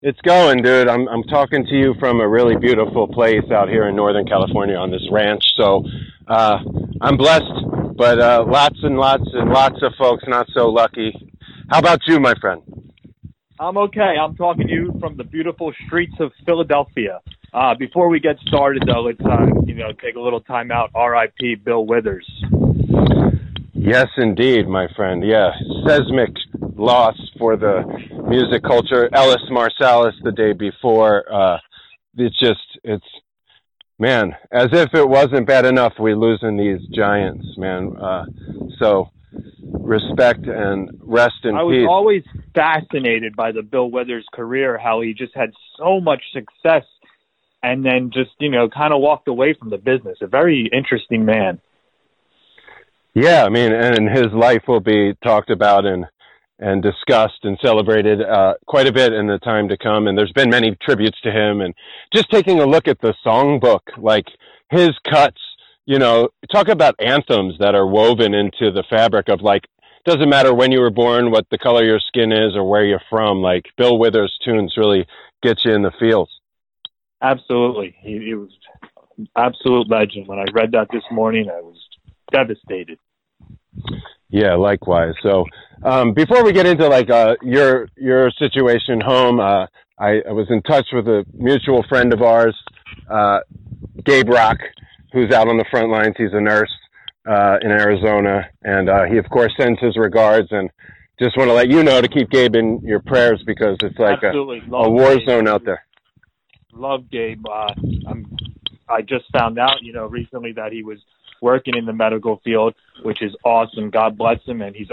[0.00, 0.88] it's going, dude.
[0.88, 4.76] I'm I'm talking to you from a really beautiful place out here in Northern California
[4.76, 5.42] on this ranch.
[5.58, 5.84] So,
[6.26, 6.56] uh,
[7.02, 7.52] I'm blessed,
[7.98, 11.12] but uh, lots and lots and lots of folks not so lucky.
[11.68, 12.62] How about you, my friend?
[13.58, 14.16] I'm okay.
[14.18, 17.20] I'm talking to you from the beautiful streets of Philadelphia.
[17.52, 20.92] Uh, before we get started, though, let's uh, you know take a little time out.
[20.94, 21.56] R.I.P.
[21.56, 22.26] Bill Withers.
[23.82, 25.24] Yes, indeed, my friend.
[25.24, 25.52] Yeah,
[25.86, 26.30] seismic
[26.76, 27.82] loss for the
[28.28, 29.08] music culture.
[29.14, 31.24] Ellis Marsalis the day before.
[31.32, 31.56] Uh,
[32.16, 33.04] it's just, it's,
[33.98, 37.96] man, as if it wasn't bad enough, we losing these giants, man.
[37.96, 38.26] Uh,
[38.78, 39.08] so,
[39.72, 41.58] respect and rest in peace.
[41.58, 41.88] I was peace.
[41.88, 42.22] always
[42.54, 46.84] fascinated by the Bill Withers career, how he just had so much success,
[47.62, 50.18] and then just you know kind of walked away from the business.
[50.20, 51.62] A very interesting man.
[53.14, 56.06] Yeah, I mean, and his life will be talked about and
[56.62, 60.06] and discussed and celebrated uh, quite a bit in the time to come.
[60.06, 61.62] And there's been many tributes to him.
[61.62, 61.74] And
[62.12, 64.26] just taking a look at the songbook, like
[64.70, 65.40] his cuts,
[65.86, 69.64] you know, talk about anthems that are woven into the fabric of like.
[70.06, 73.02] Doesn't matter when you were born, what the color your skin is, or where you're
[73.10, 73.42] from.
[73.42, 75.06] Like Bill Withers' tunes really
[75.42, 76.30] get you in the feels.
[77.20, 78.50] Absolutely, he, he was
[79.36, 80.26] absolute legend.
[80.26, 81.76] When I read that this morning, I was
[82.30, 82.98] devastated.
[84.28, 85.14] Yeah, likewise.
[85.22, 85.44] So,
[85.82, 89.66] um, before we get into like uh, your your situation home, uh,
[89.98, 92.56] I, I was in touch with a mutual friend of ours,
[93.10, 93.40] uh,
[94.04, 94.58] Gabe Rock,
[95.12, 96.14] who's out on the front lines.
[96.16, 96.70] He's a nurse
[97.28, 100.48] uh, in Arizona, and uh, he of course sends his regards.
[100.50, 100.70] And
[101.18, 104.22] just want to let you know to keep Gabe in your prayers because it's like
[104.22, 105.28] a, a war Gabe.
[105.28, 105.84] zone out there.
[106.72, 107.44] Love Gabe.
[107.46, 107.74] Uh,
[108.06, 108.36] I'm.
[108.88, 110.98] I just found out, you know, recently that he was
[111.40, 113.90] working in the medical field, which is awesome.
[113.90, 114.88] God bless him, and he's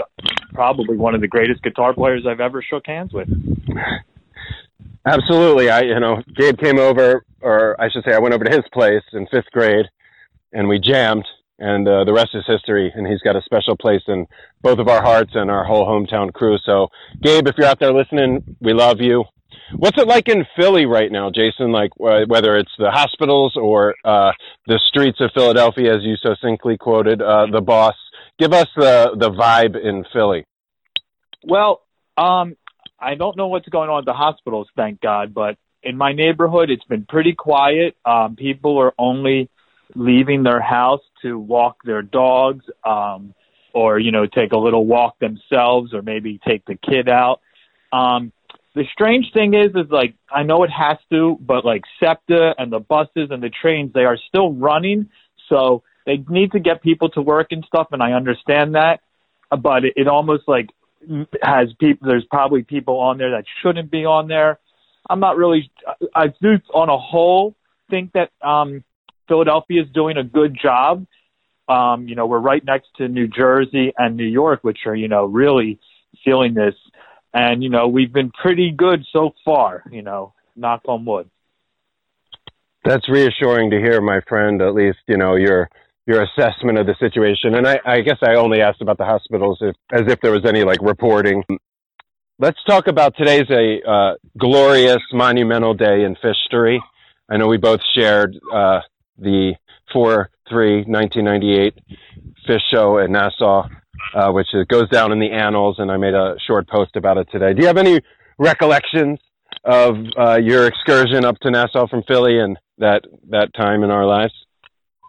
[0.52, 3.28] probably one of the greatest guitar players I've ever shook hands with.
[5.06, 5.70] Absolutely.
[5.70, 8.64] I, you know, Gabe came over, or I should say, I went over to his
[8.72, 9.86] place in fifth grade,
[10.52, 11.24] and we jammed,
[11.58, 12.92] and uh, the rest is history.
[12.94, 14.26] And he's got a special place in
[14.62, 16.58] both of our hearts and our whole hometown crew.
[16.64, 16.88] So,
[17.22, 19.24] Gabe, if you're out there listening, we love you.
[19.76, 21.72] What's it like in Philly right now, Jason?
[21.72, 24.32] Like wh- whether it's the hospitals or uh,
[24.66, 27.94] the streets of Philadelphia, as you succinctly quoted uh, the boss.
[28.38, 30.44] Give us the the vibe in Philly.
[31.44, 31.82] Well,
[32.16, 32.56] um,
[32.98, 36.70] I don't know what's going on at the hospitals, thank God, but in my neighborhood,
[36.70, 37.96] it's been pretty quiet.
[38.04, 39.48] Um, people are only
[39.94, 43.34] leaving their house to walk their dogs, um,
[43.72, 47.40] or you know, take a little walk themselves, or maybe take the kid out.
[47.92, 48.32] Um,
[48.78, 52.72] the strange thing is, is like I know it has to, but like SEPTA and
[52.72, 55.10] the buses and the trains, they are still running,
[55.48, 59.00] so they need to get people to work and stuff, and I understand that.
[59.50, 60.68] But it, it almost like
[61.42, 62.08] has people.
[62.08, 64.58] There's probably people on there that shouldn't be on there.
[65.10, 65.70] I'm not really.
[66.14, 67.56] I do, on a whole,
[67.90, 68.84] think that um,
[69.26, 71.06] Philadelphia is doing a good job.
[71.68, 75.08] Um, you know, we're right next to New Jersey and New York, which are, you
[75.08, 75.78] know, really
[76.24, 76.74] feeling this.
[77.34, 81.28] And, you know, we've been pretty good so far, you know, knock on wood.
[82.84, 84.62] That's reassuring to hear, my friend.
[84.62, 85.68] At least you know your
[86.06, 87.54] your assessment of the situation.
[87.54, 90.46] And I, I guess I only asked about the hospitals if, as if there was
[90.46, 91.44] any like reporting.
[92.38, 96.82] Let's talk about today's a uh, glorious, monumental day in history.
[97.28, 98.80] I know we both shared uh,
[99.18, 99.54] the
[99.92, 101.74] 4 3 1998
[102.48, 103.68] Phish show in Nassau,
[104.14, 107.28] uh, which goes down in the annals, and I made a short post about it
[107.30, 107.52] today.
[107.52, 108.00] Do you have any
[108.38, 109.18] recollections
[109.64, 114.06] of uh, your excursion up to Nassau from Philly and that, that time in our
[114.06, 114.32] lives?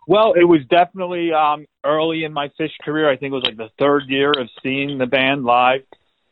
[0.07, 3.07] Well, it was definitely um, early in my Phish career.
[3.09, 5.83] I think it was like the third year of seeing the band live,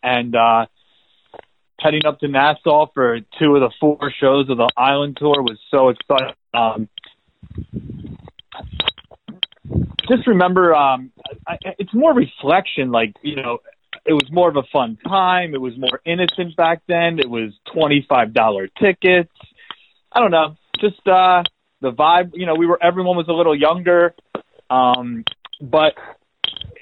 [0.02, 0.66] and uh,
[1.80, 5.60] heading up to Nassau for two of the four shows of the island tour was
[5.70, 6.34] so exciting.
[6.56, 6.90] Um,
[10.08, 11.12] just remember, um,
[11.48, 12.92] I, it's more reflection.
[12.92, 13.60] Like you know,
[14.06, 15.54] it was more of a fun time.
[15.54, 17.20] It was more innocent back then.
[17.20, 19.34] It was twenty five dollar tickets.
[20.12, 21.44] I don't know, just uh,
[21.82, 22.32] the vibe.
[22.34, 24.16] You know, we were everyone was a little younger,
[24.70, 25.24] um,
[25.62, 25.94] but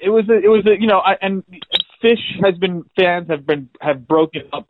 [0.00, 1.42] it was a, it was a, you know, I, and
[2.02, 4.68] Phish has been fans have been have broken up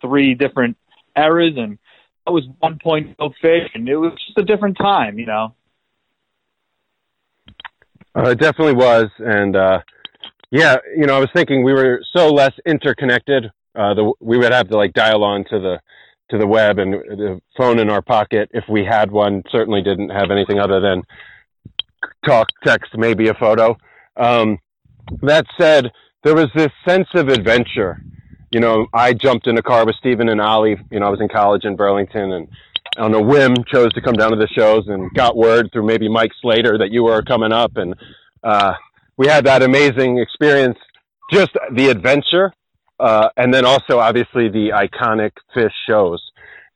[0.00, 0.76] three different
[1.16, 1.78] eras, and
[2.26, 5.54] that was one point of Phish, and it was just a different time, you know.
[8.16, 9.80] Uh, it definitely was, and uh,
[10.50, 13.46] yeah, you know, I was thinking we were so less interconnected.
[13.74, 15.80] Uh, the, we would have to like dial on to the
[16.30, 20.10] to the web, and the phone in our pocket, if we had one, certainly didn't
[20.10, 21.02] have anything other than
[22.24, 23.76] talk, text, maybe a photo.
[24.16, 24.58] Um,
[25.22, 25.90] that said,
[26.22, 28.02] there was this sense of adventure.
[28.50, 30.76] You know, I jumped in a car with Stephen and Ollie.
[30.90, 32.48] You know, I was in college in Burlington, and
[32.96, 36.08] on a whim chose to come down to the shows and got word through maybe
[36.08, 37.94] Mike Slater that you were coming up, and
[38.42, 38.74] uh,
[39.16, 40.78] we had that amazing experience.
[41.30, 42.52] Just the adventure,
[43.00, 46.22] uh, and then also obviously the iconic Phish shows.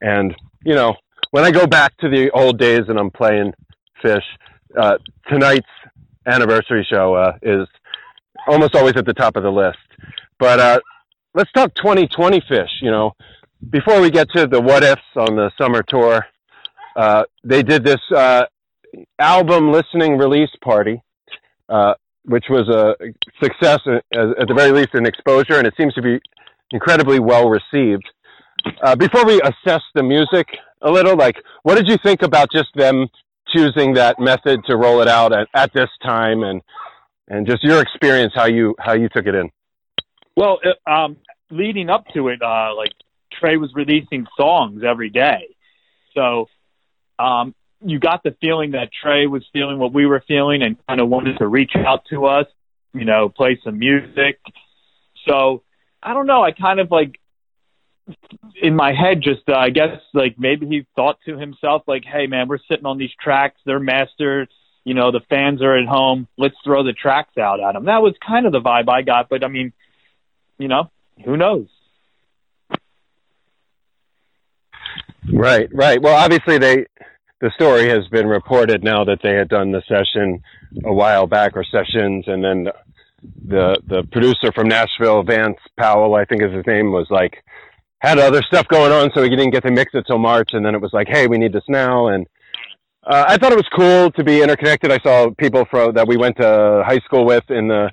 [0.00, 0.34] And
[0.64, 0.94] you know,
[1.30, 3.52] when I go back to the old days and I'm playing
[4.02, 4.22] Phish,
[4.78, 4.96] uh,
[5.28, 5.66] tonight's
[6.26, 7.68] anniversary show uh, is
[8.46, 9.78] almost always at the top of the list.
[10.38, 10.80] But uh,
[11.34, 12.68] let's talk 2020 Phish.
[12.80, 13.12] You know,
[13.70, 16.24] before we get to the what ifs on the summer tour,
[16.96, 18.44] uh, they did this uh,
[19.18, 21.02] album listening release party,
[21.68, 21.94] uh,
[22.24, 22.94] which was a
[23.42, 24.00] success uh,
[24.40, 26.18] at the very least in exposure, and it seems to be
[26.70, 28.04] incredibly well received.
[28.82, 30.48] Uh, before we assess the music
[30.82, 33.06] a little, like, what did you think about just them
[33.54, 36.60] choosing that method to roll it out at, at this time, and
[37.28, 39.50] and just your experience, how you how you took it in?
[40.36, 41.16] Well, um,
[41.50, 42.92] leading up to it, uh, like
[43.40, 45.54] Trey was releasing songs every day,
[46.14, 46.48] so
[47.18, 47.54] um,
[47.84, 51.08] you got the feeling that Trey was feeling what we were feeling and kind of
[51.08, 52.46] wanted to reach out to us,
[52.92, 54.40] you know, play some music.
[55.28, 55.62] So
[56.02, 56.42] I don't know.
[56.42, 57.18] I kind of like
[58.62, 62.26] in my head, just uh, I guess like maybe he thought to himself like, "Hey
[62.26, 63.60] man, we're sitting on these tracks.
[63.64, 64.48] They're mastered.
[64.84, 66.28] You know, the fans are at home.
[66.38, 69.28] Let's throw the tracks out at them." That was kind of the vibe I got.
[69.28, 69.72] But I mean,
[70.58, 70.90] you know,
[71.24, 71.66] who knows?
[75.32, 76.00] Right, right.
[76.00, 76.86] Well, obviously they
[77.40, 80.42] the story has been reported now that they had done the session
[80.84, 82.68] a while back or sessions and then
[83.46, 87.42] the the producer from Nashville, Vance Powell, I think is his name, was like
[88.00, 90.64] had other stuff going on so he didn't get to mix it till March and
[90.64, 92.26] then it was like, Hey, we need this now and
[93.06, 94.90] uh, I thought it was cool to be interconnected.
[94.90, 97.90] I saw people from that we went to high school with in the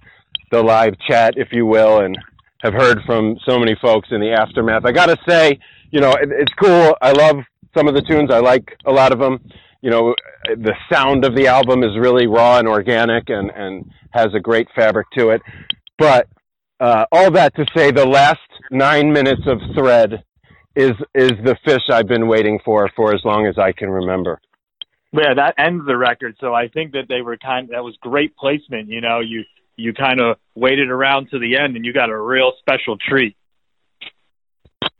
[0.51, 2.17] the live chat, if you will, and
[2.61, 4.85] have heard from so many folks in the aftermath.
[4.85, 5.59] I gotta say,
[5.93, 6.97] you know, it, it's cool.
[7.01, 7.37] I love
[7.77, 8.31] some of the tunes.
[8.31, 9.39] I like a lot of them.
[9.81, 10.15] You know,
[10.45, 14.67] the sound of the album is really raw and organic and, and has a great
[14.75, 15.41] fabric to it.
[15.99, 16.27] But
[16.79, 18.39] uh, all that to say, the last
[18.71, 20.23] nine minutes of thread
[20.75, 24.41] is is the Phish I've been waiting for for as long as I can remember.
[25.11, 26.35] Yeah, that ends the record.
[26.39, 27.69] So I think that they were kind.
[27.71, 28.89] That was great placement.
[28.89, 29.43] You know, you
[29.75, 33.37] you kind of waited around to the end, and you got a real special treat.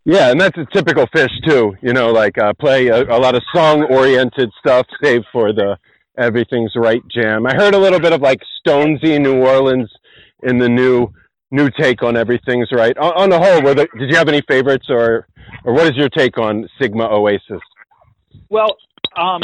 [0.06, 1.74] Yeah, and that's a typical Phish too.
[1.82, 5.78] You know, like uh, play a, a lot of song-oriented stuff, save for the
[6.18, 7.46] "Everything's Right" jam.
[7.48, 9.90] I heard a little bit of like Stonesy New Orleans
[10.44, 11.08] in the new
[11.52, 14.42] new take on "Everything's Right." On, on the whole, were the, did you have any
[14.48, 15.28] favorites, or
[15.64, 17.62] or what is your take on Sigma Oasis?
[18.50, 18.76] Well,
[19.16, 19.42] um,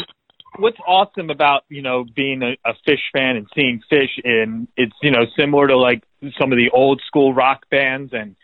[0.58, 4.96] what's awesome about you know being a, a Phish fan and seeing Phish in it's
[5.02, 6.04] you know similar to like
[6.40, 8.36] some of the old school rock bands and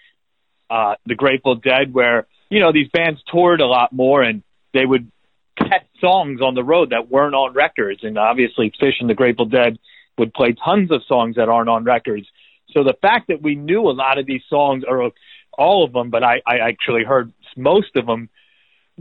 [0.70, 4.44] uh the Grateful Dead where you know these bands toured a lot more and
[4.74, 5.12] they would
[5.58, 9.46] test songs on the road that weren't on records and obviously Phish and the Grateful
[9.46, 9.78] Dead
[10.18, 12.28] would play tons of songs that aren't on records.
[12.72, 15.12] So the fact that we knew a lot of these songs, or
[15.58, 18.30] all of them, but I, I actually heard most of them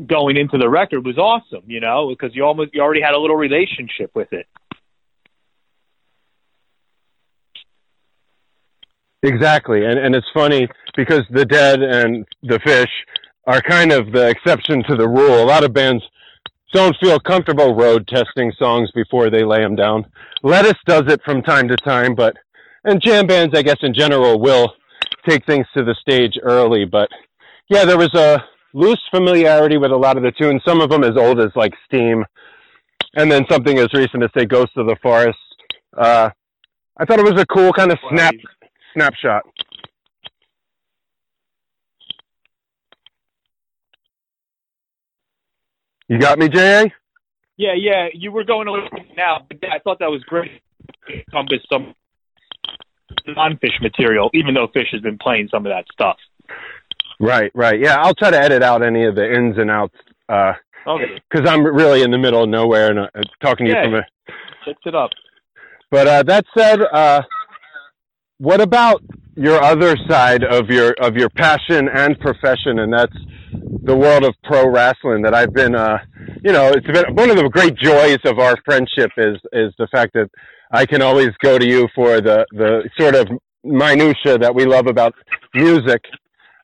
[0.07, 3.19] going into the record was awesome, you know, because you almost you already had a
[3.19, 4.47] little relationship with it.
[9.24, 12.86] Exactly, and and it's funny because the Dead and the Phish
[13.46, 15.42] are kind of the exception to the rule.
[15.42, 16.05] A lot of bands
[16.74, 20.05] don't feel comfortable road testing songs before they lay them down.
[20.42, 22.36] Lettuce does it from time to time, but
[22.84, 24.74] and jam bands, I guess, in general, will
[25.26, 26.84] take things to the stage early.
[26.84, 27.09] But
[27.70, 28.44] yeah, there was a
[28.74, 30.60] loose familiarity with a lot of the tunes.
[30.66, 32.26] Some of them as old as like Steam,
[33.14, 35.38] and then something as recent as say Ghost of the Forest.
[35.96, 36.28] Uh,
[36.98, 38.34] I thought it was a cool kind of snap
[38.94, 39.42] snapshot.
[46.08, 46.84] You got me, JA?
[47.56, 50.50] Yeah, yeah, you were going a little bit now, but I thought that was great.
[51.08, 51.94] Encompass some
[53.26, 56.16] non-Phish material, even though Phish has been playing some of that stuff.
[57.20, 57.78] Right, right.
[57.80, 59.94] Yeah, I'll try to edit out any of the ins and outs
[60.26, 60.56] because
[60.86, 63.08] Okay, I'm really in the middle of nowhere and uh,
[63.40, 64.02] talking to you from a.
[64.64, 65.10] fix it up.
[65.90, 67.22] But uh, that said, uh,
[68.39, 69.02] what about
[69.36, 73.16] your other side of your of your passion and profession, and that's
[73.82, 75.74] the world of pro wrestling that I've been.
[75.74, 75.98] Uh,
[76.43, 79.89] you know, it's been one of the great joys of our friendship is is the
[79.93, 80.31] fact that
[80.70, 83.28] I can always go to you for the the sort of
[83.62, 85.15] minutia that we love about
[85.55, 86.02] music.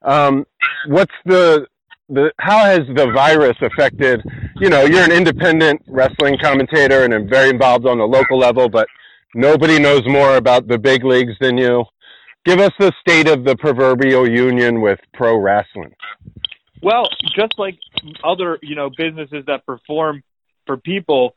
[0.02, 0.46] Um,
[0.88, 1.66] what's the
[2.08, 4.22] the how has the virus affected?
[4.56, 8.68] You know, you're an independent wrestling commentator and I'm very involved on the local level,
[8.68, 8.86] but
[9.34, 11.84] nobody knows more about the big leagues than you.
[12.44, 15.94] Give us the state of the proverbial union with pro wrestling.
[16.82, 17.78] Well, just like
[18.24, 20.22] other, you know, businesses that perform
[20.66, 21.34] for people,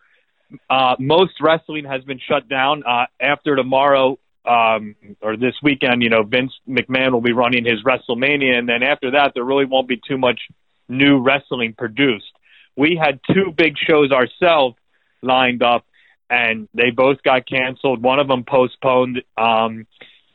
[0.69, 2.83] uh, most wrestling has been shut down.
[2.83, 7.83] Uh, after tomorrow, um, or this weekend, you know, Vince McMahon will be running his
[7.83, 10.39] WrestleMania, and then after that, there really won't be too much
[10.87, 12.31] new wrestling produced.
[12.75, 14.75] We had two big shows ourselves
[15.21, 15.85] lined up,
[16.29, 18.01] and they both got canceled.
[18.01, 19.21] One of them postponed.
[19.37, 19.85] Um,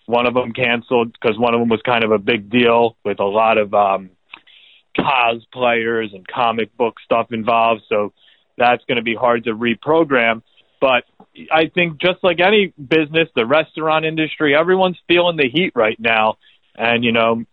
[0.07, 3.21] one of them canceled because one of them was kind of a big deal with
[3.21, 4.11] a lot of um,
[4.99, 7.83] cosplayers and comic book stuff involved.
[7.91, 8.15] So
[8.57, 10.43] that's going to be hard to reprogram.
[10.81, 11.05] But
[11.53, 16.39] I think just like any business, the restaurant industry, everyone's feeling the heat right now.
[16.75, 17.45] And, you know,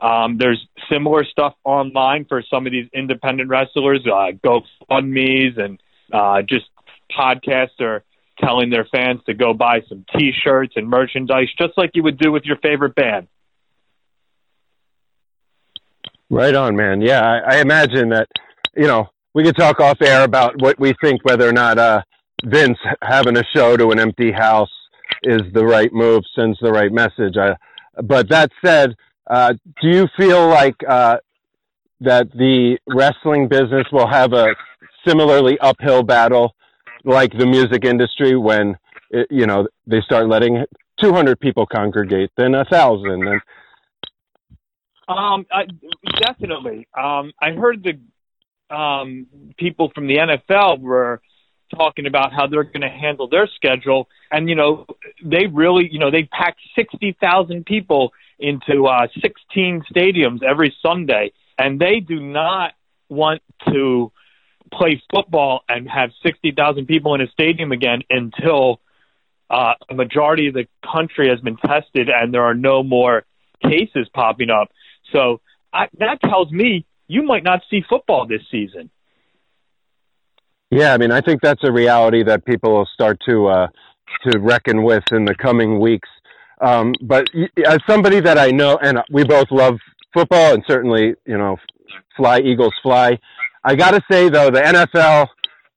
[0.00, 5.80] um, there's similar stuff online for some of these independent wrestlers, uh, GoFundMe's and
[6.12, 6.66] uh, just
[7.16, 8.04] podcasts are
[8.40, 12.30] telling their fans to go buy some T-shirts and merchandise, just like you would do
[12.30, 13.26] with your favorite band.
[16.30, 17.00] Right on, man.
[17.00, 18.28] Yeah, I, I imagine that,
[18.76, 22.02] you know, we could talk off air about what we think whether or not uh,
[22.44, 24.70] Vince having a show to an empty house
[25.22, 27.36] is the right move, sends the right message.
[27.36, 27.56] I,
[28.02, 28.94] but that said,
[29.28, 31.18] uh, do you feel like uh,
[32.00, 34.54] that the wrestling business will have a
[35.06, 36.54] similarly uphill battle
[37.08, 38.76] like the music industry when,
[39.10, 40.64] it, you know, they start letting
[41.00, 43.40] 200 people congregate, then a thousand, then
[45.08, 45.64] Um, I,
[46.20, 46.86] definitely.
[46.96, 49.26] Um, I heard the um,
[49.56, 51.22] people from the NFL were
[51.74, 54.86] talking about how they're going to handle their schedule, and you know,
[55.24, 61.32] they really, you know, they packed sixty thousand people into uh, sixteen stadiums every Sunday,
[61.58, 62.72] and they do not
[63.08, 64.12] want to
[64.72, 68.80] play football and have sixty thousand people in a stadium again until
[69.50, 73.24] uh, a majority of the country has been tested and there are no more
[73.62, 74.68] cases popping up.
[75.12, 75.40] So
[75.72, 78.90] I, that tells me you might not see football this season.
[80.70, 83.66] Yeah, I mean, I think that's a reality that people will start to uh,
[84.24, 86.08] to reckon with in the coming weeks.
[86.60, 87.28] Um, but
[87.64, 89.78] as somebody that I know, and we both love
[90.12, 91.56] football, and certainly, you know,
[92.16, 93.18] fly Eagles fly.
[93.64, 95.28] I got to say though, the NFL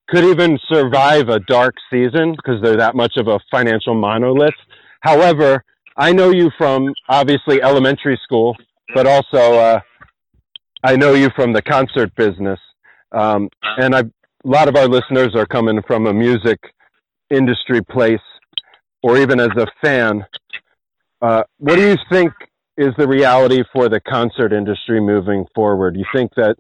[0.10, 4.54] could even survive a dark season because they're that much of a financial monolith.
[5.02, 5.64] However,
[5.98, 8.56] I know you from obviously elementary school,
[8.94, 9.80] but also uh,
[10.84, 12.60] I know you from the concert business,
[13.12, 14.10] um, and a
[14.44, 16.60] lot of our listeners are coming from a music
[17.30, 18.20] industry place
[19.04, 20.26] or even as a fan.
[21.22, 22.34] Uh, what do you think
[22.78, 25.96] is the reality for the concert industry moving forward?
[25.96, 26.56] You think that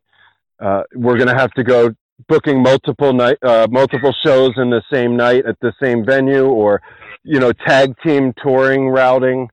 [0.61, 1.89] uh, we're going to have to go
[2.27, 6.81] booking multiple night, uh, multiple shows in the same night at the same venue, or
[7.23, 9.49] you know, tag team touring routing?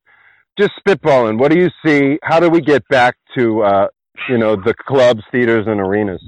[0.59, 1.39] Just spitballing.
[1.39, 2.19] What do you see?
[2.23, 3.89] How do we get back to uh,
[4.29, 6.23] you know the clubs, theaters, and arenas?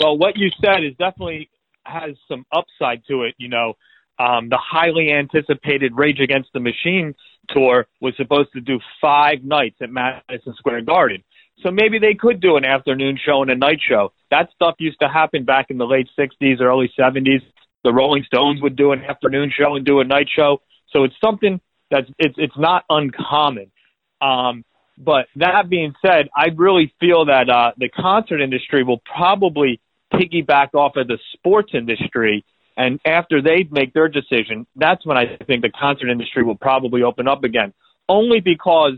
[0.00, 1.50] Well, what you said is definitely
[1.84, 3.34] has some upside to it.
[3.38, 3.74] You know,
[4.18, 7.14] um, the highly anticipated Rage Against the Machine
[7.50, 11.22] tour was supposed to do five nights at Madison Square Garden.
[11.62, 14.12] So maybe they could do an afternoon show and a night show.
[14.30, 17.42] That stuff used to happen back in the late 60s, early 70s.
[17.82, 20.60] The Rolling Stones would do an afternoon show and do a night show.
[20.92, 21.60] So it's something
[21.90, 23.70] that's it's it's not uncommon.
[24.20, 24.64] Um,
[24.98, 29.80] but that being said, I really feel that uh, the concert industry will probably
[30.12, 32.44] piggyback off of the sports industry.
[32.76, 37.02] And after they make their decision, that's when I think the concert industry will probably
[37.02, 37.72] open up again.
[38.08, 38.94] Only because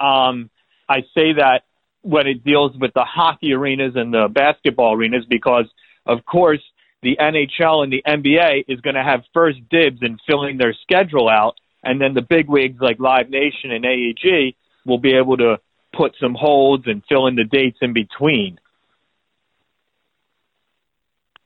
[0.00, 0.50] um,
[0.88, 1.62] I say that
[2.02, 5.66] when it deals with the hockey arenas and the basketball arenas, because
[6.06, 6.62] of course
[7.02, 11.28] the NHL and the NBA is going to have first dibs in filling their schedule
[11.28, 14.54] out, and then the big wigs like Live Nation and AEG
[14.86, 15.58] will be able to
[15.92, 18.58] put some holds and fill in the dates in between.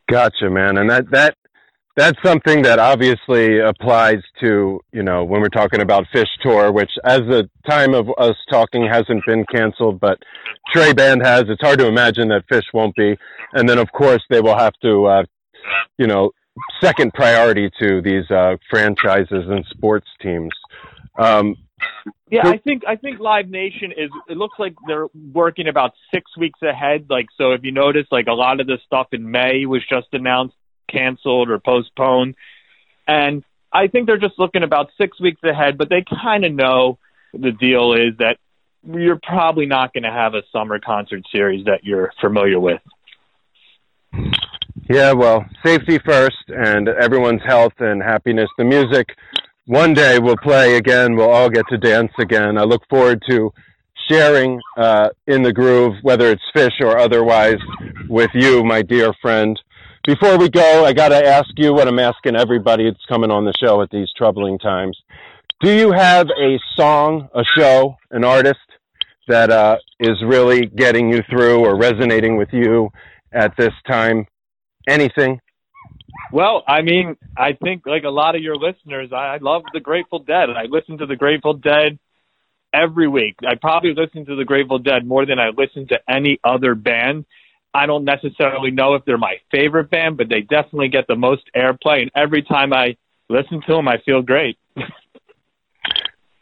[0.09, 0.78] Gotcha, man.
[0.78, 1.37] And that that
[1.97, 6.90] that's something that obviously applies to you know when we're talking about Phish Tour, which
[7.05, 10.18] as the time of us talking hasn't been canceled, but
[10.73, 11.44] Trey Band has.
[11.48, 13.16] It's hard to imagine that Phish won't be.
[13.52, 15.23] And then of course they will have to, uh,
[15.98, 16.32] you know,
[16.81, 20.52] second priority to these uh, franchises and sports teams.
[21.18, 21.56] Um,
[22.31, 24.10] Yeah, I think I think Live Nation is.
[24.28, 27.06] It looks like they're working about six weeks ahead.
[27.09, 30.09] Like, so if you notice, like a lot of the stuff in May was just
[30.12, 30.56] announced,
[30.88, 32.34] canceled or postponed,
[33.06, 35.78] and I think they're just looking about six weeks ahead.
[35.78, 36.98] But they kind of know
[37.32, 38.38] the deal is that
[38.84, 42.80] you're probably not going to have a summer concert series that you're familiar with.
[44.88, 48.48] Yeah, well, safety first and everyone's health and happiness.
[48.56, 49.08] The music
[49.66, 51.16] one day will play again.
[51.16, 52.56] We'll all get to dance again.
[52.56, 53.52] I look forward to
[54.08, 57.56] sharing uh, in the groove, whether it's Phish or otherwise,
[58.08, 59.58] with you, my dear friend.
[60.07, 63.45] Before we go, I got to ask you what I'm asking everybody that's coming on
[63.45, 64.97] the show at these troubling times.
[65.61, 68.61] Do you have a song, a show, an artist
[69.27, 72.91] that uh, is really getting you through or resonating with you
[73.33, 74.28] at this time?
[74.87, 75.41] Anything?
[76.33, 79.81] Well, I mean, I think like a lot of your listeners, I, I love the
[79.81, 80.51] Grateful Dead.
[80.51, 81.99] I listen to the Grateful Dead
[82.73, 83.35] every week.
[83.45, 87.24] I probably listen to the Grateful Dead more than I listen to any other band.
[87.77, 91.43] I don't necessarily know if they're my favorite band, but they definitely get the most
[91.55, 92.01] airplay.
[92.03, 92.97] And every time I
[93.28, 94.59] listen to them, I feel great.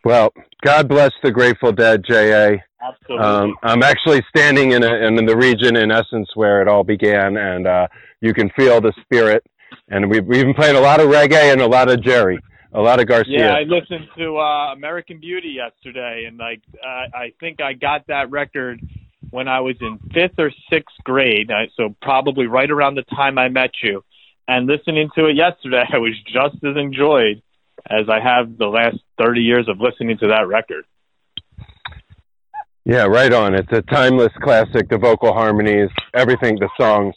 [0.07, 2.63] Well, God bless the Grateful Dead, J.A.
[2.87, 3.25] Absolutely.
[3.25, 7.39] Um, I'm actually standing in, a, in the region, in essence, where it all began,
[7.39, 7.87] and uh,
[8.21, 9.43] you can feel the spirit.
[9.89, 12.39] And we've, we've been playing a lot of reggae and a lot of Jerry,
[12.75, 13.39] a lot of Garcia.
[13.39, 18.07] Yeah, I listened to uh, American Beauty yesterday, and like uh, I think I got
[18.09, 18.83] that record
[19.35, 23.49] when I was in fifth or sixth grade, so probably right around the time I
[23.49, 24.05] met you.
[24.47, 27.43] And listening to it yesterday, I was just as enjoyed
[27.91, 30.85] as I have the last thirty years of listening to that record.
[32.85, 33.55] Yeah, right on.
[33.57, 34.89] It's a timeless classic.
[34.89, 37.15] The vocal harmonies, everything, the songs.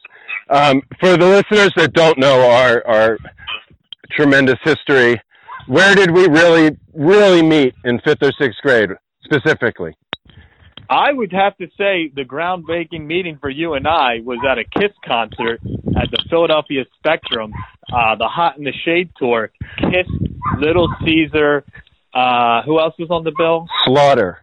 [0.50, 3.18] Um, for the listeners that don't know our our
[4.10, 5.22] tremendous history,
[5.68, 8.90] where did we really really meet in fifth or sixth grade
[9.24, 9.94] specifically?
[10.90, 14.64] I would have to say the groundbreaking meeting for you and I was at a
[14.64, 15.60] Kiss concert
[16.00, 17.52] at the Philadelphia Spectrum,
[17.94, 19.52] uh, the Hot in the Shade tour.
[19.80, 20.08] Kiss,
[20.60, 21.66] Little Caesar,
[22.14, 23.68] uh, who else was on the bill?
[23.86, 24.42] Slaughter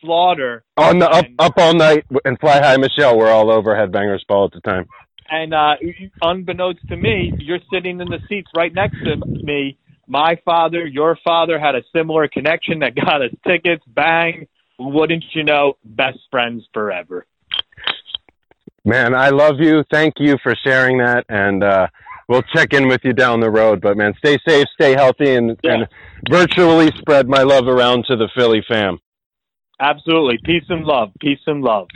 [0.00, 0.64] Slaughter.
[0.76, 4.26] on the up And- up all night and Fly High Michelle were all over Headbangers
[4.28, 4.86] Ball at the time.
[5.30, 5.76] And uh,
[6.20, 9.78] unbeknownst to me, you're sitting in the seats right next to me.
[10.06, 13.82] My father, your father had a similar connection that got us tickets.
[13.86, 14.46] Bang.
[14.78, 17.26] Wouldn't you know, best friends forever.
[18.84, 19.84] Man, I love you.
[19.92, 21.86] Thank you for sharing that, and uh,
[22.28, 23.80] we'll check in with you down the road.
[23.80, 25.72] But man, stay safe, stay healthy, and, Yeah.
[25.74, 25.88] and
[26.28, 28.98] virtually spread my love around to the Philly fam.
[29.80, 30.38] Absolutely.
[30.44, 31.10] Peace and love.
[31.20, 31.88] Peace and love.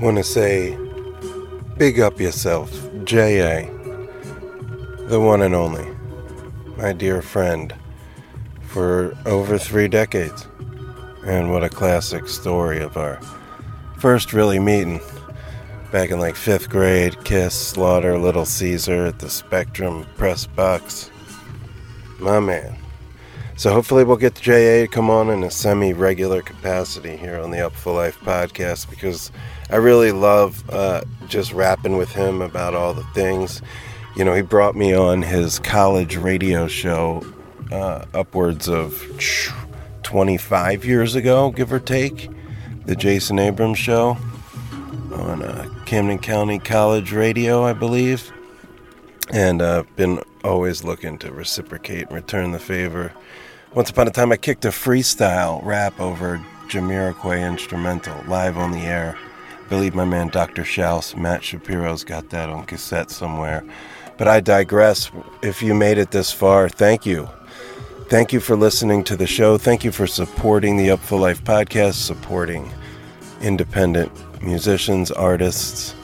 [0.00, 0.76] Want to say,
[1.78, 2.70] big up yourself,
[3.04, 3.64] J.A.,
[5.08, 5.86] the one and only,
[6.76, 7.74] my dear friend,
[8.60, 10.46] for over three decades.
[11.24, 13.18] And what a classic story of our
[13.98, 15.00] first really meeting
[15.90, 17.24] back in like fifth grade.
[17.24, 21.10] Kiss, Slaughter, Little Caesar at the Spectrum Press Box.
[22.18, 22.76] My man.
[23.56, 27.56] So hopefully we'll get JA to come on in a semi-regular capacity here on the
[27.56, 29.32] Upful Life podcast because
[29.68, 33.62] I really love uh, just rapping with him about all the things.
[34.16, 37.24] You know, he brought me on his college radio show
[37.72, 39.02] uh, upwards of
[40.04, 42.30] 25 years ago, give or take,
[42.84, 44.16] the Jason Abrams show
[45.12, 48.32] on uh, Camden County College Radio, I believe.
[49.30, 53.12] And uh, been always looking to reciprocate and return the favor.
[53.74, 56.38] Once upon a time, I kicked a freestyle rap over
[56.68, 59.18] Jamiroquai instrumental live on the air.
[59.68, 60.62] Believe my man Dr.
[60.62, 63.64] Schaus, Matt Shapiro's got that on cassette somewhere.
[64.16, 65.10] But I digress.
[65.42, 67.28] If you made it this far, thank you.
[68.08, 69.58] Thank you for listening to the show.
[69.58, 72.70] Thank you for supporting the Upful Life podcast, supporting
[73.40, 75.94] independent musicians, artists,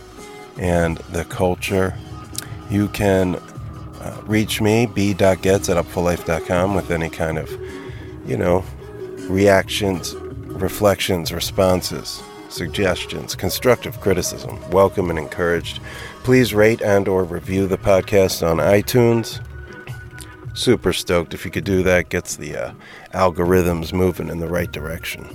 [0.59, 1.97] and the culture.
[2.69, 7.51] You can uh, reach me, b.gets at upfullife.com, with any kind of,
[8.27, 8.65] you know,
[9.29, 12.21] reactions, reflections, responses,
[12.53, 14.59] suggestions, constructive criticism.
[14.71, 15.81] Welcome and encouraged.
[16.23, 19.45] Please rate and or review the podcast on iTunes.
[20.55, 22.11] Super stoked if you could do that.
[22.11, 22.75] Gets the uh,
[23.15, 25.27] algorithms moving in the right direction.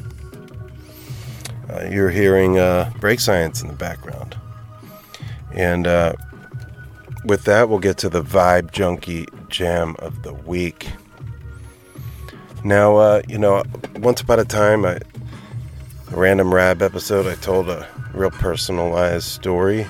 [1.69, 4.38] Uh, you're hearing uh, break science in the background.
[5.52, 6.14] And uh,
[7.26, 10.88] with that, we'll get to the Vibe Junkie Jam of the Week.
[12.64, 13.64] Now, uh, you know,
[13.95, 14.99] once upon a time, I,
[16.11, 19.85] a random rab episode, I told a real personalized story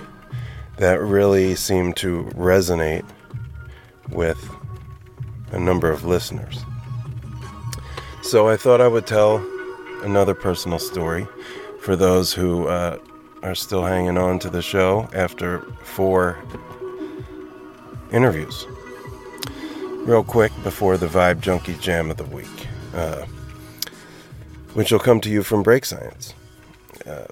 [0.77, 3.05] that really seemed to resonate
[4.09, 4.37] with
[5.51, 6.63] a number of listeners.
[8.23, 9.37] So I thought I would tell
[10.03, 11.27] another personal story
[11.81, 12.97] for those who uh,
[13.43, 16.37] are still hanging on to the show after four
[18.11, 18.65] interviews.
[20.05, 23.25] Real quick before the Vibe Junkie Jam of the Week, uh,
[24.77, 26.35] which will come to you from Break Science.
[27.03, 27.25] Uh,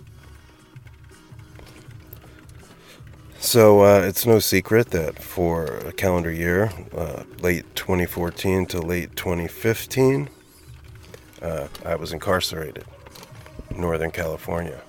[3.38, 9.16] so uh, it's no secret that for a calendar year, uh, late 2014 to late
[9.16, 10.28] 2015,
[11.44, 12.84] uh, I was incarcerated
[13.70, 14.82] in Northern California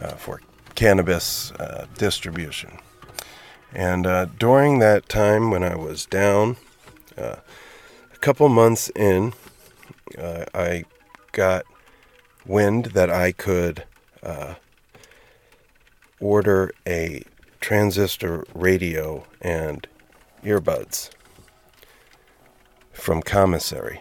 [0.00, 0.40] uh, for
[0.74, 2.80] cannabis uh, distribution.
[3.72, 4.08] And
[4.40, 6.56] during that time when I was down,
[7.16, 7.38] a
[8.20, 9.34] couple months in,
[10.18, 10.84] I
[11.32, 11.64] got
[12.46, 13.84] wind that I could
[14.22, 14.54] uh,
[16.20, 17.22] order a
[17.60, 19.86] transistor radio and
[20.42, 21.10] earbuds
[22.92, 24.00] from commissary.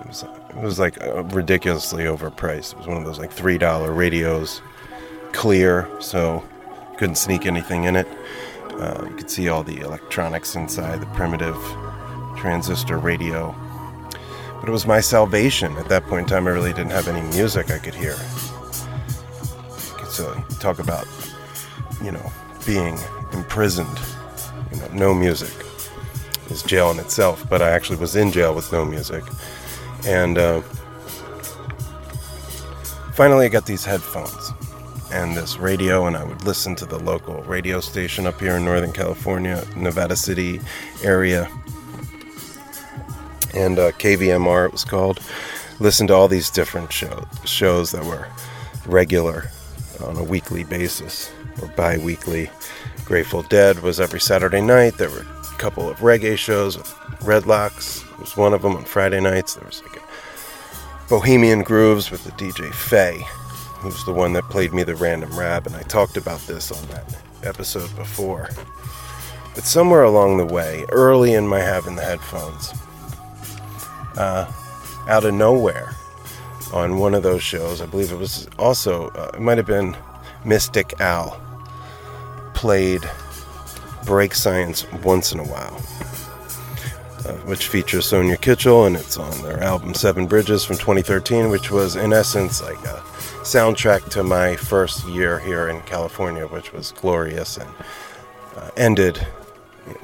[0.00, 0.96] It was, it was like
[1.32, 2.72] ridiculously overpriced.
[2.72, 4.60] It was one of those like three dollar radios,
[5.32, 6.44] clear, so
[6.96, 8.06] couldn't sneak anything in it.
[8.70, 11.56] Uh, you could see all the electronics inside the primitive
[12.36, 13.54] transistor radio.
[14.60, 15.76] But it was my salvation.
[15.76, 18.16] At that point in time, I really didn't have any music I could hear.
[20.08, 21.06] So talk about,
[22.02, 22.32] you know,
[22.64, 22.98] being
[23.32, 23.98] imprisoned.
[24.72, 25.52] You know, no music
[26.50, 27.46] is jail in itself.
[27.48, 29.24] But I actually was in jail with no music,
[30.06, 30.62] and uh,
[33.12, 34.52] finally I got these headphones
[35.12, 38.64] and this radio, and I would listen to the local radio station up here in
[38.64, 40.60] Northern California, Nevada City
[41.02, 41.48] area,
[43.56, 45.20] and uh, KVMR it was called.
[45.80, 48.28] Listen to all these different show, shows that were
[48.86, 49.50] regular
[50.04, 52.50] on a weekly basis or bi-weekly.
[53.04, 54.98] Grateful Dead was every Saturday night.
[54.98, 56.76] There were a couple of reggae shows.
[57.20, 59.54] Redlocks was one of them on Friday nights.
[59.54, 60.02] There was like a
[61.08, 63.22] Bohemian Grooves with the DJ Faye,
[63.78, 66.86] who's the one that played me the random rap, and I talked about this on
[66.88, 68.48] that episode before.
[69.54, 72.72] But somewhere along the way, early in my having the headphones,
[74.16, 74.50] uh,
[75.08, 75.94] out of nowhere,
[76.72, 79.96] on one of those shows, I believe it was also, uh, it might have been
[80.44, 81.40] Mystic Al,
[82.54, 83.08] played
[84.04, 85.80] Break Science once in a while
[87.26, 91.70] uh, which features Sonya Kitchell, and it's on their album Seven Bridges from 2013, which
[91.70, 93.02] was in essence like a
[93.42, 97.70] soundtrack to my first year here in California, which was glorious and
[98.56, 99.26] uh, ended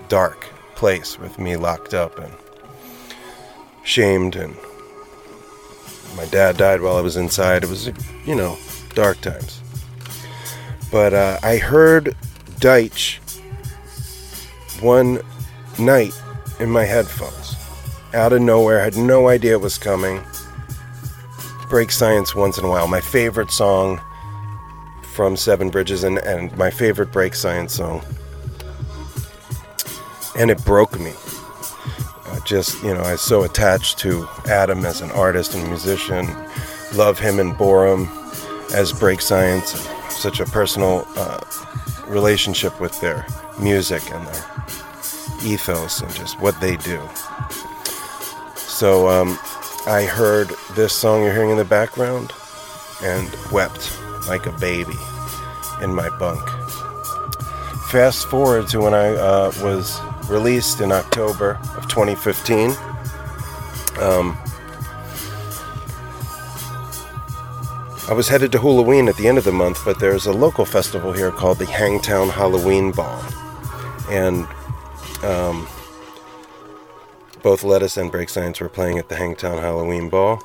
[0.08, 2.32] dark place with me locked up and
[3.84, 4.56] shamed, and
[6.16, 7.64] my dad died while I was inside.
[7.64, 7.90] It was,
[8.26, 8.56] you know,
[8.94, 9.60] dark times.
[10.90, 12.16] But uh, I heard
[12.60, 13.18] Deitch
[14.80, 15.20] one
[15.78, 16.12] night
[16.60, 17.56] in my headphones.
[18.14, 20.20] Out of nowhere, had no idea it was coming.
[21.70, 22.86] Break Science once in a while.
[22.86, 23.98] My favorite song
[25.12, 28.02] from Seven Bridges and, and my favorite break science song.
[30.38, 31.12] And it broke me.
[32.44, 36.26] Just, you know, I was so attached to Adam as an artist and musician,
[36.94, 38.08] love him and Borahm
[38.74, 39.70] as break science,
[40.10, 41.40] such a personal uh,
[42.06, 43.26] relationship with their
[43.60, 44.44] music and their
[45.44, 47.00] ethos and just what they do.
[48.56, 49.38] So um,
[49.86, 52.32] I heard this song you're hearing in the background
[53.02, 53.98] and wept
[54.28, 54.96] like a baby
[55.80, 56.42] in my bunk.
[57.90, 62.70] Fast forward to when I uh, was released in October of 2015.
[64.00, 64.38] Um,
[68.08, 70.64] I was headed to Halloween at the end of the month, but there's a local
[70.64, 73.22] festival here called the Hangtown Halloween Ball.
[74.10, 74.46] And
[75.22, 75.68] um,
[77.42, 80.42] both Lettuce and Break Science were playing at the Hangtown Halloween Ball.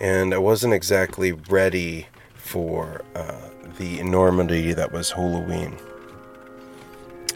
[0.00, 5.76] And I wasn't exactly ready for uh, the enormity that was Halloween.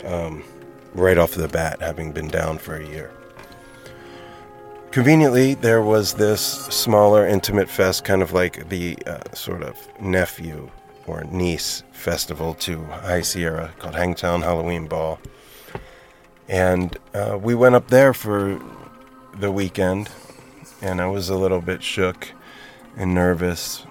[0.05, 0.43] Um,
[0.95, 3.11] right off the bat, having been down for a year.
[4.91, 10.71] Conveniently, there was this smaller, intimate fest, kind of like the uh, sort of nephew
[11.07, 15.19] or niece festival to High Sierra called Hangtown Halloween Ball.
[16.49, 18.61] And uh, we went up there for
[19.39, 20.11] the weekend,
[20.83, 22.29] and I was a little bit shook
[22.97, 23.87] and nervous.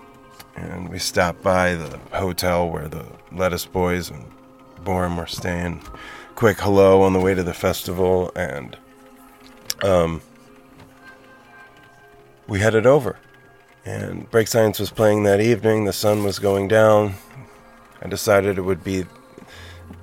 [0.55, 4.31] And we stopped by the hotel where the Lettuce Boys and
[4.83, 5.81] Borahm were staying.
[6.35, 8.77] Quick hello on the way to the festival, and
[9.83, 10.21] um,
[12.47, 13.17] we headed over.
[13.85, 15.85] And Break Science was playing that evening.
[15.85, 17.15] The sun was going down.
[18.01, 19.05] I decided it would be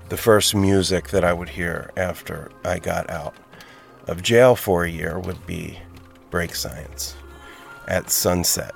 [0.09, 3.35] the first music that I would hear after I got out
[4.07, 5.79] of jail for a year would be
[6.31, 7.15] Break Science
[7.87, 8.75] at sunset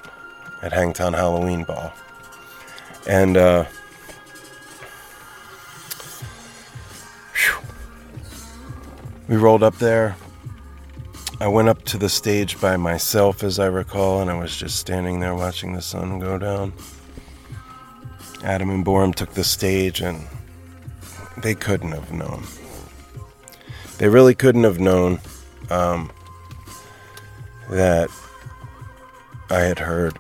[0.62, 1.92] at Hangtown Halloween Ball.
[3.08, 3.64] And uh,
[7.32, 7.54] phew.
[9.28, 10.16] we rolled up there.
[11.40, 14.76] I went up to the stage by myself, as I recall, and I was just
[14.76, 16.72] standing there watching the sun go down.
[18.44, 20.24] Adam and Borahm took the stage, and
[21.38, 22.44] they couldn't have known.
[23.98, 25.20] They really couldn't have known
[25.70, 26.12] um,
[27.70, 28.09] that
[29.50, 30.16] I had heard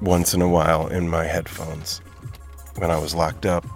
[0.00, 2.00] once in a while in my headphones
[2.76, 3.66] when I was locked up.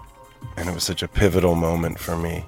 [0.55, 2.45] And it was such a pivotal moment for me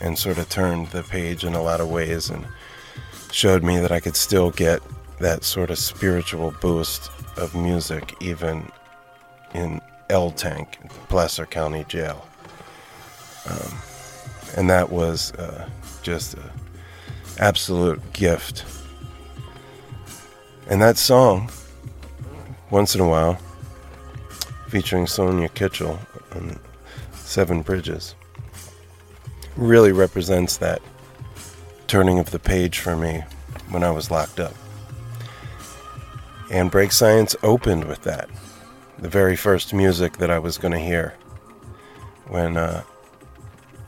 [0.00, 2.46] and sort of turned the page in a lot of ways and
[3.32, 4.82] showed me that I could still get
[5.20, 8.70] that sort of spiritual boost of music even
[9.54, 10.78] in L Tank,
[11.08, 12.26] Placer County Jail.
[13.48, 13.74] Um,
[14.56, 15.68] and that was uh,
[16.02, 16.50] just an
[17.38, 18.64] absolute gift.
[20.68, 21.50] And that song,
[22.70, 23.38] once in a while,
[24.68, 25.98] featuring Sonya Kitchell
[26.34, 26.58] on
[27.12, 28.14] Seven Bridges,
[29.56, 30.82] really represents that
[31.86, 33.22] turning of the page for me
[33.70, 34.54] when I was locked up.
[36.50, 38.28] And Break Science opened with that.
[38.98, 41.14] The very first music that I was going to hear
[42.28, 42.82] when uh,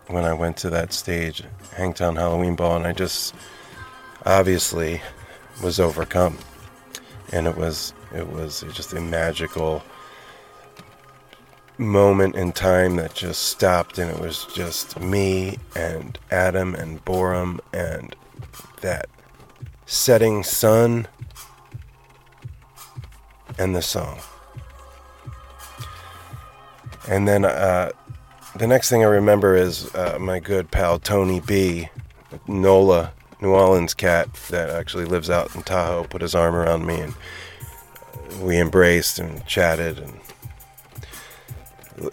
[0.09, 1.43] when I went to that stage,
[1.75, 3.35] Hangtown Halloween Ball, and I just
[4.27, 5.01] obviously
[5.63, 6.39] was overcome.
[7.33, 9.83] And it was it was just a magical
[11.79, 17.61] moment in time that just stopped and it was just me and Adam and Borahm
[17.73, 18.15] and
[18.81, 19.09] that
[19.87, 21.07] setting sun
[23.59, 24.19] and the song.
[27.09, 27.93] And then uh,
[28.57, 31.89] the next thing I remember is uh, my good pal Tony B,
[32.47, 37.01] Nola, New Orleans cat that actually lives out in Tahoe, put his arm around me
[37.01, 37.15] and
[38.43, 40.21] we embraced and chatted and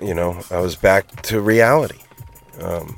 [0.01, 1.99] you know I was back to reality.
[2.61, 2.95] Um,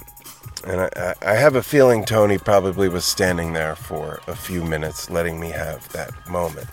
[0.65, 5.09] and I, I have a feeling Tony probably was standing there for a few minutes,
[5.09, 6.67] letting me have that moment,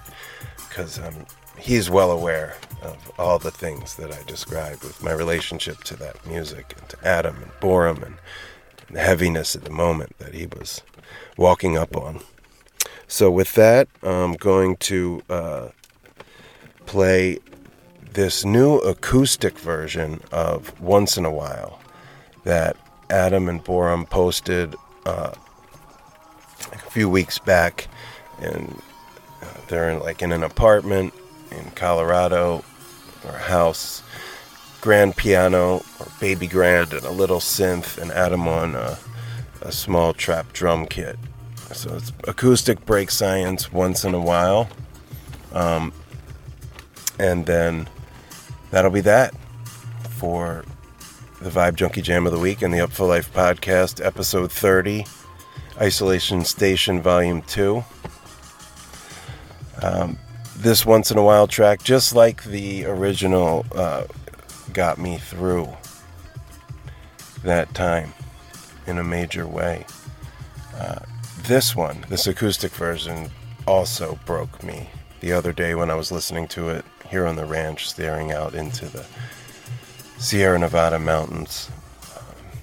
[0.69, 1.27] because um,
[1.59, 6.27] he's well aware of all the things that I described with my relationship to that
[6.27, 8.17] music and to Adam and Borahm and
[8.91, 10.83] the heaviness of the moment that he was
[11.37, 12.21] walking up on.
[13.07, 15.69] So with that, I'm going to uh,
[16.87, 17.39] play
[18.15, 21.81] this new acoustic version of Once in a While
[22.45, 22.77] that
[23.11, 25.33] Adam and Borahm posted uh,
[26.73, 27.89] a few weeks back,
[28.41, 28.81] and
[29.43, 31.13] uh, they're in, like in an apartment
[31.51, 32.65] in Colorado
[33.25, 34.03] or a house,
[34.81, 38.97] grand piano or baby grand, and a little synth, and Adam on a,
[39.63, 41.19] a small trap drum kit.
[41.73, 44.69] So it's acoustic break science once in a while,
[45.53, 45.93] um,
[47.19, 47.89] and then
[48.75, 49.33] that'll be that.
[50.19, 50.65] for
[51.41, 55.07] the Vibe Junkie Jam of the Week and the Upful Life podcast, episode 30,
[55.81, 57.85] Isolation Station, volume 2.
[59.81, 60.19] Um,
[60.57, 64.07] this once in a while track, just like the original, uh,
[64.73, 65.69] got me through
[67.45, 68.13] that time
[68.89, 69.87] in a major way.
[70.77, 70.99] Uh,
[71.43, 73.31] this one, this acoustic version,
[73.69, 74.91] also broke me
[75.21, 78.55] the other day when I was listening to it here on the ranch, staring out
[78.55, 79.05] into the
[80.19, 81.71] Sierra Nevada mountains.
[82.17, 82.59] Um,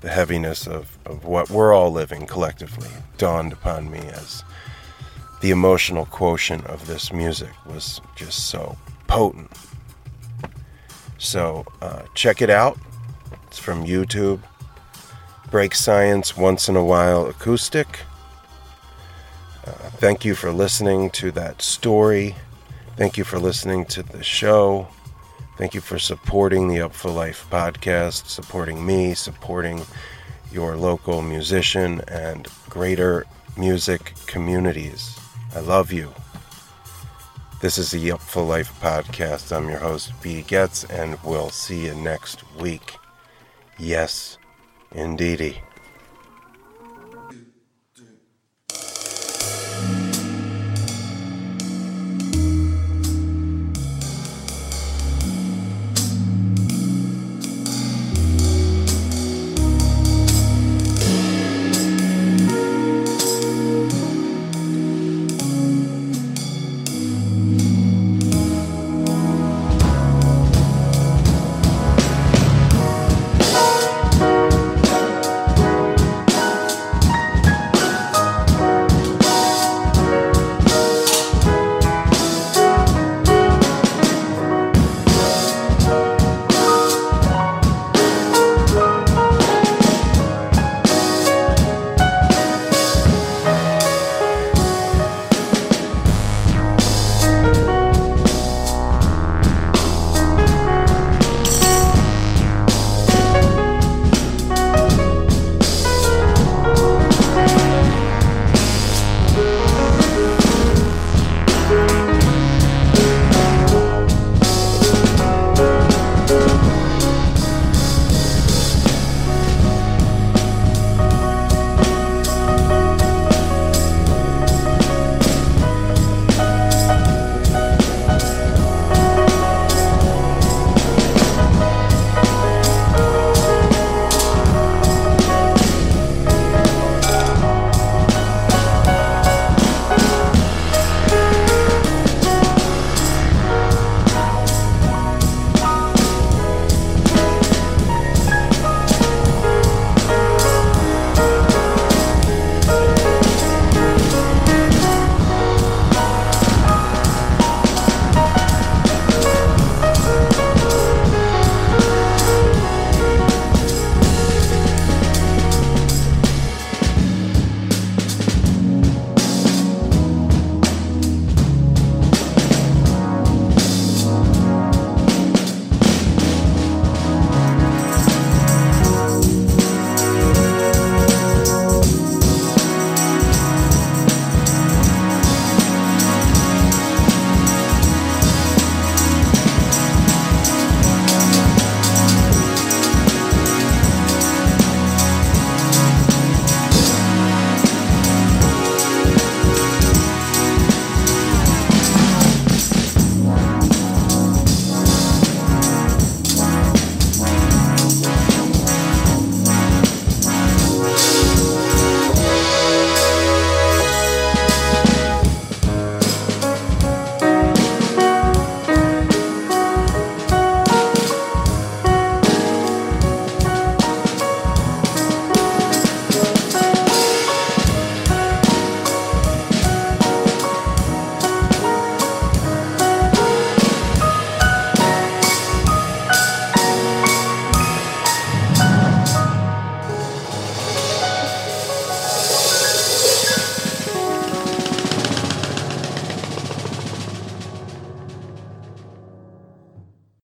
[0.00, 4.42] the heaviness of, of what we're all living collectively dawned upon me as
[5.40, 8.76] the emotional quotient of this music was just so
[9.06, 9.50] potent.
[11.18, 12.78] So uh, check it out.
[13.46, 14.40] It's from YouTube.
[15.50, 18.00] Break Science Once in a While Acoustic.
[19.66, 22.34] Uh, thank you for listening to that story.
[22.98, 24.88] Thank you for listening to the show.
[25.56, 29.82] Thank you for supporting the Upful Life podcast, supporting me, supporting
[30.50, 33.24] your local musician and greater
[33.56, 35.16] music communities.
[35.54, 36.12] I love you.
[37.60, 39.56] This is the Upful Life podcast.
[39.56, 40.42] I'm your host, B.
[40.42, 42.96] Getz, and we'll see you next week.
[43.78, 44.38] Yes,
[44.90, 45.60] indeedy.